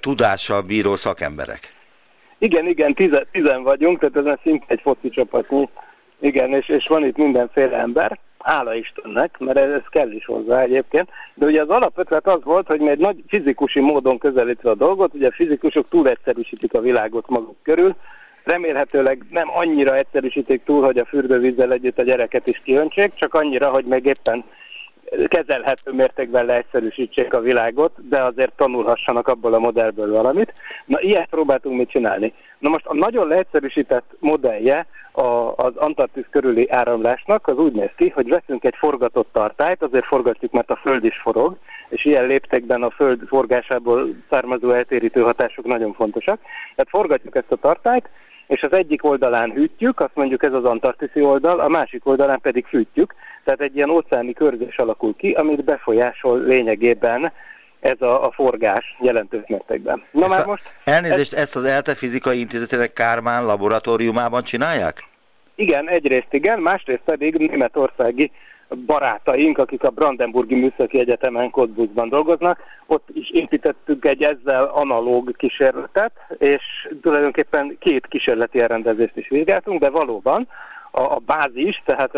tudással 0.00 0.62
bíró 0.62 0.96
szakemberek. 0.96 1.76
Igen, 2.38 2.66
igen, 2.66 2.94
tizen, 2.94 3.26
tizen 3.32 3.62
vagyunk, 3.62 3.98
tehát 3.98 4.28
ez 4.28 4.38
szinte 4.42 4.64
egy 4.68 4.80
foci 4.80 5.08
csapatnyi. 5.08 5.68
Igen, 6.20 6.52
és, 6.52 6.68
és 6.68 6.86
van 6.86 7.04
itt 7.04 7.16
mindenféle 7.16 7.76
ember, 7.76 8.18
hála 8.38 8.74
Istennek, 8.74 9.38
mert 9.38 9.58
ez, 9.58 9.70
ez 9.70 9.88
kell 9.90 10.10
is 10.10 10.24
hozzá 10.24 10.60
egyébként. 10.60 11.08
De 11.34 11.46
ugye 11.46 11.60
az 11.62 11.68
alapötlet 11.68 12.26
az 12.26 12.42
volt, 12.44 12.66
hogy 12.66 12.80
mi 12.80 12.88
egy 12.88 12.98
nagy 12.98 13.22
fizikusi 13.28 13.80
módon 13.80 14.18
közelítve 14.18 14.70
a 14.70 14.74
dolgot, 14.74 15.14
ugye 15.14 15.26
a 15.26 15.32
fizikusok 15.32 15.88
túl 15.88 16.08
egyszerűsítik 16.08 16.74
a 16.74 16.80
világot 16.80 17.28
maguk 17.28 17.56
körül, 17.62 17.94
remélhetőleg 18.44 19.24
nem 19.30 19.48
annyira 19.54 19.96
egyszerűsítik 19.96 20.64
túl, 20.64 20.84
hogy 20.84 20.98
a 20.98 21.04
fürdővízzel 21.04 21.72
együtt 21.72 21.98
a 21.98 22.02
gyereket 22.02 22.46
is 22.46 22.60
kiöntsék, 22.64 23.14
csak 23.14 23.34
annyira, 23.34 23.70
hogy 23.70 23.84
meg 23.84 24.06
éppen 24.06 24.44
kezelhető 25.28 25.92
mértékben 25.92 26.46
leegyszerűsítsék 26.46 27.34
a 27.34 27.40
világot, 27.40 28.08
de 28.08 28.22
azért 28.22 28.52
tanulhassanak 28.56 29.28
abból 29.28 29.54
a 29.54 29.58
modellből 29.58 30.12
valamit. 30.12 30.52
Na, 30.84 31.00
ilyet 31.00 31.28
próbáltunk 31.28 31.76
mit 31.76 31.90
csinálni. 31.90 32.32
Na 32.58 32.68
most 32.68 32.86
a 32.86 32.94
nagyon 32.94 33.28
leegyszerűsített 33.28 34.16
modellje 34.18 34.86
a, 35.12 35.52
az 35.56 35.76
Antarktisz 35.76 36.26
körüli 36.30 36.70
áramlásnak 36.70 37.46
az 37.46 37.56
úgy 37.56 37.72
néz 37.72 37.90
ki, 37.96 38.08
hogy 38.08 38.28
veszünk 38.28 38.64
egy 38.64 38.74
forgatott 38.76 39.28
tartályt, 39.32 39.82
azért 39.82 40.04
forgatjuk, 40.04 40.52
mert 40.52 40.70
a 40.70 40.76
Föld 40.76 41.04
is 41.04 41.16
forog, 41.16 41.56
és 41.88 42.04
ilyen 42.04 42.26
léptekben 42.26 42.82
a 42.82 42.90
Föld 42.90 43.20
forgásából 43.26 44.14
származó 44.30 44.70
eltérítő 44.70 45.20
hatások 45.20 45.64
nagyon 45.64 45.92
fontosak. 45.92 46.40
Tehát 46.74 46.88
forgatjuk 46.88 47.36
ezt 47.36 47.52
a 47.52 47.56
tartályt, 47.56 48.08
és 48.48 48.62
az 48.62 48.72
egyik 48.72 49.04
oldalán 49.04 49.50
hűtjük, 49.50 50.00
azt 50.00 50.14
mondjuk 50.14 50.42
ez 50.42 50.52
az 50.52 50.64
antarktiszi 50.64 51.20
oldal, 51.20 51.60
a 51.60 51.68
másik 51.68 52.06
oldalán 52.06 52.40
pedig 52.40 52.66
fűtjük, 52.66 53.14
tehát 53.44 53.60
egy 53.60 53.76
ilyen 53.76 53.90
óceáni 53.90 54.32
körzés 54.32 54.76
alakul 54.76 55.14
ki, 55.16 55.30
amit 55.30 55.64
befolyásol 55.64 56.40
lényegében 56.40 57.32
ez 57.80 58.00
a, 58.00 58.26
a 58.26 58.30
forgás 58.30 58.96
jelentős 59.00 59.42
mértékben. 59.46 60.02
Na 60.10 60.24
ezt 60.24 60.30
már 60.30 60.42
a, 60.46 60.46
most... 60.46 60.62
Elnézést, 60.84 61.32
ezt, 61.32 61.42
ezt 61.42 61.56
az 61.56 61.64
ELTE 61.64 61.94
Fizikai 61.94 62.40
Intézetének 62.40 62.92
Kármán 62.92 63.44
laboratóriumában 63.44 64.42
csinálják? 64.42 65.04
Igen, 65.54 65.88
egyrészt 65.88 66.32
igen, 66.32 66.58
másrészt 66.58 67.02
pedig 67.04 67.34
németországi 67.34 68.30
barátaink, 68.86 69.58
akik 69.58 69.82
a 69.82 69.90
Brandenburgi 69.90 70.54
Műszaki 70.54 70.98
Egyetemen 70.98 71.50
Cottbusban 71.50 72.08
dolgoznak, 72.08 72.58
ott 72.86 73.08
is 73.12 73.30
építettük 73.30 74.04
egy 74.04 74.22
ezzel 74.22 74.64
analóg 74.64 75.34
kísérletet, 75.36 76.12
és 76.38 76.88
tulajdonképpen 77.02 77.76
két 77.78 78.06
kísérleti 78.06 78.60
elrendezést 78.60 79.16
is 79.16 79.28
vizsgáltunk, 79.28 79.80
de 79.80 79.90
valóban 79.90 80.48
a, 80.90 81.00
a 81.00 81.20
bázis, 81.26 81.82
tehát 81.84 82.16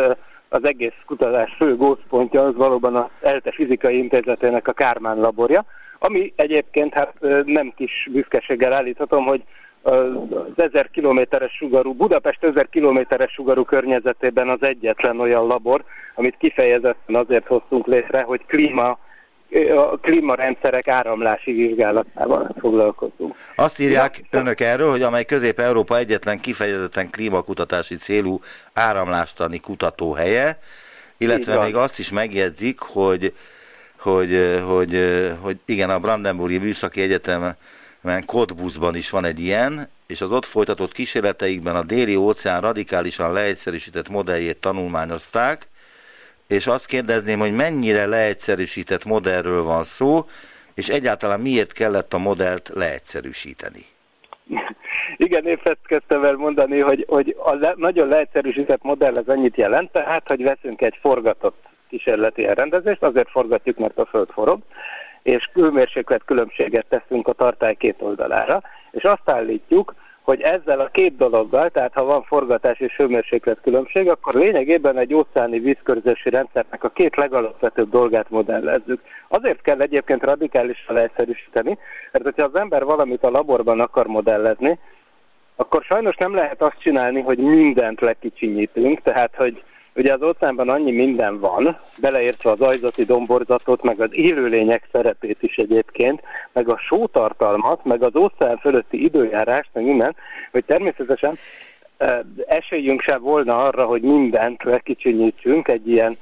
az 0.48 0.64
egész 0.64 0.94
kutatás 1.06 1.54
fő 1.56 1.76
gózpontja 1.76 2.44
az 2.44 2.54
valóban 2.54 2.96
az 2.96 3.06
ELTE 3.20 3.52
fizikai 3.52 3.98
intézetének 3.98 4.68
a 4.68 4.72
Kármán 4.72 5.18
laborja, 5.18 5.64
ami 5.98 6.32
egyébként 6.36 6.94
hát 6.94 7.14
nem 7.44 7.72
kis 7.76 8.08
büszkeséggel 8.12 8.72
állíthatom, 8.72 9.24
hogy 9.24 9.42
az 9.82 10.56
ezer 10.56 10.90
kilométeres 10.90 11.52
sugarú, 11.52 11.92
Budapest 11.92 12.44
ezer 12.44 12.68
kilométeres 12.68 13.32
sugarú 13.32 13.64
környezetében 13.64 14.48
az 14.48 14.62
egyetlen 14.62 15.20
olyan 15.20 15.46
labor, 15.46 15.84
amit 16.14 16.36
kifejezetten 16.38 17.14
azért 17.14 17.46
hoztunk 17.46 17.86
létre, 17.86 18.22
hogy 18.22 18.46
klíma 18.46 18.98
a 19.76 19.98
klímarendszerek 19.98 20.88
áramlási 20.88 21.52
vizsgálatával 21.52 22.54
foglalkozunk. 22.58 23.34
Azt 23.54 23.78
írják 23.78 24.18
ja. 24.30 24.38
önök 24.38 24.60
erről, 24.60 24.90
hogy 24.90 25.02
amely 25.02 25.24
Közép-Európa 25.24 25.96
egyetlen 25.96 26.40
kifejezetten 26.40 27.10
klímakutatási 27.10 27.96
célú 27.96 28.40
áramlástani 28.72 29.60
kutatóhelye, 29.60 30.58
illetve 31.16 31.62
még 31.64 31.74
azt 31.74 31.98
is 31.98 32.10
megjegyzik, 32.10 32.78
hogy, 32.78 33.34
hogy, 33.98 34.60
hogy, 34.66 35.20
hogy 35.40 35.56
igen, 35.64 35.90
a 35.90 35.98
Brandenburgi 35.98 36.58
Műszaki 36.58 37.00
Egyetemen 38.02 38.26
Cottbusban 38.26 38.94
is 38.94 39.10
van 39.10 39.24
egy 39.24 39.38
ilyen, 39.38 39.88
és 40.06 40.20
az 40.20 40.32
ott 40.32 40.44
folytatott 40.44 40.92
kísérleteikben 40.92 41.76
a 41.76 41.82
déli 41.82 42.16
óceán 42.16 42.60
radikálisan 42.60 43.32
leegyszerűsített 43.32 44.08
modelljét 44.08 44.56
tanulmányozták, 44.56 45.68
és 46.46 46.66
azt 46.66 46.86
kérdezném, 46.86 47.38
hogy 47.38 47.54
mennyire 47.54 48.06
leegyszerűsített 48.06 49.04
modellről 49.04 49.62
van 49.62 49.84
szó, 49.84 50.28
és 50.74 50.88
egyáltalán 50.88 51.40
miért 51.40 51.72
kellett 51.72 52.14
a 52.14 52.18
modellt 52.18 52.70
leegyszerűsíteni? 52.74 53.86
Igen, 55.16 55.46
én 55.46 55.58
ezt 55.64 55.86
kezdtem 55.86 56.24
el 56.24 56.34
mondani, 56.34 56.78
hogy, 56.78 57.04
hogy 57.08 57.36
a 57.38 57.54
le, 57.54 57.74
nagyon 57.76 58.08
leegyszerűsített 58.08 58.82
modell 58.82 59.16
az 59.16 59.28
annyit 59.28 59.56
jelent, 59.56 59.92
tehát, 59.92 60.28
hogy 60.28 60.42
veszünk 60.42 60.82
egy 60.82 60.98
forgatott 61.00 61.62
kísérleti 61.88 62.46
elrendezést, 62.46 63.02
azért 63.02 63.30
forgatjuk, 63.30 63.76
mert 63.76 63.98
a 63.98 64.06
Föld 64.06 64.30
forog, 64.30 64.60
és 65.30 65.50
külmérséklet 65.52 66.24
különbséget 66.24 66.86
teszünk 66.88 67.28
a 67.28 67.32
tartály 67.32 67.74
két 67.74 67.96
oldalára, 67.98 68.62
és 68.90 69.04
azt 69.04 69.30
állítjuk, 69.30 69.94
hogy 70.22 70.40
ezzel 70.40 70.80
a 70.80 70.88
két 70.88 71.16
dologgal, 71.16 71.70
tehát 71.70 71.92
ha 71.92 72.04
van 72.04 72.22
forgatás 72.22 72.80
és 72.80 72.96
hőmérséklet 72.96 73.58
különbség, 73.62 74.08
akkor 74.08 74.34
lényegében 74.34 74.98
egy 74.98 75.14
óceáni 75.14 75.58
vízkörzési 75.58 76.30
rendszernek 76.30 76.84
a 76.84 76.88
két 76.88 77.16
legalapvetőbb 77.16 77.90
dolgát 77.90 78.30
modellezzük. 78.30 79.00
Azért 79.28 79.60
kell 79.60 79.80
egyébként 79.80 80.24
radikálisan 80.24 80.94
leegyszerűsíteni, 80.94 81.78
mert 82.12 82.24
hogyha 82.24 82.44
az 82.44 82.54
ember 82.54 82.84
valamit 82.84 83.24
a 83.24 83.30
laborban 83.30 83.80
akar 83.80 84.06
modellezni, 84.06 84.78
akkor 85.56 85.82
sajnos 85.82 86.16
nem 86.16 86.34
lehet 86.34 86.62
azt 86.62 86.80
csinálni, 86.80 87.20
hogy 87.20 87.38
mindent 87.38 88.00
lekicsinyítünk, 88.00 89.02
tehát 89.02 89.34
hogy 89.36 89.62
Ugye 90.00 90.12
az 90.12 90.22
óceánban 90.22 90.68
annyi 90.68 90.92
minden 90.92 91.40
van, 91.40 91.78
beleértve 91.96 92.50
az 92.50 92.60
ajzati 92.60 93.04
domborzatot, 93.04 93.82
meg 93.82 94.00
az 94.00 94.08
élőlények 94.12 94.88
szerepét 94.92 95.42
is 95.42 95.58
egyébként, 95.58 96.22
meg 96.52 96.68
a 96.68 96.78
sótartalmat, 96.78 97.84
meg 97.84 98.02
az 98.02 98.16
óceán 98.16 98.58
fölötti 98.58 99.04
időjárást, 99.04 99.70
meg 99.72 99.84
minden, 99.84 100.16
hogy 100.50 100.64
természetesen 100.64 101.38
esélyünk 102.46 103.00
sem 103.00 103.20
volna 103.20 103.64
arra, 103.64 103.84
hogy 103.84 104.02
mindent 104.02 104.62
lekicsinyítsünk 104.62 105.68
egy 105.68 105.88
ilyen 105.88 106.16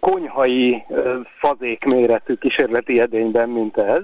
konyhai 0.00 0.84
fazék 1.38 1.84
méretű 1.84 2.34
kísérleti 2.34 3.00
edényben, 3.00 3.48
mint 3.48 3.76
ez, 3.76 4.02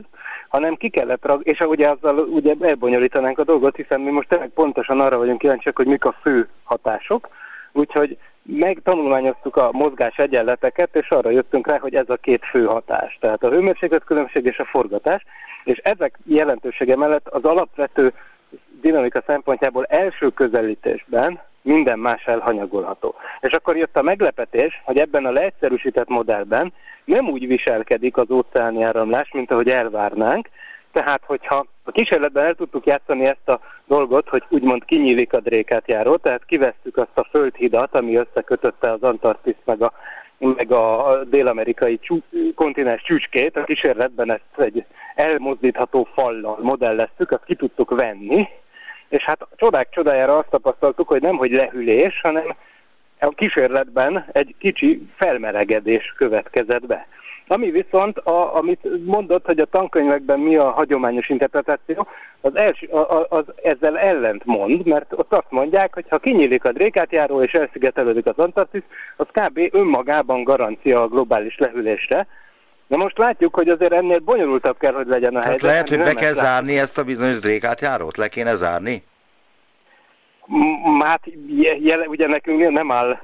hanem 0.48 0.74
ki 0.74 0.88
kellett 0.88 1.26
rag, 1.26 1.40
és 1.44 1.60
ugye 1.60 1.88
azzal 1.88 2.18
ugye 2.18 2.54
elbonyolítanánk 2.60 3.38
a 3.38 3.44
dolgot, 3.44 3.76
hiszen 3.76 4.00
mi 4.00 4.10
most 4.10 4.28
tényleg 4.28 4.48
pontosan 4.48 5.00
arra 5.00 5.18
vagyunk 5.18 5.38
kíváncsiak, 5.38 5.76
hogy 5.76 5.86
mik 5.86 6.04
a 6.04 6.14
fő 6.22 6.48
hatások, 6.64 7.28
úgyhogy 7.72 8.18
megtanulmányoztuk 8.44 9.56
a 9.56 9.68
mozgás 9.72 10.16
egyenleteket, 10.16 10.96
és 10.96 11.10
arra 11.10 11.30
jöttünk 11.30 11.66
rá, 11.66 11.78
hogy 11.78 11.94
ez 11.94 12.08
a 12.08 12.16
két 12.16 12.44
fő 12.44 12.64
hatás. 12.64 13.18
Tehát 13.20 13.42
a 13.42 13.50
hőmérséklet 13.50 14.04
különbség 14.04 14.44
és 14.44 14.58
a 14.58 14.64
forgatás, 14.64 15.24
és 15.64 15.78
ezek 15.78 16.18
jelentősége 16.24 16.96
mellett 16.96 17.28
az 17.28 17.44
alapvető 17.44 18.12
dinamika 18.80 19.22
szempontjából 19.26 19.84
első 19.84 20.28
közelítésben 20.28 21.40
minden 21.62 21.98
más 21.98 22.24
elhanyagolható. 22.24 23.14
És 23.40 23.52
akkor 23.52 23.76
jött 23.76 23.96
a 23.96 24.02
meglepetés, 24.02 24.82
hogy 24.84 24.98
ebben 24.98 25.24
a 25.24 25.30
leegyszerűsített 25.30 26.08
modellben 26.08 26.72
nem 27.04 27.28
úgy 27.28 27.46
viselkedik 27.46 28.16
az 28.16 28.30
óceáni 28.30 28.82
áramlás, 28.82 29.30
mint 29.32 29.50
ahogy 29.50 29.68
elvárnánk, 29.68 30.48
tehát, 30.94 31.22
hogyha 31.26 31.66
a 31.82 31.90
kísérletben 31.90 32.44
el 32.44 32.54
tudtuk 32.54 32.86
játszani 32.86 33.24
ezt 33.24 33.48
a 33.48 33.60
dolgot, 33.86 34.28
hogy 34.28 34.42
úgymond 34.48 34.84
kinyílik 34.84 35.32
a 35.32 35.40
drékátjáró, 35.40 36.16
tehát 36.16 36.44
kivesztük 36.44 36.96
azt 36.96 37.18
a 37.18 37.28
földhidat, 37.30 37.94
ami 37.94 38.16
összekötötte 38.16 38.92
az 38.92 39.02
Antarktisz 39.02 39.62
meg 39.64 39.82
a, 39.82 39.92
meg 40.38 40.72
a 40.72 41.18
dél-amerikai 41.24 41.98
csú, 41.98 42.18
kontinens 42.54 43.02
csücskét, 43.02 43.56
a 43.56 43.64
kísérletben 43.64 44.30
ezt 44.30 44.66
egy 44.66 44.84
elmozdítható 45.14 46.08
fallal 46.14 46.58
modelleztük, 46.62 47.30
azt 47.30 47.44
ki 47.44 47.54
tudtuk 47.54 47.90
venni, 47.90 48.48
és 49.08 49.24
hát 49.24 49.46
csodák 49.56 49.88
csodájára 49.90 50.38
azt 50.38 50.50
tapasztaltuk, 50.50 51.08
hogy 51.08 51.22
nem 51.22 51.36
hogy 51.36 51.52
lehűlés, 51.52 52.20
hanem 52.20 52.54
a 53.20 53.28
kísérletben 53.28 54.24
egy 54.32 54.54
kicsi 54.58 55.08
felmelegedés 55.16 56.14
következett 56.16 56.86
be. 56.86 57.06
Ami 57.46 57.70
viszont, 57.70 58.18
a, 58.18 58.56
amit 58.56 59.04
mondott, 59.04 59.46
hogy 59.46 59.58
a 59.58 59.64
tankönyvekben 59.64 60.40
mi 60.40 60.56
a 60.56 60.70
hagyományos 60.70 61.28
interpretáció, 61.28 62.06
az, 62.40 62.56
els, 62.56 62.84
az, 62.90 63.26
az 63.28 63.44
ezzel 63.62 63.98
ellent 63.98 64.44
mond, 64.44 64.86
mert 64.86 65.12
ott 65.12 65.32
azt 65.32 65.50
mondják, 65.50 65.94
hogy 65.94 66.04
ha 66.08 66.18
kinyílik 66.18 66.64
a 66.64 66.72
drékátjáró 66.72 67.42
és 67.42 67.54
elszigetelődik 67.54 68.26
az 68.26 68.36
Antarktisz, 68.38 68.82
az 69.16 69.26
kb. 69.32 69.60
önmagában 69.72 70.44
garancia 70.44 71.02
a 71.02 71.08
globális 71.08 71.58
lehűlésre, 71.58 72.26
Na 72.86 72.96
most 72.96 73.18
látjuk, 73.18 73.54
hogy 73.54 73.68
azért 73.68 73.92
ennél 73.92 74.18
bonyolultabb 74.18 74.78
kell, 74.78 74.92
hogy 74.92 75.06
legyen 75.06 75.36
a 75.36 75.40
Tehát 75.40 75.60
helyzet. 75.60 75.70
lehet, 75.70 75.88
hogy 75.88 75.98
be 75.98 76.14
kell 76.14 76.32
zárni 76.32 76.78
ezt 76.78 76.98
a 76.98 77.04
bizonyos 77.04 77.38
drékátjárót? 77.38 78.16
Le 78.16 78.28
kéne 78.28 78.54
zárni? 78.54 79.04
Hát 81.00 81.20
ugye 82.06 82.26
nekünk 82.26 82.70
nem 82.70 82.90
áll 82.90 83.18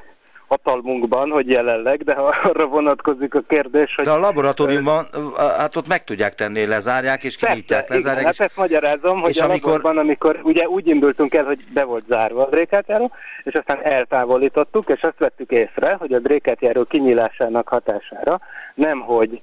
hatalmunkban, 0.50 1.30
hogy 1.30 1.48
jelenleg, 1.48 2.02
de 2.02 2.12
arra 2.12 2.66
vonatkozik 2.66 3.34
a 3.34 3.40
kérdés, 3.48 3.94
hogy... 3.94 4.04
De 4.04 4.10
a 4.10 4.18
laboratóriumban, 4.18 5.08
hát 5.36 5.76
ott 5.76 5.86
meg 5.86 6.04
tudják 6.04 6.34
tenni, 6.34 6.66
lezárják 6.66 7.24
és 7.24 7.36
kinyitják, 7.36 7.88
lezárják. 7.88 8.14
Igen, 8.14 8.24
hát 8.24 8.40
ezt 8.40 8.56
magyarázom, 8.56 9.20
hogy 9.20 9.30
és 9.30 9.40
a 9.40 9.44
amikor... 9.44 9.72
laborban, 9.72 9.98
amikor 9.98 10.40
ugye 10.42 10.68
úgy 10.68 10.86
indultunk 10.86 11.34
el, 11.34 11.44
hogy 11.44 11.64
be 11.72 11.84
volt 11.84 12.04
zárva 12.08 12.46
a 12.46 12.48
drékátjáró, 12.48 13.12
és 13.44 13.54
aztán 13.54 13.82
eltávolítottuk, 13.82 14.88
és 14.88 15.02
azt 15.02 15.18
vettük 15.18 15.50
észre, 15.50 15.96
hogy 15.98 16.12
a 16.12 16.18
drékátjáró 16.18 16.84
kinyílásának 16.84 17.68
hatására 17.68 18.40
nem, 18.74 19.00
hogy 19.00 19.40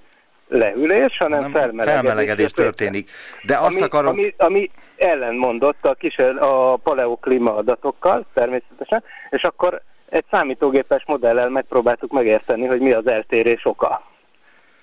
lehűlés, 0.48 1.18
hanem 1.18 1.42
nem, 1.42 1.52
felmelegedés, 1.52 1.94
felmelegedés 1.94 2.52
történik. 2.52 3.12
De 3.44 3.58
azt 3.58 3.66
ami, 3.66 3.82
akarom... 3.82 4.12
Ami, 4.12 4.34
ami 4.38 4.72
ellenmondott 4.98 5.86
a, 5.86 5.94
kis, 5.94 6.18
a 6.40 6.76
paleoklíma 6.76 7.56
adatokkal, 7.56 8.26
természetesen, 8.34 9.04
és 9.30 9.44
akkor 9.44 9.82
egy 10.10 10.26
számítógépes 10.32 11.04
modellel 11.06 11.50
megpróbáltuk 11.50 12.12
megérteni, 12.12 12.66
hogy 12.66 12.80
mi 12.80 12.92
az 12.92 13.08
eltérés 13.08 13.66
oka. 13.66 14.02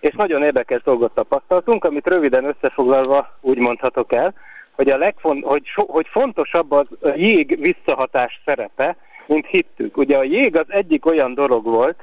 És 0.00 0.14
nagyon 0.14 0.42
érdekes 0.42 0.82
dolgot 0.82 1.14
tapasztaltunk, 1.14 1.84
amit 1.84 2.06
röviden 2.06 2.44
összefoglalva 2.44 3.38
úgy 3.40 3.58
mondhatok 3.58 4.12
el, 4.12 4.34
hogy, 4.72 4.90
a 4.90 4.96
legfont, 4.96 5.44
hogy, 5.44 5.64
so, 5.64 5.84
hogy 5.86 6.06
fontosabb 6.08 6.72
az 6.72 6.86
a 7.00 7.08
jég 7.08 7.60
visszahatás 7.60 8.40
szerepe, 8.44 8.96
mint 9.26 9.46
hittük. 9.46 9.96
Ugye 9.96 10.18
a 10.18 10.22
jég 10.22 10.56
az 10.56 10.66
egyik 10.68 11.06
olyan 11.06 11.34
dolog 11.34 11.64
volt, 11.64 11.96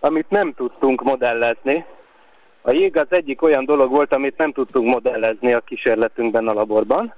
amit 0.00 0.30
nem 0.30 0.54
tudtunk 0.54 1.02
modellezni. 1.02 1.84
A 2.62 2.70
jég 2.70 2.96
az 2.96 3.06
egyik 3.08 3.42
olyan 3.42 3.64
dolog 3.64 3.90
volt, 3.90 4.12
amit 4.12 4.36
nem 4.36 4.52
tudtunk 4.52 4.88
modellezni 4.88 5.52
a 5.52 5.60
kísérletünkben 5.60 6.48
a 6.48 6.52
laborban, 6.52 7.14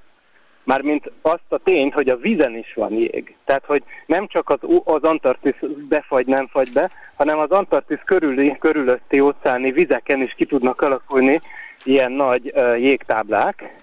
mármint 0.65 1.11
azt 1.23 1.49
a 1.49 1.59
tényt, 1.59 1.95
hogy 1.95 2.09
a 2.09 2.17
vízen 2.17 2.57
is 2.57 2.75
van 2.75 2.93
jég. 2.93 3.37
Tehát, 3.45 3.65
hogy 3.65 3.83
nem 4.07 4.27
csak 4.27 4.51
az, 4.51 4.59
az 4.85 5.03
Antarktisz 5.03 5.57
befagy, 5.89 6.27
nem 6.27 6.47
fagy 6.47 6.73
be, 6.73 6.91
hanem 7.17 7.39
az 7.39 7.51
Antarktisz 7.51 8.01
körüli, 8.05 8.57
körülötti 8.59 9.21
óceáni 9.21 9.73
vizeken 9.73 10.21
is 10.21 10.33
ki 10.35 10.45
tudnak 10.45 10.81
alakulni 10.81 11.41
ilyen 11.85 12.13
nagy 12.13 12.53
uh, 12.55 12.81
jégtáblák, 12.81 13.81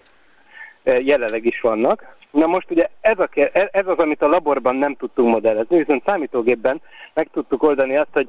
uh, 0.86 1.05
jelenleg 1.05 1.45
is 1.45 1.61
vannak. 1.61 2.17
Na 2.32 2.45
most 2.45 2.71
ugye 2.71 2.88
ez, 3.01 3.19
a, 3.19 3.30
ez 3.71 3.88
az, 3.88 3.97
amit 3.97 4.21
a 4.21 4.27
laborban 4.27 4.75
nem 4.75 4.95
tudtunk 4.95 5.30
modellezni, 5.30 5.77
viszont 5.77 6.03
számítógépben 6.05 6.82
meg 7.13 7.30
tudtuk 7.32 7.63
oldani 7.63 7.95
azt, 7.95 8.13
hogy 8.13 8.27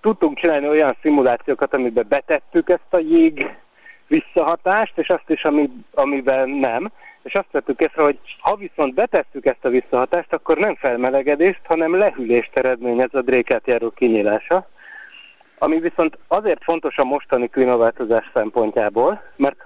tudtunk 0.00 0.38
csinálni 0.38 0.68
olyan 0.68 0.96
szimulációkat, 1.02 1.74
amiben 1.74 2.06
betettük 2.08 2.68
ezt 2.68 2.94
a 2.94 2.98
jég 2.98 3.56
visszahatást, 4.06 4.98
és 4.98 5.08
azt 5.08 5.30
is, 5.30 5.44
ami, 5.44 5.70
amiben 5.94 6.48
nem, 6.48 6.92
és 7.22 7.34
azt 7.34 7.50
vettük 7.50 7.80
észre, 7.80 8.02
hogy 8.02 8.18
ha 8.40 8.56
viszont 8.56 8.94
betesszük 8.94 9.46
ezt 9.46 9.64
a 9.64 9.68
visszahatást, 9.68 10.32
akkor 10.32 10.56
nem 10.58 10.74
felmelegedést, 10.74 11.60
hanem 11.64 11.96
lehűlést 11.96 12.56
eredményez 12.56 13.14
a 13.14 13.20
drékát 13.20 13.66
járó 13.66 13.90
kinyílása, 13.90 14.68
ami 15.58 15.80
viszont 15.80 16.18
azért 16.28 16.62
fontos 16.62 16.98
a 16.98 17.04
mostani 17.04 17.48
klímaváltozás 17.48 18.30
szempontjából, 18.34 19.22
mert, 19.36 19.60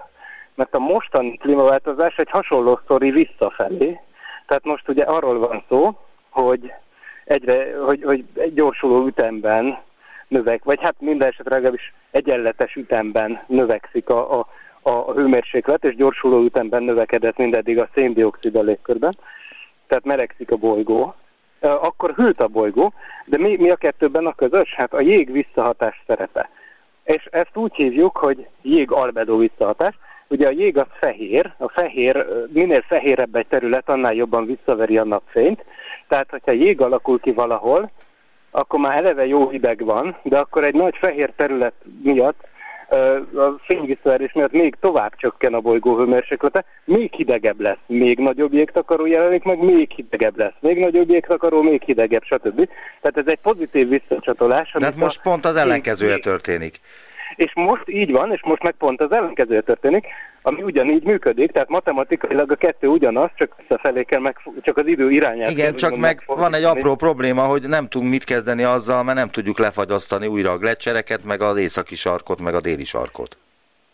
mert 0.55 0.75
a 0.75 0.79
mostani 0.79 1.37
klímaváltozás 1.37 2.17
egy 2.17 2.29
hasonló 2.29 2.79
sztori 2.83 3.11
visszafelé. 3.11 3.99
Tehát 4.47 4.65
most 4.65 4.89
ugye 4.89 5.03
arról 5.03 5.39
van 5.39 5.63
szó, 5.69 5.97
hogy 6.29 6.73
egyre, 7.25 7.77
hogy, 7.77 8.03
hogy 8.03 8.25
egy 8.35 8.53
gyorsuló 8.53 9.05
ütemben 9.05 9.77
növek, 10.27 10.63
vagy 10.63 10.81
hát 10.81 10.95
minden 10.99 11.27
esetre 11.27 11.55
legalábbis 11.55 11.93
egyenletes 12.11 12.75
ütemben 12.75 13.43
növekszik 13.47 14.09
a, 14.09 14.39
a, 14.39 14.47
a 14.87 15.13
hőmérséklet, 15.13 15.83
és 15.83 15.95
gyorsuló 15.95 16.43
ütemben 16.43 16.83
növekedett 16.83 17.37
mindeddig 17.37 17.79
a 17.79 17.87
széndiokszid 17.93 18.55
a 18.55 18.61
légkörben, 18.61 19.17
tehát 19.87 20.05
melegszik 20.05 20.51
a 20.51 20.55
bolygó, 20.55 21.15
akkor 21.59 22.13
hűlt 22.15 22.41
a 22.41 22.47
bolygó, 22.47 22.93
de 23.25 23.37
mi, 23.37 23.55
mi 23.55 23.69
a 23.69 23.75
kettőben 23.75 24.25
a 24.25 24.35
közös? 24.35 24.75
Hát 24.75 24.93
a 24.93 25.01
jég 25.01 25.31
visszahatás 25.31 26.03
szerepe. 26.07 26.49
És 27.03 27.27
ezt 27.31 27.55
úgy 27.57 27.75
hívjuk, 27.75 28.17
hogy 28.17 28.47
jég 28.61 28.91
albedó 28.91 29.37
visszahatás. 29.37 29.99
Ugye 30.27 30.47
a 30.47 30.51
jég 30.51 30.77
az 30.77 30.85
fehér, 30.99 31.53
a 31.57 31.69
fehér, 31.69 32.25
minél 32.49 32.81
fehérebb 32.81 33.35
egy 33.35 33.47
terület, 33.47 33.89
annál 33.89 34.13
jobban 34.13 34.45
visszaveri 34.45 34.97
a 34.97 35.03
napfényt. 35.03 35.65
Tehát, 36.07 36.29
hogyha 36.29 36.51
jég 36.51 36.81
alakul 36.81 37.19
ki 37.19 37.31
valahol, 37.31 37.91
akkor 38.51 38.79
már 38.79 38.97
eleve 38.97 39.25
jó 39.25 39.49
hideg 39.49 39.85
van, 39.85 40.17
de 40.23 40.37
akkor 40.37 40.63
egy 40.63 40.73
nagy 40.73 40.97
fehér 40.97 41.31
terület 41.35 41.73
miatt 42.03 42.47
a 43.35 43.59
fényvisszaerés 43.61 44.33
miatt 44.33 44.51
még 44.51 44.75
tovább 44.79 45.15
csökken 45.15 45.53
a 45.53 45.59
bolygó 45.59 45.97
hőmérséklete, 45.97 46.65
még 46.83 47.13
hidegebb 47.13 47.59
lesz, 47.59 47.77
még 47.85 48.19
nagyobb 48.19 48.53
jégtakaró 48.53 49.05
jelenik 49.05 49.43
meg, 49.43 49.59
még 49.59 49.91
hidegebb 49.91 50.37
lesz, 50.37 50.53
még 50.59 50.77
nagyobb 50.77 51.09
jégtakaró, 51.09 51.61
még 51.61 51.81
hidegebb, 51.81 52.23
stb. 52.23 52.69
Tehát 53.01 53.17
ez 53.17 53.27
egy 53.27 53.39
pozitív 53.41 53.89
visszacsatolás. 53.89 54.71
De 54.71 54.85
hát 54.85 54.95
most 54.95 55.21
pont 55.21 55.45
az 55.45 55.55
ellenkezője 55.55 56.17
történik. 56.17 56.79
És 57.35 57.51
most 57.55 57.83
így 57.85 58.11
van, 58.11 58.31
és 58.31 58.41
most 58.43 58.63
meg 58.63 58.73
pont 58.73 59.01
az 59.01 59.11
ellenkezője 59.11 59.61
történik, 59.61 60.05
ami 60.41 60.61
ugyanígy 60.61 61.03
működik, 61.03 61.51
tehát 61.51 61.69
matematikailag 61.69 62.51
a 62.51 62.55
kettő 62.55 62.87
ugyanaz, 62.87 63.29
csak 63.35 63.55
visszafelé 63.57 64.03
kell 64.03 64.19
meg, 64.19 64.37
csak 64.61 64.77
az 64.77 64.87
idő 64.87 65.11
irányát. 65.11 65.51
Igen, 65.51 65.75
csak 65.75 65.97
meg 65.97 66.23
van 66.25 66.53
egy 66.53 66.63
apró 66.63 66.95
probléma, 66.95 67.43
hogy 67.43 67.61
nem 67.61 67.87
tudunk 67.87 68.11
mit 68.11 68.23
kezdeni 68.23 68.63
azzal, 68.63 69.03
mert 69.03 69.17
nem 69.17 69.29
tudjuk 69.29 69.59
lefagyasztani 69.59 70.27
újra 70.27 70.51
a 70.51 70.57
gletszereket, 70.57 71.23
meg 71.23 71.41
az 71.41 71.57
északi 71.57 71.95
sarkot, 71.95 72.39
meg 72.39 72.53
a 72.53 72.61
déli 72.61 72.85
sarkot. 72.85 73.37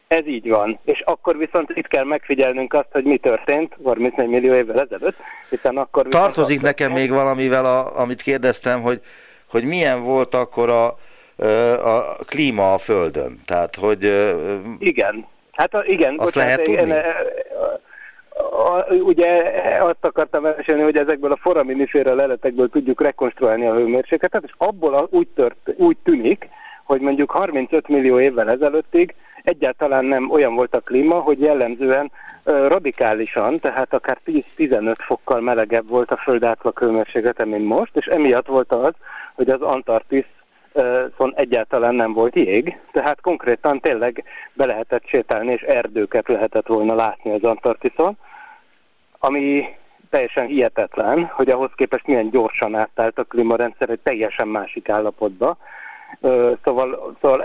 Ez 0.08 0.28
így 0.28 0.50
van. 0.50 0.80
És 0.84 1.00
akkor 1.00 1.38
viszont 1.38 1.72
itt 1.76 1.88
kell 1.88 2.04
megfigyelnünk 2.04 2.74
azt, 2.74 2.88
hogy 2.92 3.04
mi 3.04 3.18
történt 3.18 3.78
34 3.84 4.30
millió 4.30 4.54
évvel 4.54 4.82
ezelőtt, 4.82 5.18
hiszen 5.50 5.78
akkor... 5.78 6.08
Tartozik 6.08 6.62
nekem 6.62 6.92
még 6.92 7.10
valamivel, 7.10 7.66
a, 7.66 8.00
amit 8.00 8.22
kérdeztem, 8.22 8.82
hogy, 8.82 9.02
hogy 9.48 9.64
milyen 9.64 10.04
volt 10.04 10.36
akkor 10.36 10.70
a, 10.70 10.98
a 11.84 12.16
klíma 12.26 12.74
a 12.74 12.78
Földön. 12.78 13.42
Tehát, 13.46 13.76
hogy... 13.76 14.04
Igen. 14.80 15.26
Hát 15.52 15.74
a, 15.74 15.84
igen. 15.86 16.16
Azt 16.18 16.36
lehet 16.36 16.62
tudni? 16.62 16.82
Én, 16.82 16.94
a, 18.52 18.94
ugye 18.94 19.52
azt 19.80 20.06
akartam 20.06 20.44
mesélni, 20.44 20.82
hogy 20.82 20.98
ezekből 20.98 21.32
a 21.32 21.40
foraminiféra 21.42 22.16
leletekből 22.16 22.70
tudjuk 22.70 23.02
rekonstruálni 23.02 23.66
a 23.66 23.74
hőmérsékletet, 23.74 24.44
és 24.44 24.52
abból 24.58 25.08
úgy, 25.12 25.28
tört, 25.28 25.74
úgy 25.78 25.98
tűnik, 26.04 26.50
hogy 26.84 27.02
mondjuk 27.02 27.32
35 27.32 27.88
millió 27.88 28.20
évvel 28.20 28.50
ezelőttig 28.50 29.16
egyáltalán 29.44 30.06
nem 30.06 30.32
olyan 30.32 30.56
volt 30.56 30.76
a 30.76 30.80
klíma, 30.80 31.20
hogy 31.20 31.40
jellemzően 31.40 32.12
radikálisan, 32.44 33.60
tehát 33.60 33.94
akár 33.94 34.18
10-15 34.26 34.96
fokkal 34.98 35.42
melegebb 35.42 35.88
volt 35.88 36.12
a 36.12 36.18
föld 36.18 36.44
átlag 36.44 36.80
hőmérséklete, 36.80 37.46
mint 37.46 37.66
most, 37.66 37.96
és 37.96 38.06
emiatt 38.06 38.48
volt 38.48 38.72
az, 38.72 38.94
hogy 39.34 39.50
az 39.50 39.62
Antarktisz 39.62 40.26
szóval 40.74 41.34
egyáltalán 41.36 41.96
nem 41.96 42.14
volt 42.14 42.36
jég, 42.36 42.80
tehát 42.92 43.22
konkrétan 43.22 43.80
tényleg 43.80 44.24
be 44.54 44.66
lehetett 44.66 45.06
sétálni, 45.06 45.52
és 45.52 45.62
erdőket 45.62 46.28
lehetett 46.28 46.68
volna 46.68 46.96
látni 46.96 47.32
az 47.32 47.44
Antarktiszon, 47.44 48.18
ami 49.20 49.66
teljesen 50.10 50.46
hihetetlen, 50.46 51.26
hogy 51.26 51.50
ahhoz 51.50 51.70
képest 51.76 52.08
milyen 52.08 52.30
gyorsan 52.30 52.76
átállt 52.76 53.20
a 53.20 53.24
klímarendszer 53.24 53.90
egy 53.90 54.00
teljesen 54.00 54.48
másik 54.48 54.90
állapotba. 54.90 55.58
Szóval, 56.64 57.18
szóval 57.22 57.44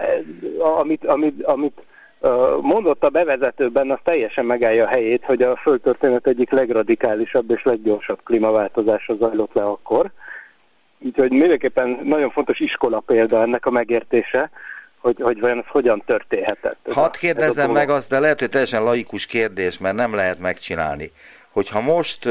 amit, 0.57 1.07
amit, 1.07 1.43
amit 1.43 1.83
mondott 2.61 3.05
a 3.05 3.09
bevezetőben, 3.09 3.91
az 3.91 3.99
teljesen 4.03 4.45
megállja 4.45 4.85
a 4.85 4.89
helyét, 4.89 5.25
hogy 5.25 5.43
a 5.43 5.57
földtörténet 5.57 6.27
egyik 6.27 6.51
legradikálisabb 6.51 7.51
és 7.51 7.63
leggyorsabb 7.63 8.19
klímaváltozása 8.25 9.15
zajlott 9.15 9.53
le 9.53 9.65
akkor. 9.65 10.11
Úgyhogy 10.99 11.31
mindenképpen 11.31 12.01
nagyon 12.03 12.31
fontos 12.31 12.61
iskola 12.61 13.01
példa 13.01 13.41
ennek 13.41 13.67
a 13.67 13.71
megértése, 13.71 14.51
hogy, 14.99 15.17
hogy 15.21 15.41
vajon 15.41 15.59
ez 15.59 15.65
hogyan 15.69 16.03
történhetett. 16.07 16.89
Hadd 16.91 17.13
kérdezzem 17.19 17.71
meg 17.71 17.91
azt, 17.91 18.09
de 18.09 18.19
lehet, 18.19 18.41
hogy 18.41 18.49
teljesen 18.49 18.85
laikus 18.85 19.27
kérdés, 19.27 19.79
mert 19.79 19.95
nem 19.95 20.15
lehet 20.15 20.39
megcsinálni. 20.39 21.13
Hogyha 21.51 21.81
most 21.81 22.29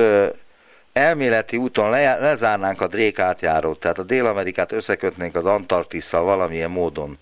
elméleti 0.93 1.57
úton 1.57 1.89
le, 1.89 2.19
lezárnánk 2.19 2.81
a 2.81 2.87
Drék 2.87 3.19
átjárót, 3.19 3.79
tehát 3.79 3.99
a 3.99 4.03
Dél-Amerikát 4.03 4.71
összekötnénk 4.71 5.35
az 5.35 5.45
Antarktisszal 5.45 6.23
valamilyen 6.23 6.71
módon, 6.71 7.17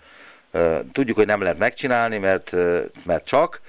tudjuk, 0.91 1.17
hogy 1.17 1.25
nem 1.25 1.41
lehet 1.41 1.57
megcsinálni, 1.57 2.17
mert, 2.17 2.55
mert 3.03 3.25
csak, 3.25 3.61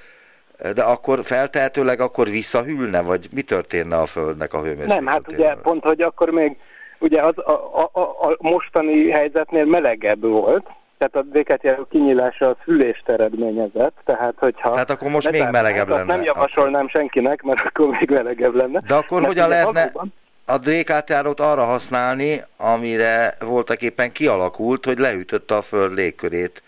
de 0.74 0.82
akkor 0.82 1.24
feltehetőleg 1.24 2.00
akkor 2.00 2.28
visszahűlne, 2.28 3.00
vagy 3.00 3.28
mi 3.32 3.42
történne 3.42 3.96
a 3.96 4.06
Földnek 4.06 4.52
a 4.52 4.58
hőmérsékletével? 4.58 5.02
Nem, 5.02 5.12
hát 5.12 5.28
ugye 5.28 5.54
pont, 5.54 5.84
hogy 5.84 6.00
akkor 6.00 6.30
még 6.30 6.56
ugye 6.98 7.22
az 7.22 7.38
a, 7.38 7.50
a, 7.92 8.00
a, 8.00 8.36
mostani 8.38 9.10
helyzetnél 9.10 9.64
melegebb 9.64 10.20
volt, 10.20 10.66
tehát 10.98 11.16
a 11.16 11.30
békátjáró 11.32 11.86
kinyílása 11.90 12.48
az 12.48 12.56
hűlést 12.64 13.08
eredményezett, 13.08 13.96
tehát 14.04 14.34
hogyha... 14.38 14.70
Tehát 14.70 14.90
akkor 14.90 15.10
most 15.10 15.30
még 15.30 15.48
melegebb 15.50 15.88
lenne. 15.88 16.04
Nem 16.04 16.22
javasolnám 16.22 16.88
senkinek, 16.88 17.42
mert 17.42 17.60
akkor 17.66 17.88
még 17.88 18.10
melegebb 18.10 18.54
lenne. 18.54 18.80
De 18.86 18.94
akkor 18.94 19.20
mert 19.20 19.32
hogyan 19.32 19.48
lehetne 19.48 19.90
valóban... 19.92 20.14
a 20.44 20.58
békátjárót 20.58 21.40
arra 21.40 21.64
használni, 21.64 22.44
amire 22.56 23.34
voltak 23.40 23.82
éppen 23.82 24.12
kialakult, 24.12 24.84
hogy 24.84 24.98
leütötte 24.98 25.56
a 25.56 25.62
föld 25.62 25.94
légkörét 25.94 26.62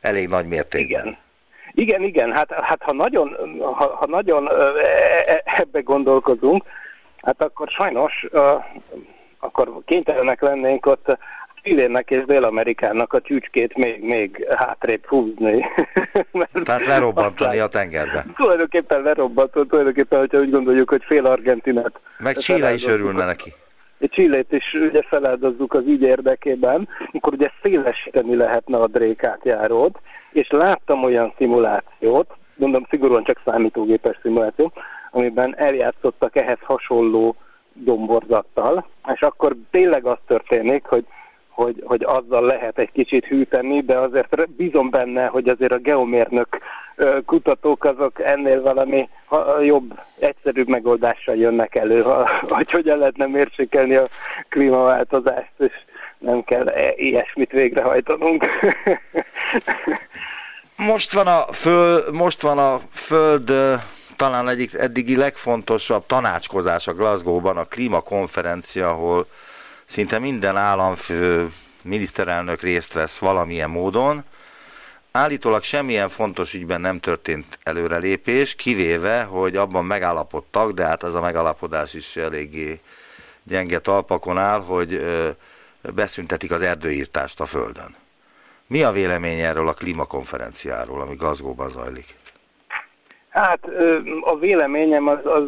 elég 0.00 0.28
nagy 0.28 0.46
mértékben? 0.46 1.04
Igen. 1.06 1.20
Igen, 1.74 2.02
igen, 2.02 2.32
hát, 2.32 2.52
hát 2.52 2.82
ha 2.82 2.92
nagyon, 2.92 3.36
ha, 3.60 3.96
ha 3.96 4.06
nagyon 4.06 4.48
e, 4.48 4.52
e, 5.26 5.42
ebbe 5.44 5.80
gondolkozunk, 5.80 6.64
hát 7.22 7.42
akkor 7.42 7.68
sajnos 7.68 8.26
akkor 9.44 9.78
kénytelenek 9.84 10.40
lennénk 10.40 10.86
ott 10.86 11.18
Chilének 11.62 12.10
és 12.10 12.24
Dél-Amerikának 12.24 13.12
a 13.12 13.20
csücskét 13.20 13.76
még, 13.76 14.02
még 14.02 14.46
hátrébb 14.56 15.06
húzni. 15.06 15.64
Tehát 16.64 16.86
lerobbantani 16.86 17.58
a 17.58 17.66
tengerbe. 17.66 18.26
Tulajdonképpen 18.36 19.02
lerobbantani, 19.02 19.66
tulajdonképpen, 19.66 20.18
hogyha 20.18 20.38
úgy 20.38 20.50
gondoljuk, 20.50 20.88
hogy 20.88 21.02
fél 21.04 21.26
Argentinát. 21.26 22.00
Meg 22.18 22.36
Chile 22.36 22.74
is 22.74 22.86
örülne 22.86 23.24
neki. 23.24 23.54
Csillét 24.08 24.52
is 24.52 24.74
ugye 24.74 25.02
feláldozzuk 25.02 25.74
az 25.74 25.86
ügy 25.86 26.02
érdekében, 26.02 26.88
akkor 27.12 27.32
ugye 27.32 27.50
szélesíteni 27.62 28.36
lehetne 28.36 28.76
a 28.78 28.86
drékátjárót, 28.86 29.98
és 30.32 30.50
láttam 30.50 31.04
olyan 31.04 31.34
szimulációt, 31.36 32.30
mondom 32.54 32.86
szigorúan 32.90 33.24
csak 33.24 33.40
számítógépes 33.44 34.18
szimuláció, 34.22 34.72
amiben 35.10 35.56
eljátszottak 35.56 36.36
ehhez 36.36 36.58
hasonló 36.60 37.36
domborzattal, 37.74 38.86
és 39.14 39.20
akkor 39.20 39.56
tényleg 39.70 40.06
az 40.06 40.18
történik, 40.26 40.84
hogy, 40.84 41.04
hogy, 41.48 41.82
hogy 41.84 42.04
azzal 42.04 42.44
lehet 42.44 42.78
egy 42.78 42.92
kicsit 42.92 43.24
hűteni, 43.24 43.80
de 43.80 43.98
azért 43.98 44.50
bízom 44.50 44.90
benne, 44.90 45.26
hogy 45.26 45.48
azért 45.48 45.72
a 45.72 45.78
geomérnök 45.78 46.58
kutatók 47.26 47.84
azok 47.84 48.20
ennél 48.20 48.62
valami 48.62 49.08
jobb, 49.62 50.00
egyszerűbb 50.18 50.68
megoldással 50.68 51.36
jönnek 51.36 51.74
elő, 51.74 52.04
hogy 52.48 52.70
hogyan 52.70 52.98
lehetne 52.98 53.26
mérsékelni 53.26 53.94
a 53.94 54.08
klímaváltozást, 54.48 55.52
és 55.58 55.72
nem 56.18 56.44
kell 56.44 56.68
e, 56.68 56.92
ilyesmit 56.96 57.50
végrehajtanunk. 57.50 58.44
Most 60.76 61.12
van 61.12 61.26
a, 61.26 61.52
föl, 61.52 62.04
most 62.12 62.42
van 62.42 62.58
a 62.58 62.80
Föld 62.90 63.52
talán 64.22 64.48
egyik 64.48 64.74
eddigi 64.74 65.16
legfontosabb 65.16 66.06
tanácskozás 66.06 66.86
a 66.86 66.94
Glasgow-ban, 66.94 67.56
a 67.56 67.64
klímakonferencia, 67.64 68.90
ahol 68.90 69.26
szinte 69.84 70.18
minden 70.18 70.56
államfő, 70.56 71.52
miniszterelnök 71.82 72.60
részt 72.60 72.92
vesz 72.92 73.18
valamilyen 73.18 73.70
módon. 73.70 74.24
Állítólag 75.12 75.62
semmilyen 75.62 76.08
fontos 76.08 76.54
ügyben 76.54 76.80
nem 76.80 77.00
történt 77.00 77.58
előrelépés, 77.62 78.54
kivéve, 78.54 79.22
hogy 79.22 79.56
abban 79.56 79.84
megállapodtak, 79.84 80.72
de 80.72 80.84
hát 80.84 81.02
az 81.02 81.14
a 81.14 81.20
megállapodás 81.20 81.94
is 81.94 82.16
eléggé 82.16 82.80
gyenge 83.42 83.78
talpakon 83.78 84.38
áll, 84.38 84.60
hogy 84.60 85.04
beszüntetik 85.80 86.50
az 86.50 86.62
erdőírtást 86.62 87.40
a 87.40 87.46
Földön. 87.46 87.94
Mi 88.66 88.82
a 88.82 88.92
vélemény 88.92 89.40
erről 89.40 89.68
a 89.68 89.74
klímakonferenciáról, 89.74 91.00
ami 91.00 91.14
Glasgow-ban 91.14 91.70
zajlik? 91.70 92.20
Hát 93.32 93.68
a 94.20 94.38
véleményem 94.38 95.08
az, 95.08 95.26
az 95.26 95.44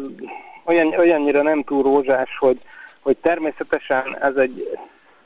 olyan, 0.63 0.93
olyannyira 0.97 1.41
nem 1.41 1.63
túl 1.63 1.83
rózsás, 1.83 2.37
hogy, 2.37 2.59
hogy 2.99 3.17
természetesen 3.17 4.17
ez 4.21 4.35
egy, 4.35 4.77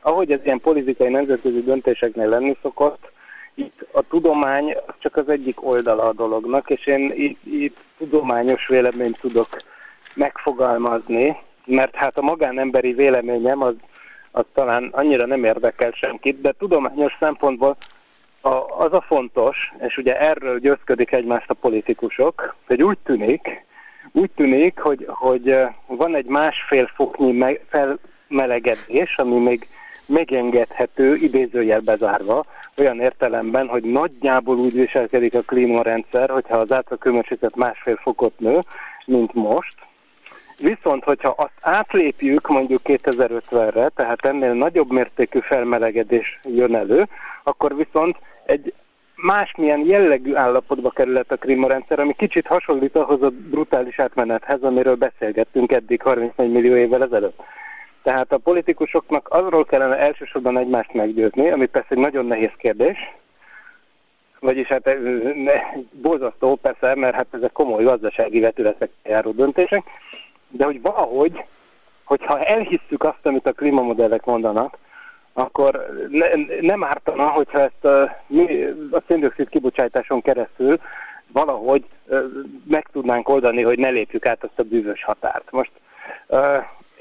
ahogy 0.02 0.32
ez 0.32 0.40
ilyen 0.44 0.60
politikai 0.60 1.10
nemzetközi 1.10 1.64
döntéseknél 1.64 2.30
lenni 2.30 2.58
szokott, 2.62 3.12
itt 3.54 3.88
a 3.92 4.02
tudomány 4.02 4.76
csak 4.98 5.16
az 5.16 5.30
egyik 5.30 5.66
oldala 5.66 6.04
a 6.04 6.14
dolognak, 6.14 6.70
és 6.70 6.86
én 6.86 7.12
itt, 7.16 7.44
itt 7.44 7.78
tudományos 7.98 8.68
véleményt 8.68 9.20
tudok 9.20 9.58
megfogalmazni, 10.14 11.38
mert 11.66 11.96
hát 11.96 12.18
a 12.18 12.22
magánemberi 12.22 12.94
véleményem 12.94 13.62
az, 13.62 13.76
az 14.32 14.46
talán 14.54 14.90
annyira 14.92 15.26
nem 15.26 15.44
érdekel 15.44 15.92
senkit, 15.92 16.42
de 16.42 16.52
tudományos 16.52 17.18
szempontból 17.20 17.78
a, 18.42 18.56
az 18.78 18.94
a 18.94 19.02
fontos, 19.02 19.74
és 19.88 19.98
ugye 19.98 20.20
erről 20.20 20.60
győzködik 20.60 21.12
egymást 21.12 21.50
a 21.50 21.54
politikusok, 21.54 22.56
hogy 22.68 22.84
úgy 22.84 22.98
tűnik, 23.04 23.66
úgy 24.12 24.32
tűnik, 24.36 24.80
hogy, 24.80 25.06
hogy 25.08 25.58
van 25.86 26.16
egy 26.16 26.26
másfél 26.26 26.92
foknyi 26.96 27.32
me, 27.32 27.52
felmelegedés, 27.70 29.18
ami 29.18 29.40
még 29.40 29.68
megengedhető, 30.06 31.16
idézőjel 31.16 31.80
bezárva, 31.80 32.46
olyan 32.78 33.00
értelemben, 33.00 33.68
hogy 33.68 33.84
nagyjából 33.84 34.58
úgy 34.58 34.74
viselkedik 34.74 35.34
a 35.34 35.42
klímarendszer, 35.42 36.30
hogyha 36.30 36.58
az 36.58 36.72
átlaghőmérséklet 36.72 37.56
másfél 37.56 37.96
fokot 37.96 38.40
nő, 38.40 38.60
mint 39.06 39.34
most. 39.34 39.76
Viszont, 40.60 41.04
hogyha 41.04 41.30
azt 41.38 41.52
átlépjük 41.62 42.48
mondjuk 42.48 42.82
2050-re, 42.84 43.90
tehát 43.90 44.26
ennél 44.26 44.54
nagyobb 44.54 44.92
mértékű 44.92 45.40
felmelegedés 45.40 46.40
jön 46.44 46.76
elő, 46.76 47.08
akkor 47.44 47.76
viszont 47.76 48.18
egy 48.46 48.74
másmilyen 49.16 49.86
jellegű 49.86 50.36
állapotba 50.36 50.90
kerülhet 50.90 51.32
a 51.32 51.38
klímarendszer, 51.38 52.00
ami 52.00 52.14
kicsit 52.14 52.48
hasonlít 52.48 52.96
ahhoz 52.96 53.22
a 53.22 53.30
brutális 53.30 54.00
átmenethez, 54.00 54.62
amiről 54.62 54.96
beszélgettünk 54.96 55.72
eddig 55.72 56.02
34 56.02 56.52
millió 56.52 56.76
évvel 56.76 57.04
ezelőtt. 57.04 57.42
Tehát 58.04 58.32
a 58.32 58.38
politikusoknak 58.38 59.28
azról 59.30 59.66
kellene 59.66 59.98
elsősorban 59.98 60.58
egymást 60.58 60.94
meggyőzni, 60.94 61.50
ami 61.50 61.66
persze 61.66 61.88
egy 61.90 61.98
nagyon 61.98 62.26
nehéz 62.26 62.52
kérdés, 62.58 62.98
vagyis 64.40 64.68
hát 64.68 64.98
ne, 65.36 65.54
borzasztó 65.92 66.56
persze, 66.56 66.96
mert 66.96 67.16
hát 67.16 67.28
ezek 67.32 67.52
komoly 67.52 67.84
gazdasági 67.84 68.40
vetületek 68.40 68.90
járó 69.04 69.32
döntések, 69.32 69.84
de 70.50 70.66
hogy 70.66 70.82
valahogy, 70.82 71.44
hogyha 72.04 72.44
elhisszük 72.44 73.04
azt, 73.04 73.26
amit 73.26 73.48
a 73.48 73.52
klímamodellek 73.52 74.26
mondanak, 74.26 74.78
akkor 75.34 75.86
ne, 76.10 76.28
nem 76.62 76.84
ártana, 76.84 77.28
hogyha 77.28 77.60
ezt 77.60 77.86
a, 77.86 78.02
a 78.92 79.02
széndiokszid 79.08 79.50
kibocsátáson 79.50 80.22
keresztül 80.22 80.80
valahogy 81.32 81.86
meg 82.64 82.88
tudnánk 82.92 83.30
oldani, 83.30 83.62
hogy 83.62 83.80
ne 83.80 83.90
lépjük 83.90 84.26
át 84.26 84.44
azt 84.44 84.60
a 84.60 84.64
bűvös 84.64 85.04
határt. 85.04 85.52
Most 85.52 85.72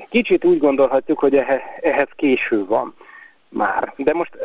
kicsit 0.09 0.45
úgy 0.45 0.59
gondolhatjuk, 0.59 1.19
hogy 1.19 1.37
ehhez 1.81 2.09
késő 2.17 2.65
van 2.65 2.95
már. 3.49 3.93
De 3.97 4.13
most 4.13 4.37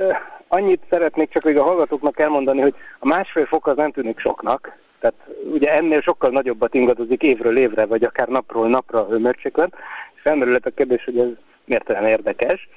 annyit 0.48 0.82
szeretnék 0.90 1.30
csak 1.30 1.44
még 1.44 1.58
a 1.58 1.64
hallgatóknak 1.64 2.20
elmondani, 2.20 2.62
hogy 2.62 2.76
a 3.00 3.08
másfél 3.08 3.46
fok 3.46 3.68
az 3.68 3.76
nem 3.76 3.92
tűnik 3.92 4.20
soknak, 4.20 4.78
tehát 5.04 5.28
ugye 5.52 5.74
ennél 5.74 6.02
sokkal 6.02 6.30
nagyobbat 6.30 6.74
ingadozik 6.74 7.22
évről 7.22 7.58
évre, 7.58 7.86
vagy 7.86 8.04
akár 8.04 8.28
napról 8.28 8.70
napra 8.70 9.00
a 9.00 9.08
hőmérséklet, 9.10 9.74
és 10.16 10.22
felmerülhet 10.22 10.66
a 10.66 10.70
kérdés, 10.70 11.04
hogy 11.04 11.18
ez 11.18 11.28
miért 11.66 11.90
olyan 11.90 12.06
érdekes. 12.06 12.70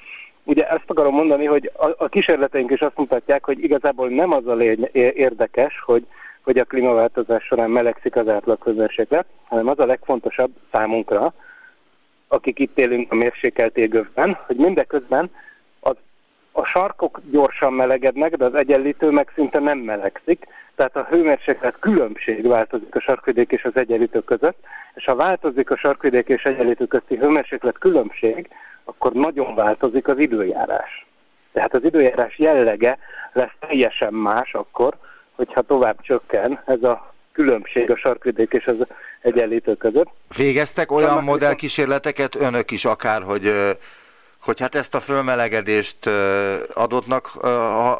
Ugye 0.43 0.69
ezt 0.69 0.83
akarom 0.87 1.13
mondani, 1.13 1.45
hogy 1.45 1.71
a, 1.73 1.89
a 1.97 2.07
kísérleteink 2.07 2.71
is 2.71 2.79
azt 2.79 2.97
mutatják, 2.97 3.45
hogy 3.45 3.63
igazából 3.63 4.09
nem 4.09 4.31
az 4.31 4.47
a 4.47 4.55
lény, 4.55 4.89
érdekes, 4.93 5.81
hogy, 5.85 6.05
hogy 6.41 6.57
a 6.57 6.63
klímaváltozás 6.63 7.43
során 7.43 7.69
melegszik 7.69 8.15
az 8.15 8.27
átlaghőmérséklet, 8.27 9.25
hanem 9.43 9.67
az 9.67 9.79
a 9.79 9.85
legfontosabb 9.85 10.51
számunkra, 10.71 11.33
akik 12.27 12.59
itt 12.59 12.77
élünk 12.77 13.11
a 13.11 13.15
mérsékelt 13.15 13.77
égövben, 13.77 14.37
hogy 14.47 14.55
mindeközben 14.55 15.31
a 16.57 16.65
sarkok 16.65 17.21
gyorsan 17.31 17.73
melegednek, 17.73 18.35
de 18.35 18.45
az 18.45 18.53
egyenlítő 18.53 19.09
meg 19.09 19.31
szinte 19.35 19.59
nem 19.59 19.77
melegszik, 19.77 20.47
tehát 20.75 20.95
a 20.95 21.07
hőmérséklet 21.09 21.79
különbség 21.79 22.47
változik 22.47 22.95
a 22.95 22.99
sarkvidék 22.99 23.51
és 23.51 23.63
az 23.63 23.75
egyenlítő 23.75 24.19
között, 24.19 24.57
és 24.95 25.05
ha 25.05 25.15
változik 25.15 25.71
a 25.71 25.77
sarkvidék 25.77 26.27
és 26.27 26.43
egyenlítő 26.43 26.85
közti 26.85 27.15
hőmérséklet 27.15 27.77
különbség, 27.77 28.49
akkor 28.83 29.11
nagyon 29.11 29.55
változik 29.55 30.07
az 30.07 30.19
időjárás. 30.19 31.05
Tehát 31.53 31.73
az 31.73 31.83
időjárás 31.83 32.37
jellege 32.37 32.97
lesz 33.33 33.55
teljesen 33.59 34.13
más 34.13 34.53
akkor, 34.53 34.97
hogyha 35.35 35.61
tovább 35.61 36.01
csökken 36.01 36.61
ez 36.65 36.83
a 36.83 37.13
különbség 37.31 37.91
a 37.91 37.97
sarkvidék 37.97 38.53
és 38.53 38.65
az 38.65 38.75
egyenlítő 39.21 39.75
között. 39.75 40.09
Végeztek 40.37 40.91
olyan 40.91 41.23
modellkísérleteket 41.23 42.35
önök 42.35 42.71
is 42.71 42.85
akár, 42.85 43.21
hogy 43.21 43.53
hogy 44.47 44.59
hát 44.59 44.75
ezt 44.75 44.95
a 44.95 44.99
fölmelegedést 44.99 46.05
adottnak 46.73 47.35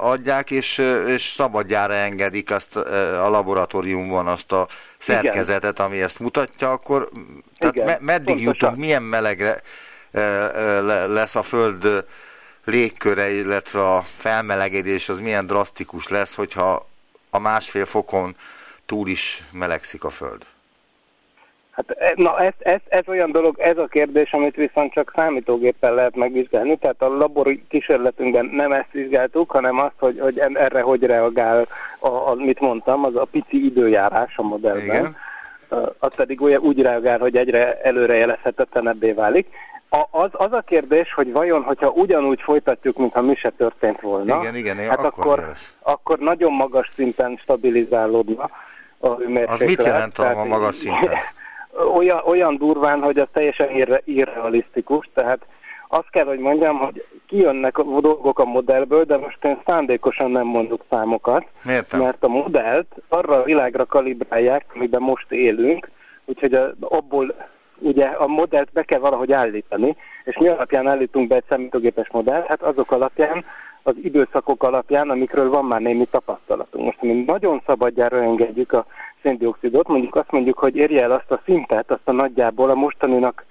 adják, 0.02 0.52
és, 0.52 0.78
és 1.08 1.32
szabadjára 1.36 1.94
engedik 1.94 2.52
azt 2.52 2.76
a 2.76 3.30
laboratóriumban 3.30 4.28
azt 4.28 4.52
a 4.52 4.68
szerkezetet, 4.98 5.80
ami 5.80 6.02
ezt 6.02 6.20
mutatja, 6.20 6.72
akkor 6.72 7.10
tehát 7.58 7.76
Igen, 7.76 7.88
me- 7.88 8.00
meddig 8.00 8.26
pontosan. 8.26 8.54
jutunk, 8.54 8.78
milyen 8.78 9.04
melegre 9.04 9.62
lesz 11.08 11.36
a 11.36 11.42
Föld 11.42 12.06
légköre, 12.66 13.32
illetve 13.32 13.94
a 13.94 14.06
felmelegedés 14.18 15.10
az 15.10 15.20
milyen 15.20 15.46
drasztikus 15.46 16.08
lesz, 16.08 16.36
hogyha 16.36 16.90
a 17.30 17.40
másfél 17.40 17.86
fokon 17.86 18.36
túl 18.86 19.08
is 19.08 19.44
melegszik 19.52 20.04
a 20.04 20.10
Föld? 20.10 20.46
Hát 21.78 21.98
e, 21.98 22.14
na 22.16 22.40
ez, 22.40 22.54
ez, 22.60 22.80
ez 22.88 23.04
olyan 23.08 23.32
dolog, 23.32 23.60
ez 23.60 23.78
a 23.78 23.86
kérdés, 23.86 24.34
amit 24.34 24.56
viszont 24.56 24.94
csak 24.94 25.14
számítógéppel 25.16 25.94
lehet 25.94 26.16
megvizsgálni, 26.16 26.76
tehát 26.76 27.02
a 27.02 27.18
labori 27.18 27.64
kísérletünkben 27.70 28.46
nem 28.46 28.72
ezt 28.72 28.92
vizsgáltuk, 28.92 29.52
hanem 29.52 29.80
azt, 29.80 29.96
hogy, 29.98 30.20
hogy 30.20 30.40
erre 30.54 30.82
hogy 30.82 31.04
reagál, 31.04 31.68
a, 32.00 32.08
a, 32.08 32.34
mit 32.36 32.60
mondtam, 32.60 33.06
az 33.06 33.16
a 33.16 33.28
pici 33.32 33.66
időjárás 33.66 34.38
a 34.38 34.42
modellben. 34.42 34.86
Igen. 34.86 35.16
Az 36.00 36.16
pedig 36.16 36.42
úgy, 36.42 36.56
úgy 36.56 36.82
reagál, 36.82 37.20
hogy 37.20 37.36
egyre 37.36 37.82
előrejelezhetetlenebbé 37.82 39.12
válik. 39.12 39.48
A, 39.90 40.02
az, 40.12 40.30
az 40.32 40.52
a 40.52 40.62
kérdés, 40.62 41.14
hogy 41.14 41.32
vajon, 41.32 41.64
hogyha 41.64 41.90
ugyanúgy 41.90 42.42
folytatjuk, 42.42 42.98
mintha 42.98 43.22
mi 43.22 43.36
se 43.36 43.50
történt 43.50 44.02
volna, 44.02 44.40
igen, 44.42 44.56
igen, 44.56 44.78
hát 44.78 45.00
akkor, 45.00 45.40
akkor, 45.40 45.54
akkor 45.82 46.20
nagyon 46.20 46.54
magas 46.54 46.92
szinten 46.96 47.40
stabilizálódna 47.42 48.50
a. 49.00 49.10
Az 49.46 49.60
mit 49.60 49.84
jelent 49.84 50.18
a 50.18 50.46
magas 50.46 50.76
szinten? 50.76 51.14
olyan, 51.96 52.22
olyan 52.26 52.58
durván, 52.58 53.02
hogy 53.02 53.18
az 53.18 53.28
teljesen 53.32 53.76
irre, 53.76 54.02
irrealisztikus, 54.06 55.10
tehát 55.14 55.46
azt 55.88 56.10
kell, 56.10 56.26
hogy 56.26 56.40
mondjam, 56.40 56.78
hogy 56.78 57.06
kijönnek 57.28 57.78
a 57.78 57.84
dolgok 57.84 58.40
a 58.40 58.46
modellből, 58.46 59.04
de 59.04 59.18
most 59.18 59.44
én 59.44 59.60
szándékosan 59.66 60.32
nem 60.32 60.46
mondok 60.46 60.84
számokat, 60.90 61.46
Miért 61.64 61.98
mert 61.98 62.24
a 62.24 62.28
modellt 62.28 62.88
arra 63.08 63.36
a 63.36 63.44
világra 63.44 63.86
kalibrálják, 63.86 64.66
amiben 64.76 65.02
most 65.02 65.32
élünk, 65.32 65.90
úgyhogy 66.26 66.54
a, 66.54 66.74
abból 66.80 67.36
ugye 67.80 68.06
a 68.06 68.28
modellt 68.28 68.72
be 68.74 68.84
kell 68.84 69.00
valahogy 69.00 69.32
állítani, 69.32 69.96
és 70.24 70.38
mi 70.38 70.48
alapján 70.48 70.88
állítunk 70.88 71.28
be 71.28 71.36
egy 71.36 71.44
számítógépes 71.50 72.10
modellt? 72.12 72.48
Hát 72.48 72.62
azok 72.62 72.92
alapján, 72.92 73.46
az 73.84 73.94
időszakok 74.04 74.64
alapján, 74.64 75.10
amikről 75.10 75.50
van 75.50 75.66
már 75.66 75.82
némi 75.82 76.06
tapasztalatunk. 76.06 76.86
Most 76.86 77.02
mi 77.02 77.24
nagyon 77.28 77.62
szabadjára 77.66 78.22
engedjük 78.22 78.74
a 78.74 78.86
széndiokszidot, 79.22 79.88
mondjuk 79.88 80.16
azt 80.16 80.32
mondjuk, 80.32 80.58
hogy 80.58 80.76
érje 80.76 81.04
el 81.04 81.12
azt 81.12 81.32
a 81.32 81.42
szintet, 81.46 81.92
azt 81.92 82.02
a 82.08 82.12
nagyjából 82.12 82.70
a 82.70 82.76
mostaninak 82.76 83.46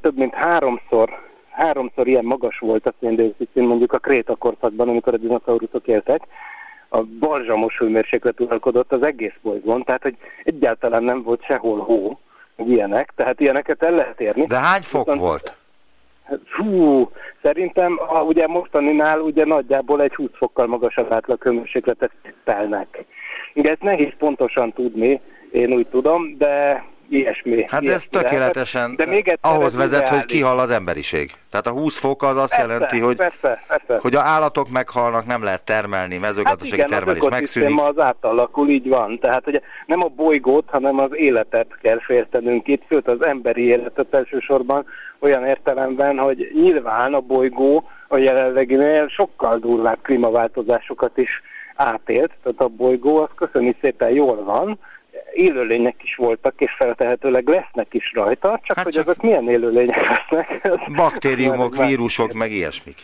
több 0.00 0.16
mint 0.16 0.34
háromszor, 0.34 1.10
háromszor 1.50 2.06
ilyen 2.06 2.24
magas 2.24 2.58
volt 2.58 2.86
a 2.86 2.92
széndiokszid 3.00 3.48
szint, 3.52 3.68
mondjuk 3.68 3.92
a 3.92 3.98
krétakorszakban, 3.98 4.88
amikor 4.88 5.14
a 5.14 5.16
dinoszauruszok 5.16 5.86
éltek, 5.86 6.22
a 6.88 7.02
balzsamos 7.02 7.78
hőmérséklet 7.78 8.40
uralkodott 8.40 8.92
az 8.92 9.02
egész 9.02 9.34
bolygón, 9.42 9.82
tehát 9.82 10.02
hogy 10.02 10.16
egyáltalán 10.44 11.02
nem 11.02 11.22
volt 11.22 11.42
sehol 11.42 11.78
hó, 11.78 12.18
ilyenek, 12.56 13.12
tehát 13.16 13.40
ilyeneket 13.40 13.82
el 13.82 13.92
lehet 13.92 14.20
érni. 14.20 14.46
De 14.46 14.58
hány 14.58 14.82
fok 14.82 15.04
Viszont, 15.04 15.20
volt? 15.20 15.56
Fú, 16.44 17.10
szerintem 17.42 18.00
a, 18.08 18.22
ugye 18.22 18.46
mostaninál 18.46 19.20
ugye 19.20 19.44
nagyjából 19.44 20.02
egy 20.02 20.14
20 20.14 20.28
fokkal 20.32 20.66
magasabb 20.66 21.12
átlag 21.12 21.42
hőmérsékletet 21.42 22.10
telnek. 22.44 23.04
De 23.54 23.70
ezt 23.70 23.82
nehéz 23.82 24.12
pontosan 24.18 24.72
tudni, 24.72 25.20
én 25.52 25.72
úgy 25.72 25.86
tudom, 25.86 26.36
de 26.38 26.84
ilyesmi. 27.08 27.64
Hát 27.68 27.82
ilyesmi 27.82 28.16
ez 28.16 28.22
tökéletesen 28.22 28.96
de 28.96 29.06
még 29.06 29.38
ahhoz 29.40 29.74
vezet, 29.74 30.08
hogy 30.08 30.24
kihal 30.24 30.58
az 30.58 30.70
emberiség. 30.70 31.30
Tehát 31.50 31.66
a 31.66 31.70
20 31.70 31.98
fok 31.98 32.22
az 32.22 32.36
azt 32.36 32.56
persze, 32.56 32.72
jelenti, 32.72 32.98
hogy, 32.98 33.16
persze, 33.16 33.64
persze. 33.66 33.98
hogy 34.00 34.14
a 34.14 34.20
állatok 34.20 34.68
meghalnak, 34.68 35.26
nem 35.26 35.42
lehet 35.42 35.62
termelni, 35.64 36.16
mezőgazdasági 36.16 36.70
hát 36.70 36.78
igen, 36.78 36.88
termelés 36.88 37.20
az 37.20 37.28
megszűnik. 37.28 37.80
az 37.80 37.98
átalakul, 37.98 38.68
így 38.68 38.88
van. 38.88 39.18
Tehát 39.18 39.46
ugye 39.46 39.60
nem 39.86 40.02
a 40.02 40.08
bolygót, 40.08 40.64
hanem 40.70 40.98
az 40.98 41.10
életet 41.12 41.66
kell 41.82 41.98
féltenünk 42.00 42.68
itt, 42.68 42.82
sőt 42.88 43.08
az 43.08 43.24
emberi 43.24 43.62
életet 43.62 44.14
elsősorban 44.14 44.86
olyan 45.18 45.46
értelemben, 45.46 46.18
hogy 46.18 46.50
nyilván 46.54 47.14
a 47.14 47.20
bolygó 47.20 47.88
a 48.08 48.16
jelenleginél 48.16 49.08
sokkal 49.08 49.58
durvább 49.58 49.98
klímaváltozásokat 50.02 51.16
is 51.18 51.42
átélt, 51.74 52.30
tehát 52.42 52.60
a 52.60 52.68
bolygó 52.68 53.16
az 53.16 53.28
köszöni 53.34 53.76
szépen 53.80 54.10
jól 54.10 54.44
van, 54.44 54.78
élőlények 55.36 56.02
is 56.02 56.16
voltak, 56.16 56.60
és 56.60 56.72
feltehetőleg 56.72 57.48
lesznek 57.48 57.94
is 57.94 58.12
rajta, 58.14 58.60
csak 58.62 58.76
hát 58.76 58.84
hogy 58.84 58.94
csak 58.94 59.08
azok 59.08 59.22
milyen 59.22 59.48
élőlények 59.48 60.08
lesznek. 60.08 60.68
Baktériumok, 60.96 61.76
vírusok, 61.76 62.32
meg 62.32 62.50
ilyesmik. 62.50 62.96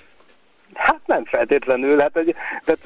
Hát 0.75 1.01
nem 1.07 1.25
feltétlenül, 1.25 1.99
hát 1.99 2.17
egy, 2.17 2.35
tehát 2.65 2.81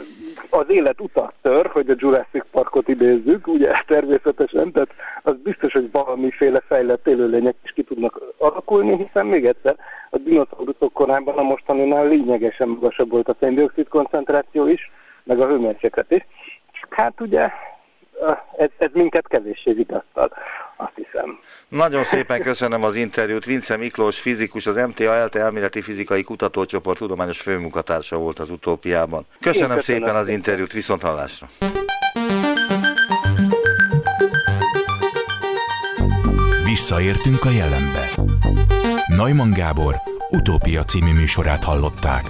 az 0.50 0.64
élet 0.68 1.00
utat 1.00 1.32
tör, 1.42 1.66
hogy 1.66 1.90
a 1.90 1.94
Jurassic 1.96 2.44
Parkot 2.50 2.88
idézzük, 2.88 3.46
ugye 3.46 3.72
természetesen, 3.86 4.72
tehát 4.72 4.90
az 5.22 5.34
biztos, 5.42 5.72
hogy 5.72 5.90
valamiféle 5.90 6.60
fejlett 6.68 7.06
élőlények 7.06 7.54
is 7.64 7.72
ki 7.72 7.82
tudnak 7.82 8.20
alakulni, 8.38 8.96
hiszen 8.96 9.26
még 9.26 9.46
egyszer 9.46 9.76
a 10.10 10.16
dinoszauruszok 10.18 10.92
korában 10.92 11.38
a 11.38 11.42
mostaninál 11.42 12.06
lényegesen 12.08 12.68
magasabb 12.68 13.10
volt 13.10 13.28
a 13.28 13.36
széndiokszid 13.40 13.88
koncentráció 13.88 14.66
is, 14.66 14.90
meg 15.22 15.40
a 15.40 15.46
hőmérséklet 15.46 16.10
is. 16.10 16.26
Csak 16.72 16.94
hát 16.94 17.20
ugye 17.20 17.50
ez, 18.56 18.68
ez 18.78 18.90
minket 18.92 19.28
kevéssé 19.28 19.72
vigasztal, 19.72 20.32
azt 20.76 20.92
hiszem. 20.94 21.38
Nagyon 21.68 22.04
szépen 22.04 22.42
köszönöm 22.42 22.84
az 22.84 22.94
interjút. 22.94 23.44
Vince 23.44 23.76
Miklós, 23.76 24.20
fizikus, 24.20 24.66
az 24.66 24.76
MTA 24.76 25.14
ELTE 25.14 25.40
elméleti 25.40 25.80
fizikai 25.82 26.22
kutatócsoport 26.22 26.98
tudományos 26.98 27.40
főmunkatársa 27.40 28.16
volt 28.16 28.38
az 28.38 28.50
utópiában. 28.50 29.26
Köszönöm, 29.40 29.76
köszönöm 29.76 29.80
szépen 29.80 30.16
az 30.16 30.28
interjút, 30.28 30.72
viszont 30.72 31.02
hallásra. 31.02 31.48
Visszaértünk 36.64 37.44
a 37.44 37.50
jelenbe. 37.50 38.10
Neumann 39.16 39.52
Gábor 39.52 39.94
utópia 40.30 40.84
című 40.84 41.12
műsorát 41.12 41.64
hallották. 41.64 42.24